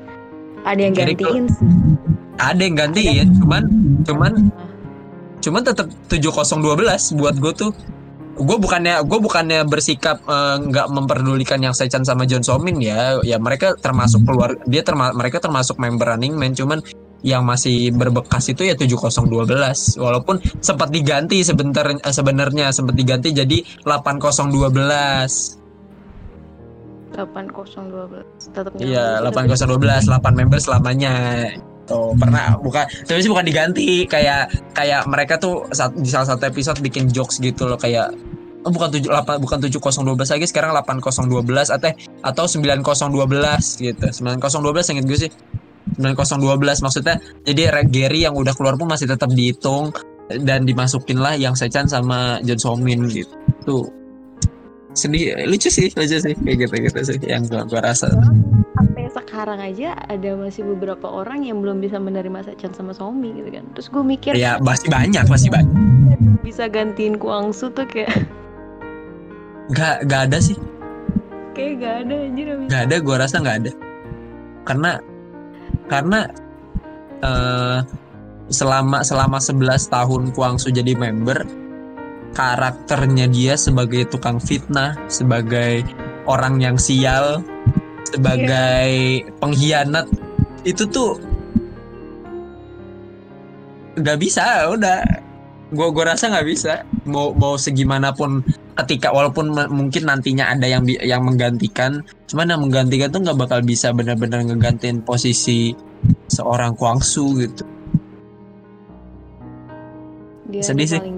Ada 0.62 0.81
yang 0.87 0.95
Gary 0.95 1.15
gantiin 1.19 1.47
sih. 1.51 1.67
ada 2.38 2.61
yang 2.61 2.77
gantiin 2.79 3.29
cuman 3.43 3.62
cuman 4.07 4.33
cuman 5.43 5.62
tetap 5.67 5.87
7012 6.11 7.19
buat 7.19 7.35
gue 7.38 7.53
tuh 7.55 7.73
gue 8.33 8.57
bukannya 8.59 9.05
gue 9.05 9.18
bukannya 9.21 9.61
bersikap 9.68 10.25
eh, 10.25 10.57
nggak 10.68 10.87
memperdulikan 10.88 11.61
yang 11.61 11.77
Sechan 11.77 12.05
sama 12.05 12.25
John 12.25 12.45
Somin 12.45 12.81
ya. 12.81 13.21
Ya 13.25 13.37
mereka 13.37 13.77
termasuk 13.77 14.25
keluar 14.25 14.57
dia 14.64 14.81
terma 14.81 15.12
mereka 15.12 15.38
termasuk 15.40 15.77
member 15.77 16.16
Running 16.16 16.35
Man 16.37 16.57
cuman 16.57 16.81
yang 17.23 17.47
masih 17.47 17.95
berbekas 17.95 18.51
itu 18.51 18.66
ya 18.66 18.75
7012 18.75 19.31
walaupun 20.03 20.42
sempat 20.59 20.90
diganti 20.90 21.47
sebentar 21.47 21.87
eh, 21.87 22.03
sebenarnya 22.03 22.75
sempat 22.75 22.99
diganti 22.99 23.31
jadi 23.31 23.62
8012 23.87 25.62
8012 27.12 28.57
tetap 28.57 28.73
Iya, 28.81 29.21
nyambung 29.21 29.53
sih, 29.53 29.68
8012, 29.68 30.09
8 30.09 30.33
member 30.33 30.59
selamanya. 30.59 31.14
Tuh, 31.83 32.14
pernah 32.14 32.55
bukan 32.62 32.87
tapi 32.87 33.18
sih 33.27 33.31
bukan 33.31 33.42
diganti 33.42 34.07
kayak 34.07 34.55
kayak 34.71 35.03
mereka 35.11 35.35
tuh 35.35 35.66
saat, 35.75 35.90
di 35.99 36.07
salah 36.07 36.31
satu 36.31 36.47
episode 36.47 36.79
bikin 36.79 37.11
jokes 37.11 37.42
gitu 37.42 37.66
loh 37.66 37.75
kayak 37.75 38.14
oh, 38.62 38.71
bukan 38.71 38.88
7 38.95 39.11
8 39.11 39.42
bukan 39.42 39.59
7012 39.66 40.14
lagi 40.14 40.47
sekarang 40.47 40.71
8012 40.79 41.75
atau 41.75 41.90
atau 42.23 42.45
9012 42.47 43.83
gitu. 43.83 44.07
9012 44.07 44.92
inget 44.95 45.07
gue 45.07 45.18
sih. 45.29 45.33
9012 45.99 46.87
maksudnya 46.87 47.18
jadi 47.42 47.85
Gary 47.90 48.25
yang 48.25 48.38
udah 48.38 48.55
keluar 48.55 48.79
pun 48.79 48.88
masih 48.88 49.11
tetap 49.11 49.29
dihitung 49.29 49.90
dan 50.31 50.64
dimasukin 50.64 51.21
lah 51.21 51.35
yang 51.37 51.53
Sechan 51.59 51.90
sama 51.90 52.38
John 52.47 52.62
Somin 52.62 53.11
gitu. 53.11 53.35
Tuh 53.66 53.85
sedih 54.92 55.35
lucu 55.49 55.73
sih 55.73 55.88
lucu 55.97 56.16
sih 56.21 56.35
kayak 56.37 56.68
gitu 56.68 56.75
gitu 56.85 57.01
sih 57.01 57.18
yang 57.25 57.49
gua, 57.49 57.64
gua 57.64 57.81
rasa 57.81 58.12
sekarang 59.12 59.61
aja 59.61 59.94
ada 60.09 60.35
masih 60.35 60.64
beberapa 60.64 61.07
orang 61.07 61.44
yang 61.44 61.61
belum 61.61 61.85
bisa 61.85 62.01
menerima 62.01 62.48
Sechan 62.48 62.72
sama 62.72 62.96
Somi 62.96 63.37
gitu 63.37 63.53
kan. 63.53 63.64
Terus 63.77 63.88
gue 63.92 64.03
mikir 64.03 64.33
ya 64.35 64.57
masih 64.59 64.88
banyak 64.88 65.25
masih 65.29 65.53
banyak 65.53 65.92
bisa 66.42 66.66
gantiin 66.68 67.16
Kuangsu 67.16 67.70
tuh 67.72 67.87
kayak 67.87 68.12
nggak 69.72 70.05
nggak 70.05 70.22
ada 70.29 70.38
sih. 70.42 70.59
Kayak 71.53 71.72
gak 71.85 71.96
ada 72.05 72.14
anjir 72.16 72.46
nggak 72.68 72.83
ada 72.88 72.96
gua 73.01 73.16
rasa 73.25 73.37
nggak 73.40 73.57
ada. 73.64 73.72
Karena 74.68 74.90
karena 75.88 76.20
eh 77.22 77.79
selama 78.53 79.01
selama 79.07 79.38
11 79.40 79.88
tahun 79.88 80.22
Kuangsu 80.35 80.68
jadi 80.75 80.92
member 80.98 81.46
karakternya 82.33 83.29
dia 83.29 83.55
sebagai 83.57 84.09
tukang 84.09 84.40
fitnah 84.40 84.96
sebagai 85.09 85.85
orang 86.25 86.61
yang 86.61 86.77
sial 86.77 87.44
sebagai 88.12 88.90
pengkhianat 89.40 90.07
itu 90.62 90.85
tuh 90.87 91.18
nggak 93.96 94.18
bisa 94.20 94.72
udah 94.72 95.01
gue 95.72 95.88
gue 95.88 96.05
rasa 96.05 96.29
nggak 96.29 96.48
bisa 96.48 96.85
mau 97.09 97.33
mau 97.33 97.57
segimanapun 97.57 98.44
ketika 98.85 99.09
walaupun 99.12 99.53
mungkin 99.72 100.09
nantinya 100.09 100.53
ada 100.53 100.68
yang 100.68 100.85
yang 100.85 101.25
menggantikan 101.25 102.05
cuman 102.29 102.53
yang 102.53 102.61
menggantikan 102.61 103.09
tuh 103.09 103.20
nggak 103.25 103.38
bakal 103.40 103.61
bisa 103.64 103.92
benar-benar 103.92 104.44
ngegantiin 104.44 105.01
posisi 105.01 105.72
seorang 106.29 106.77
Kuangsu 106.77 107.40
gitu 107.40 107.64
dia 110.53 110.61
sedih 110.61 110.88
sih. 110.88 111.01
paling. 111.01 111.16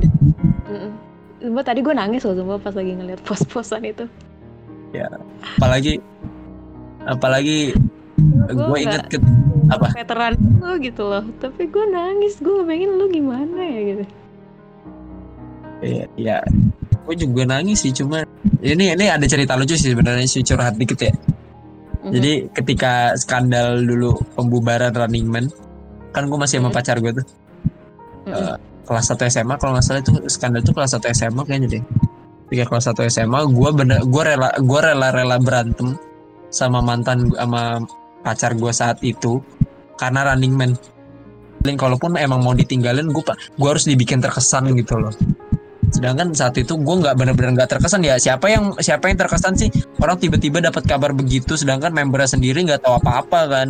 Sumpah 1.45 1.61
tadi 1.61 1.85
gue 1.85 1.95
nangis 1.95 2.23
loh 2.25 2.35
sumpah 2.39 2.59
pas 2.63 2.75
lagi 2.75 2.93
ngeliat 2.95 3.21
pos-posan 3.27 3.83
itu 3.85 4.07
apalagi 5.59 5.99
apalagi 7.05 7.77
gue 8.53 8.79
inget 8.79 9.05
ke 9.11 9.19
apa? 9.73 9.93
veteran 9.97 10.35
lu 10.61 10.77
gitu 10.81 11.03
loh 11.05 11.25
tapi 11.41 11.69
gue 11.69 11.85
nangis 11.89 12.41
gue 12.41 12.65
pengen 12.65 12.97
lu 12.97 13.07
gimana 13.09 13.61
ya 13.61 13.81
gitu 13.85 14.05
ya, 15.85 16.05
ya 16.17 16.37
gue 17.05 17.15
juga 17.17 17.43
nangis 17.45 17.85
sih 17.85 17.93
cuma 17.93 18.25
ini 18.65 18.97
ini 18.97 19.05
ada 19.09 19.25
cerita 19.29 19.57
lucu 19.57 19.77
sih 19.77 19.93
sebenarnya 19.93 20.25
sih 20.25 20.41
curhat 20.41 20.77
dikit 20.81 21.01
ya 21.01 21.13
Mhm. 22.05 22.13
Jadi 22.13 22.33
ketika 22.53 23.17
skandal 23.17 23.81
dulu 23.81 24.21
pembubaran 24.37 24.93
Running 24.93 25.25
Man, 25.25 25.49
kan 26.13 26.29
gue 26.29 26.37
masih 26.37 26.61
sama 26.61 26.69
Mm-mm. 26.69 26.77
pacar 26.77 27.01
gue 27.01 27.13
tuh 27.17 27.27
Mm-mm. 28.29 28.37
eh, 28.37 28.57
kelas 28.85 29.09
1 29.09 29.33
SMA 29.33 29.57
kalau 29.57 29.73
nggak 29.73 29.85
salah 29.89 30.01
itu 30.05 30.13
skandal 30.29 30.61
itu 30.61 30.73
kelas 30.77 30.93
1 31.01 31.17
SMA 31.17 31.43
kayaknya 31.49 31.81
deh. 31.81 31.83
Ketika 32.53 32.65
kelas 32.69 32.85
1 32.93 33.09
SMA, 33.09 33.41
gue 33.49 33.71
bener 33.73 33.99
gue 34.05 34.23
rela 34.23 34.53
gue 34.53 34.81
rela-rela 34.85 35.37
berantem 35.41 35.97
sama 36.55 36.79
mantan 36.79 37.35
sama 37.35 37.83
pacar 38.23 38.55
gue 38.55 38.71
saat 38.71 39.03
itu 39.03 39.43
karena 39.99 40.31
Running 40.31 40.55
Man. 40.55 40.73
Dan 41.65 41.75
kalaupun 41.81 42.15
emang 42.21 42.45
mau 42.45 42.55
ditinggalin, 42.55 43.11
gue 43.11 43.25
gue 43.59 43.69
harus 43.69 43.89
dibikin 43.89 44.23
terkesan 44.23 44.71
gitu 44.79 45.01
loh. 45.01 45.11
Sedangkan 45.91 46.31
saat 46.37 46.55
itu 46.61 46.77
gue 46.77 46.97
nggak 47.03 47.17
bener-bener 47.17 47.57
nggak 47.59 47.79
terkesan 47.79 48.05
ya. 48.05 48.21
Siapa 48.21 48.47
yang 48.53 48.77
siapa 48.79 49.11
yang 49.11 49.19
terkesan 49.19 49.57
sih? 49.59 49.73
Orang 49.99 50.21
tiba-tiba 50.21 50.61
dapat 50.61 50.85
kabar 50.85 51.11
begitu, 51.17 51.57
sedangkan 51.59 51.91
membernya 51.91 52.37
sendiri 52.37 52.63
nggak 52.69 52.85
tahu 52.85 53.01
apa-apa 53.01 53.41
kan. 53.49 53.69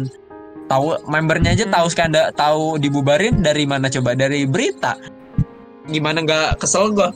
Tahu 0.64 1.07
membernya 1.07 1.53
aja 1.55 1.64
tahu 1.68 1.87
skandal, 1.93 2.32
tahu 2.32 2.80
dibubarin 2.80 3.45
dari 3.45 3.68
mana 3.68 3.87
coba? 3.93 4.16
Dari 4.18 4.49
berita. 4.49 4.97
Gimana 5.87 6.24
nggak 6.24 6.64
kesel 6.64 6.97
gue? 6.97 7.09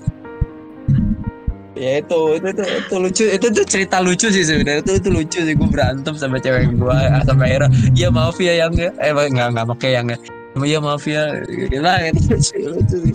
Ya 1.79 2.03
itu, 2.03 2.21
itu, 2.43 2.47
itu, 2.51 2.65
itu 2.67 2.95
lucu, 2.99 3.25
itu 3.31 3.47
tuh 3.55 3.65
cerita 3.65 4.03
lucu 4.03 4.27
sih 4.35 4.43
sebenarnya. 4.43 4.83
Itu 4.83 4.93
itu 4.99 5.09
lucu 5.15 5.39
sih. 5.47 5.55
Gue 5.55 5.69
berantem 5.71 6.15
sama 6.19 6.43
cewek 6.43 6.75
gue 6.75 6.99
sampai 7.23 7.55
akhirnya, 7.55 7.71
iya 7.95 8.09
maaf 8.11 8.37
ya 8.43 8.67
yang 8.67 8.75
ya, 8.75 8.91
eh 8.99 9.15
nggak 9.15 9.49
nggak 9.55 9.67
pakai 9.79 9.91
yang 9.95 10.07
ya, 10.11 10.19
iya 10.59 10.79
maaf 10.83 11.07
ya, 11.07 11.39
lah 11.79 12.03
itu 12.11 12.35
lucu, 12.35 12.55
lucu 12.67 12.97
sih. 13.07 13.15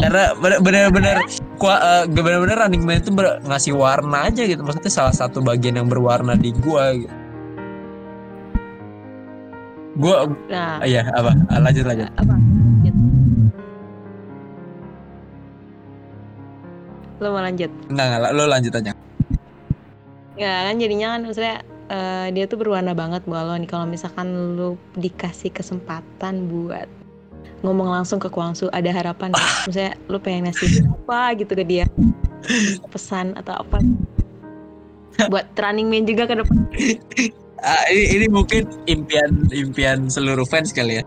Karena 0.00 0.32
gua 1.60 1.76
eh, 1.76 2.04
bener-bener 2.08 2.56
Running 2.56 2.82
Man 2.86 3.02
itu 3.02 3.10
ber- 3.12 3.42
ngasih 3.44 3.74
warna 3.76 4.30
aja 4.30 4.42
gitu. 4.46 4.62
Maksudnya 4.62 4.92
salah 4.92 5.14
satu 5.14 5.42
bagian 5.42 5.76
yang 5.76 5.88
berwarna 5.90 6.38
di 6.38 6.54
gua 6.62 6.94
gitu. 6.94 7.14
gua 10.00 10.24
nah. 10.48 10.80
iya 10.80 11.04
apa? 11.12 11.34
Ah, 11.52 11.60
lanjut 11.60 11.84
lanjut. 11.84 12.08
Apa 12.16 12.34
Lo 17.20 17.36
mau 17.36 17.44
lanjut? 17.44 17.68
Enggak, 17.92 18.06
enggak, 18.08 18.32
lo 18.32 18.44
lanjut 18.48 18.72
aja. 18.74 18.92
Ya 20.40 20.52
kan 20.66 20.80
jadinya 20.80 21.06
kan 21.16 21.20
maksudnya 21.28 21.56
eh, 21.92 22.26
dia 22.32 22.44
tuh 22.48 22.56
berwarna 22.56 22.96
banget 22.96 23.20
buat 23.28 23.44
lo 23.44 23.54
nih 23.60 23.68
kalau 23.68 23.84
misalkan 23.84 24.56
lo 24.56 24.80
dikasih 24.96 25.52
kesempatan 25.52 26.48
buat 26.48 26.88
ngomong 27.60 27.92
langsung 27.92 28.16
ke 28.16 28.32
Kwangsu 28.32 28.72
ada 28.72 28.88
harapan 28.88 29.36
nggak? 29.36 29.52
Maksudnya 29.68 29.92
lo 30.08 30.16
pengen 30.16 30.48
ngasih 30.48 30.88
apa 30.88 31.36
gitu 31.36 31.52
ke 31.52 31.64
dia 31.64 31.84
pesan 32.88 33.36
atau 33.36 33.60
apa 33.60 33.84
buat 35.28 35.44
Running 35.52 35.92
Man 35.92 36.08
juga 36.08 36.24
ke 36.24 36.40
depan 36.40 36.58
Ah, 37.60 37.84
ini, 37.92 38.16
ini 38.16 38.26
mungkin 38.32 38.64
impian 38.88 39.52
impian 39.52 40.08
seluruh 40.08 40.48
fans 40.48 40.72
kali 40.72 41.00
ya. 41.00 41.04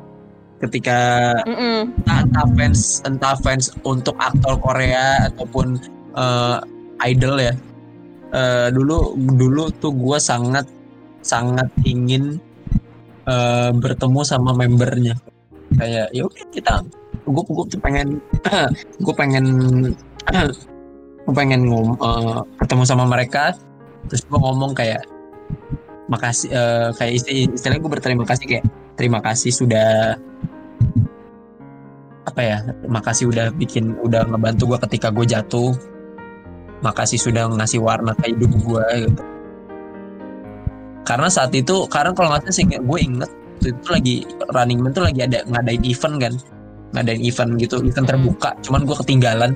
Ketika 0.61 1.33
Mm-mm. 1.49 1.89
entah, 2.05 2.29
entah 2.29 2.45
fans 2.53 3.01
entah 3.09 3.35
fans 3.41 3.73
untuk 3.81 4.13
aktor 4.21 4.61
Korea 4.61 5.33
ataupun 5.33 5.81
eh, 6.13 6.57
idol 7.09 7.35
ya. 7.41 7.53
Eh, 8.33 8.67
dulu 8.73 9.13
dulu 9.17 9.69
tuh 9.77 9.93
gue 9.93 10.17
sangat 10.17 10.65
sangat 11.21 11.69
ingin 11.85 12.39
eh, 13.27 13.71
bertemu 13.73 14.21
sama 14.25 14.53
membernya. 14.53 15.17
Kayak 15.73 16.13
ya 16.13 16.23
udah 16.25 16.45
kita 16.53 16.73
gue 17.23 17.43
gue 17.43 17.79
pengen 17.79 18.19
gue 19.05 19.15
pengen 19.15 19.45
gue 21.25 21.33
pengen 21.35 21.61
ngom 21.67 21.95
eh, 21.95 22.39
ketemu 22.59 22.83
sama 22.83 23.05
mereka 23.07 23.55
terus 24.11 24.27
gue 24.27 24.39
ngomong 24.39 24.75
kayak 24.75 25.07
makasih 26.11 26.51
eh, 26.51 26.89
kayak 26.99 27.13
istilah 27.15 27.55
istilahnya 27.55 27.81
gue 27.81 27.91
berterima 27.91 28.25
kasih 28.27 28.45
kayak 28.45 28.65
terima 28.99 29.19
kasih 29.23 29.51
sudah 29.55 30.19
apa 32.23 32.41
ya 32.41 32.57
makasih 32.87 33.29
udah 33.29 33.51
bikin 33.55 33.95
udah 34.03 34.27
ngebantu 34.27 34.75
gue 34.75 34.79
ketika 34.89 35.07
gue 35.11 35.25
jatuh 35.27 35.71
makasih 36.83 37.17
sudah 37.17 37.47
ngasih 37.47 37.79
warna 37.79 38.11
ke 38.19 38.35
hidup 38.35 38.51
gue 38.51 38.85
gitu. 39.07 39.23
Karena 41.07 41.27
saat 41.31 41.55
itu 41.55 41.87
karena 41.87 42.11
kalau 42.11 42.35
nggak 42.35 42.51
salah 42.51 42.79
gue 42.83 42.99
inget 42.99 43.31
itu 43.63 43.87
lagi 43.87 44.15
running 44.51 44.83
man 44.83 44.91
tuh 44.91 45.07
lagi 45.07 45.23
ada 45.23 45.47
ngadain 45.47 45.83
event 45.87 46.15
kan. 46.19 46.33
Ngadain 46.93 47.23
event 47.23 47.51
gitu 47.57 47.75
event 47.81 48.07
terbuka. 48.07 48.51
Cuman 48.67 48.83
gue 48.83 48.95
ketinggalan 48.99 49.51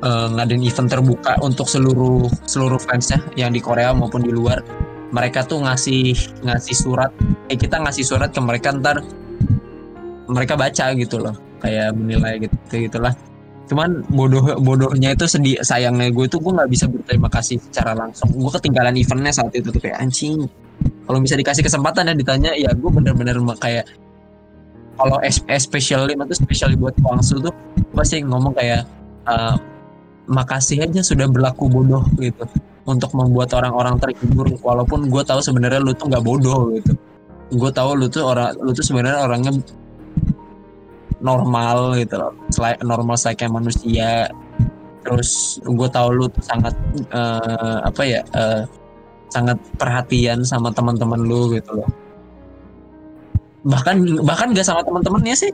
eh, 0.00 0.28
ngadain 0.32 0.64
event 0.64 0.88
terbuka 0.88 1.36
untuk 1.44 1.68
seluruh 1.68 2.28
seluruh 2.48 2.80
fansnya 2.80 3.20
yang 3.36 3.52
di 3.52 3.60
Korea 3.60 3.92
maupun 3.92 4.24
di 4.24 4.32
luar. 4.32 4.64
Mereka 5.12 5.44
tuh 5.44 5.64
ngasih 5.64 6.16
ngasih 6.44 6.76
surat. 6.76 7.12
Eh 7.52 7.60
kita 7.60 7.80
ngasih 7.80 8.04
surat 8.04 8.32
ke 8.32 8.40
mereka 8.40 8.72
ntar 8.72 9.04
mereka 10.26 10.56
baca 10.56 10.96
gitu 10.96 11.20
loh. 11.20 11.36
Kayak 11.60 11.96
menilai 11.96 12.40
gitu 12.44 12.56
gitulah 12.88 13.16
cuman 13.66 14.06
bodoh 14.14 14.62
bodohnya 14.62 15.10
itu 15.18 15.26
sedih 15.26 15.58
sayangnya 15.58 16.14
gue 16.14 16.26
tuh 16.30 16.38
gue 16.38 16.54
nggak 16.54 16.70
bisa 16.70 16.86
berterima 16.86 17.26
kasih 17.26 17.58
secara 17.58 17.98
langsung. 17.98 18.30
Gue 18.30 18.50
ketinggalan 18.54 18.94
eventnya 18.94 19.34
saat 19.34 19.50
itu 19.54 19.74
tuh 19.74 19.82
kayak 19.82 19.98
anjing 19.98 20.46
kalau 21.06 21.18
bisa 21.22 21.34
dikasih 21.38 21.62
kesempatan 21.62 22.10
ya 22.10 22.14
ditanya 22.14 22.50
ya 22.54 22.70
gue 22.74 22.90
bener-bener 22.90 23.38
kayak 23.58 23.86
kalau 24.96 25.18
es- 25.22 25.44
especially 25.50 26.16
itu 26.16 26.32
especially 26.34 26.74
buat 26.78 26.94
Kwangsu 26.98 27.38
tuh 27.42 27.52
gue 27.52 27.94
pasti 27.94 28.22
ngomong 28.24 28.54
kayak 28.54 28.86
eh, 29.28 29.56
makasih 30.26 30.82
aja 30.82 31.00
sudah 31.02 31.26
berlaku 31.30 31.70
bodoh 31.70 32.02
gitu. 32.18 32.46
Untuk 32.86 33.10
membuat 33.18 33.50
orang-orang 33.50 33.98
terhibur 33.98 34.46
walaupun 34.62 35.10
gue 35.10 35.22
tahu 35.26 35.42
sebenarnya 35.42 35.82
lu 35.82 35.90
tuh 35.94 36.06
nggak 36.06 36.22
bodoh 36.22 36.70
gitu. 36.74 36.94
Gue 37.50 37.70
tahu 37.70 37.98
lu 37.98 38.06
tuh 38.06 38.22
orang 38.26 38.54
lu 38.58 38.70
tuh 38.70 38.82
sebenarnya 38.86 39.26
orangnya 39.26 39.52
normal 41.26 41.98
gitu 41.98 42.14
loh. 42.14 42.32
Normal 42.86 43.18
kayak 43.18 43.50
manusia. 43.50 44.30
Terus 45.02 45.58
gue 45.62 45.88
tahu 45.90 46.08
lu 46.14 46.26
sangat 46.38 46.74
eh, 47.10 47.78
apa 47.82 48.02
ya 48.06 48.22
eh, 48.22 48.62
sangat 49.30 49.58
perhatian 49.74 50.46
sama 50.46 50.70
teman-teman 50.70 51.18
lu 51.26 51.50
gitu 51.50 51.82
loh. 51.82 51.90
Bahkan 53.66 54.22
bahkan 54.22 54.54
gak 54.54 54.66
sama 54.66 54.86
teman-temannya 54.86 55.34
sih. 55.34 55.50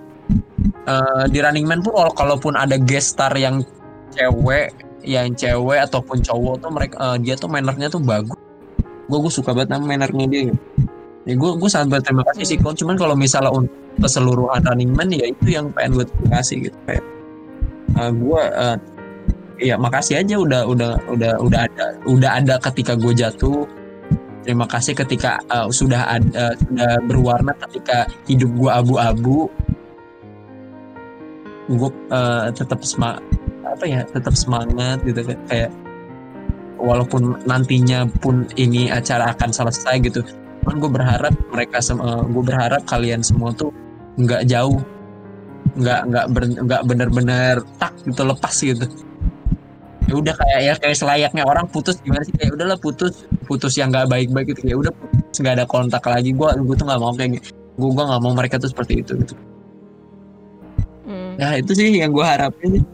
Eh, 0.85 1.25
di 1.33 1.39
Running 1.41 1.65
Man 1.65 1.81
pun 1.81 1.97
kalau- 1.97 2.17
kalaupun 2.17 2.55
ada 2.61 2.77
guest 2.77 3.17
star 3.17 3.33
yang 3.37 3.65
cewek 4.13 4.77
yang 5.03 5.35
cewek 5.35 5.83
ataupun 5.83 6.23
cowok 6.23 6.55
tuh 6.63 6.71
mereka 6.71 6.97
eh, 7.01 7.17
dia 7.25 7.35
tuh 7.35 7.49
mannernya 7.49 7.89
tuh 7.89 8.01
bagus. 8.05 8.37
Gue 9.09 9.19
gue 9.19 9.33
suka 9.33 9.57
banget 9.57 9.75
sama 9.75 9.85
mannernya 9.89 10.27
dia 10.29 10.53
ya 11.23 11.35
gue 11.39 11.51
gue 11.55 11.71
sangat 11.71 11.89
berterima 11.99 12.27
kasih 12.33 12.45
sih 12.45 12.59
Kon. 12.59 12.75
cuman 12.75 12.99
kalau 12.99 13.15
misalnya 13.15 13.55
untuk 13.55 13.75
keseluruhan 14.03 14.63
Running 14.67 14.93
Man 14.93 15.09
ya 15.15 15.31
itu 15.31 15.55
yang 15.55 15.71
pengen 15.71 16.03
gue 16.03 16.05
terima 16.11 16.29
kasih 16.43 16.57
gitu 16.67 16.79
kayak 16.89 17.05
gue 18.17 18.43
ya 19.63 19.79
makasih 19.79 20.19
aja 20.19 20.35
udah 20.43 20.63
udah 20.67 20.93
udah 21.07 21.33
udah 21.39 21.61
ada 21.71 21.87
udah 22.11 22.31
ada 22.43 22.55
ketika 22.59 22.99
gue 22.99 23.15
jatuh 23.15 23.63
terima 24.43 24.67
kasih 24.67 24.99
ketika 24.99 25.39
eh, 25.47 25.71
sudah 25.71 26.19
ada 26.19 26.59
sudah 26.59 26.93
berwarna 27.07 27.55
ketika 27.69 28.11
hidup 28.27 28.51
gue 28.59 28.71
abu-abu 28.71 29.47
gue 31.71 31.91
eh, 32.11 32.47
tetap 32.51 32.83
semangat 32.83 33.23
apa 33.63 33.85
ya 33.87 34.03
tetap 34.05 34.35
semangat 34.35 34.99
gitu 35.07 35.23
kan. 35.23 35.39
kayak 35.47 35.71
walaupun 36.83 37.39
nantinya 37.47 38.11
pun 38.19 38.51
ini 38.59 38.91
acara 38.91 39.31
akan 39.39 39.55
selesai 39.55 40.03
gitu 40.03 40.21
cuman 40.63 40.77
gue 40.79 40.91
berharap 40.91 41.35
mereka 41.51 41.79
gue 42.31 42.45
berharap 42.47 42.83
kalian 42.87 43.21
semua 43.21 43.51
tuh 43.53 43.75
nggak 44.19 44.47
jauh 44.47 44.79
nggak 45.73 46.01
nggak 46.11 46.27
ber- 46.31 46.59
nggak 46.63 46.83
bener-bener 46.85 47.55
tak 47.81 47.97
gitu 48.05 48.23
lepas 48.27 48.55
gitu. 48.61 48.87
Ya 50.11 50.15
udah 50.19 50.35
kayak 50.37 50.61
ya 50.61 50.75
kayak 50.77 50.97
selayaknya 50.99 51.43
orang 51.49 51.65
putus 51.71 51.97
gimana 52.05 52.27
sih? 52.27 52.35
Kayak 52.37 52.61
udahlah 52.61 52.77
putus 52.77 53.25
putus 53.49 53.73
yang 53.81 53.89
nggak 53.89 54.11
baik-baik 54.11 54.53
gitu. 54.53 54.69
Ya 54.69 54.77
udah 54.77 54.93
putus 54.93 55.37
nggak 55.41 55.55
ada 55.63 55.65
kontak 55.65 56.05
lagi. 56.05 56.37
Gue 56.37 56.53
gue 56.53 56.75
tuh 56.77 56.85
nggak 56.85 57.01
mau 57.01 57.15
kayak 57.17 57.41
gitu 57.41 57.63
gue 57.73 57.89
gue 57.89 58.05
nggak 58.05 58.23
mau 58.23 58.35
mereka 58.37 58.61
tuh 58.61 58.69
seperti 58.69 59.01
itu 59.01 59.13
gitu. 59.17 59.35
Hmm. 61.09 61.35
ya 61.41 61.59
itu 61.59 61.73
sih 61.73 61.89
yang 61.99 62.13
gue 62.13 62.23
harapin 62.25 62.85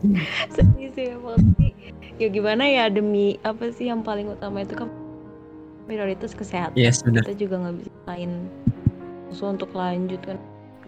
sedih 0.54 0.88
sih. 0.94 1.08
ya 2.20 2.28
gimana 2.28 2.68
ya 2.68 2.92
demi 2.92 3.40
apa 3.40 3.72
sih 3.72 3.88
yang 3.88 4.04
paling 4.04 4.28
utama 4.28 4.60
itu 4.60 4.76
kan 4.76 4.92
prioritas 5.90 6.30
kesehatan 6.38 6.78
yes 6.78 7.02
benar 7.02 7.26
kita 7.26 7.34
juga 7.50 7.66
nggak 7.66 7.74
bisa 7.82 7.92
lain 8.06 8.30
untuk 9.34 9.70
lanjut 9.74 10.22
kan 10.22 10.38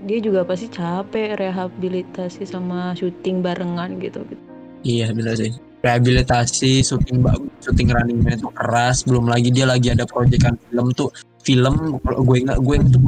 dia 0.07 0.19
juga 0.23 0.47
pasti 0.47 0.71
capek 0.71 1.35
rehabilitasi 1.39 2.47
sama 2.47 2.95
syuting 2.95 3.43
barengan 3.43 3.99
gitu 3.99 4.23
gitu 4.31 4.53
Iya 4.83 5.15
benar 5.15 5.39
sih. 5.39 5.55
Rehabilitasi, 5.83 6.83
syuting 6.83 7.27
bagus, 7.27 7.51
syuting 7.63 7.91
running 7.91 8.19
man 8.23 8.39
itu 8.39 8.51
keras. 8.55 9.03
Belum 9.03 9.27
lagi 9.27 9.51
dia 9.51 9.67
lagi 9.67 9.91
ada 9.91 10.07
proyekan 10.07 10.59
film 10.71 10.95
tuh. 10.95 11.11
Film 11.43 11.99
kalau 12.07 12.23
gue 12.23 12.37
ingat 12.39 12.59
gue 12.63 12.75
itu 12.79 12.99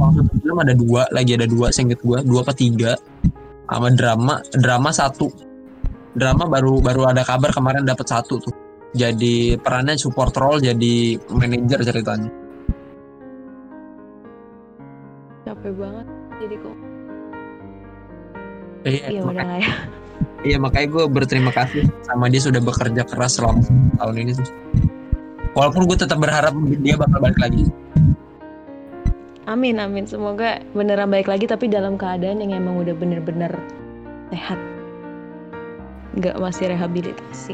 film 0.43 0.57
ada 0.59 0.75
dua, 0.75 1.07
lagi 1.15 1.39
ada 1.39 1.47
dua, 1.47 1.71
saya 1.71 1.91
ingat 1.91 2.03
gue 2.03 2.17
dua 2.27 2.39
apa 2.43 2.53
tiga. 2.55 2.91
Sama 3.67 3.91
drama, 3.95 4.43
drama 4.55 4.89
satu. 4.91 5.31
Drama 6.15 6.47
baru 6.47 6.79
baru 6.79 7.11
ada 7.11 7.23
kabar 7.23 7.51
kemarin 7.51 7.87
dapat 7.87 8.07
satu 8.07 8.39
tuh. 8.43 8.55
Jadi 8.95 9.59
perannya 9.59 9.99
support 9.99 10.31
role 10.39 10.63
jadi 10.63 11.19
manajer 11.27 11.83
ceritanya. 11.83 12.31
capek 15.45 15.73
banget 15.77 16.07
jadi 16.41 16.55
kok 16.57 16.75
Iya, 18.85 19.17
makanya, 19.17 19.25
udah 19.25 19.45
lah 19.45 19.57
ya 19.61 19.73
iya 20.45 20.57
makanya 20.61 20.87
gue 20.93 21.03
berterima 21.09 21.51
kasih 21.53 21.89
sama 22.05 22.29
dia 22.29 22.41
sudah 22.41 22.61
bekerja 22.61 23.01
keras 23.05 23.41
selama 23.41 23.61
tahun 23.97 24.15
ini 24.25 24.31
tuh. 24.37 24.45
Walaupun 25.57 25.87
gue 25.89 25.97
tetap 25.97 26.19
berharap 26.21 26.53
dia 26.81 26.93
bakal 26.99 27.17
balik 27.17 27.39
lagi. 27.41 27.65
amin 29.45 29.77
amin 29.77 30.05
semoga 30.09 30.61
beneran 30.73 31.09
baik 31.09 31.29
lagi 31.29 31.45
tapi 31.45 31.69
dalam 31.69 31.97
keadaan 31.97 32.41
yang 32.41 32.57
emang 32.57 32.81
udah 32.81 32.93
bener-bener 32.97 33.53
sehat 34.33 34.57
nggak 36.17 36.37
masih 36.41 36.73
rehabilitasi 36.73 37.53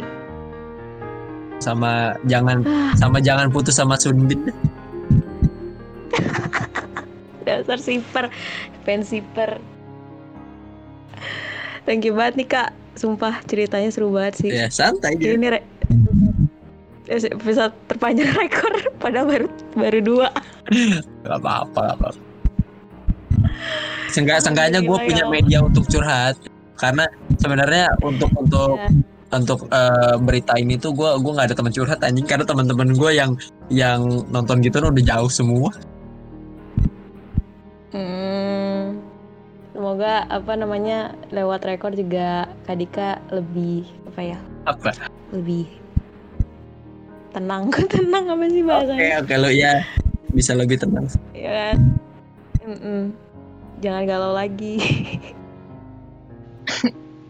sama 1.62 2.18
jangan 2.26 2.66
sama 2.98 3.22
jangan 3.22 3.48
putus 3.54 3.78
sama 3.78 3.96
Sunbin 3.96 4.50
dasar 7.46 7.78
siper 7.78 8.30
fans 8.86 9.10
siper. 9.10 9.62
Thank 11.86 12.06
you 12.06 12.14
banget 12.14 12.34
nih 12.38 12.48
kak. 12.48 12.70
Sumpah 12.94 13.42
ceritanya 13.48 13.90
seru 13.90 14.14
banget 14.14 14.46
sih. 14.46 14.50
Ya 14.52 14.68
santai 14.70 15.18
aja 15.18 15.34
ini 15.34 15.48
re- 15.58 15.68
episode 17.10 17.74
terpanjang 17.92 18.32
rekor 18.42 18.72
padahal 19.02 19.28
baru 19.28 19.48
baru 19.76 20.00
dua. 20.00 20.28
Gak 21.26 21.38
apa-apa 21.42 21.80
gak 21.92 21.98
apa-apa. 21.98 22.20
Seenggaknya 24.12 24.84
gue 24.84 24.98
punya 25.08 25.24
ya. 25.26 25.32
media 25.32 25.58
untuk 25.64 25.88
curhat. 25.88 26.36
Karena 26.76 27.06
sebenarnya 27.38 27.94
untuk 28.02 28.30
untuk 28.34 28.78
Ya. 28.78 28.90
Untuk 29.32 29.68
eh, 29.72 30.16
berita 30.20 30.60
ini 30.60 30.76
tuh 30.76 30.92
gue 30.92 31.10
gue 31.20 31.32
nggak 31.32 31.48
ada 31.52 31.58
teman 31.58 31.74
curhat 31.74 32.00
anjing. 32.04 32.28
Karena 32.28 32.46
teman-teman 32.46 32.94
gue 32.94 33.12
yang 33.16 33.32
yang 33.72 34.02
nonton 34.30 34.62
gitu 34.62 34.84
udah 34.84 35.04
jauh 35.04 35.32
semua. 35.32 35.72
Hmm. 37.92 39.00
Semoga 39.72 40.28
apa 40.30 40.54
namanya 40.56 41.16
lewat 41.34 41.66
rekor 41.66 41.96
juga 41.96 42.48
Kadika 42.68 43.18
lebih 43.34 43.88
apa 44.12 44.22
ya 44.22 44.40
apa? 44.68 44.92
lebih 45.32 45.66
tenang. 47.32 47.72
Tenang 47.92 48.26
apa 48.28 48.44
sih 48.52 48.62
oke 48.62 48.68
bahasanya? 48.68 49.24
Oke 49.24 49.36
lo 49.40 49.50
ya 49.50 49.74
bisa 50.32 50.56
lebih 50.56 50.80
tenang. 50.80 51.08
Ya 51.36 51.52
kan? 51.52 51.78
Mm-mm. 52.62 53.10
jangan 53.82 54.06
galau 54.06 54.38
lagi 54.38 54.78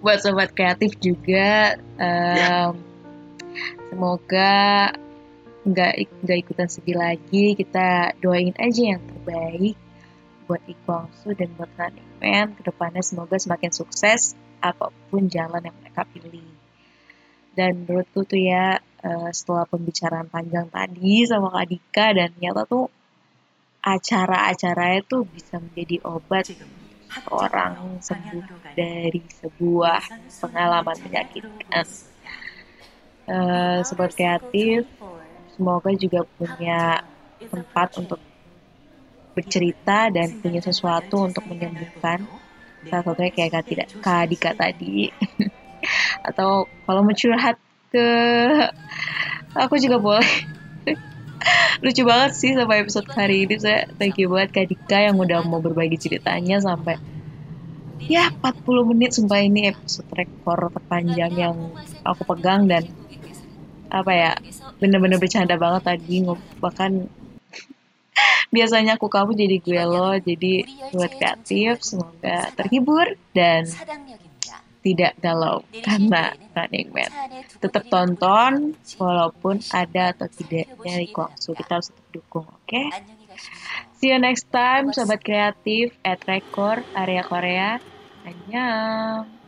buat 0.02 0.18
sobat 0.20 0.52
kreatif 0.58 0.98
juga 0.98 1.78
em, 2.02 2.74
semoga 3.94 4.90
nggak 5.62 5.94
nggak 6.26 6.40
ikutan 6.42 6.68
sedih 6.68 6.98
lagi. 6.98 7.54
Kita 7.54 8.18
doain 8.18 8.54
aja 8.58 8.82
yang 8.98 9.02
terbaik 9.06 9.78
buat 10.50 10.62
Ikwangsu 10.68 11.38
dan 11.38 11.54
buat 11.56 11.70
Running 11.78 12.12
Man 12.20 12.48
ke 12.58 12.62
depannya 12.66 13.06
semoga 13.06 13.38
semakin 13.38 13.72
sukses 13.72 14.34
apa 14.60 14.90
pun 15.08 15.30
jalan 15.30 15.64
yang 15.64 15.78
mereka 15.80 16.04
pilih. 16.10 16.50
Dan 17.54 17.86
menurutku 17.86 18.26
tuh 18.26 18.42
ya 18.42 18.82
eh, 18.82 19.30
setelah 19.32 19.70
pembicaraan 19.70 20.28
panjang 20.28 20.68
tadi 20.68 21.30
sama 21.30 21.54
Kak 21.54 21.66
Dika 21.70 22.08
dan 22.18 22.28
ternyata 22.34 22.66
tuh 22.66 22.90
acara-acaranya 23.82 25.02
tuh 25.06 25.26
bisa 25.26 25.58
menjadi 25.58 26.06
obat 26.06 26.54
orang 27.32 28.02
sembuh 28.02 28.46
dari 28.76 29.22
sebuah 29.40 30.02
pengalaman 30.42 30.98
menyakitkan. 31.06 31.86
Eh, 33.32 33.80
sobat 33.88 34.12
kreatif, 34.18 34.84
semoga 35.54 35.90
juga 35.96 36.20
punya 36.36 37.00
tempat 37.52 37.90
untuk 38.02 38.20
bercerita 39.32 40.12
dan 40.12 40.36
punya 40.42 40.60
sesuatu 40.60 41.24
untuk 41.28 41.44
menyembuhkan. 41.48 42.20
Salah 42.90 43.04
satunya 43.08 43.32
kayak 43.32 43.52
Kak, 43.56 43.64
tidak, 43.70 43.88
Kak 44.04 44.24
Dika 44.28 44.52
tadi. 44.58 45.08
Atau 46.28 46.68
kalau 46.84 47.02
mau 47.06 47.16
curhat 47.16 47.56
ke 47.92 48.08
aku 49.56 49.76
juga 49.80 49.98
boleh. 50.00 50.32
Lucu 51.82 52.06
banget 52.06 52.32
sih 52.38 52.52
sampai 52.54 52.86
episode 52.86 53.10
hari 53.10 53.50
ini. 53.50 53.58
Saya 53.58 53.90
thank 53.98 54.22
you 54.22 54.30
banget 54.30 54.50
Kak 54.54 54.66
Dika 54.70 54.98
yang 55.10 55.18
udah 55.18 55.42
mau 55.42 55.58
berbagi 55.58 55.98
ceritanya 55.98 56.62
sampai 56.62 57.02
ya 58.06 58.30
40 58.30 58.90
menit. 58.94 59.18
Sumpah 59.18 59.42
ini 59.42 59.70
episode 59.74 60.10
rekor 60.14 60.70
terpanjang 60.70 61.34
yang 61.34 61.56
aku 62.06 62.22
pegang 62.36 62.70
dan 62.70 62.86
apa 63.92 64.12
ya 64.14 64.32
bener-bener 64.78 65.18
bercanda 65.18 65.58
banget 65.58 65.90
tadi. 65.90 66.22
Bahkan 66.62 66.92
biasanya 68.52 69.00
aku 69.00 69.08
kamu 69.10 69.34
jadi 69.34 69.58
gue 69.58 69.82
lo. 69.88 70.14
Jadi 70.22 70.54
buat 70.94 71.12
kreatif 71.18 71.82
semoga 71.82 72.52
terhibur 72.54 73.18
dan 73.34 73.66
tidak 74.82 75.14
galau 75.22 75.62
karena 75.86 76.34
Running 76.58 76.90
Man. 76.90 77.12
tetap 77.62 77.86
tonton 77.88 78.74
walaupun 78.98 79.62
ada 79.70 80.12
atau 80.14 80.28
tidaknya 80.28 81.06
Kwangsu 81.14 81.54
kita 81.54 81.78
harus 81.78 81.94
tetap 81.94 82.08
dukung 82.10 82.46
oke? 82.50 82.84
See 84.02 84.10
you 84.10 84.18
next 84.18 84.50
time 84.50 84.90
sobat 84.92 85.22
kreatif 85.22 85.94
at 86.02 86.26
record 86.26 86.82
area 86.98 87.22
Korea. 87.22 87.78
Annyeong 88.26 89.41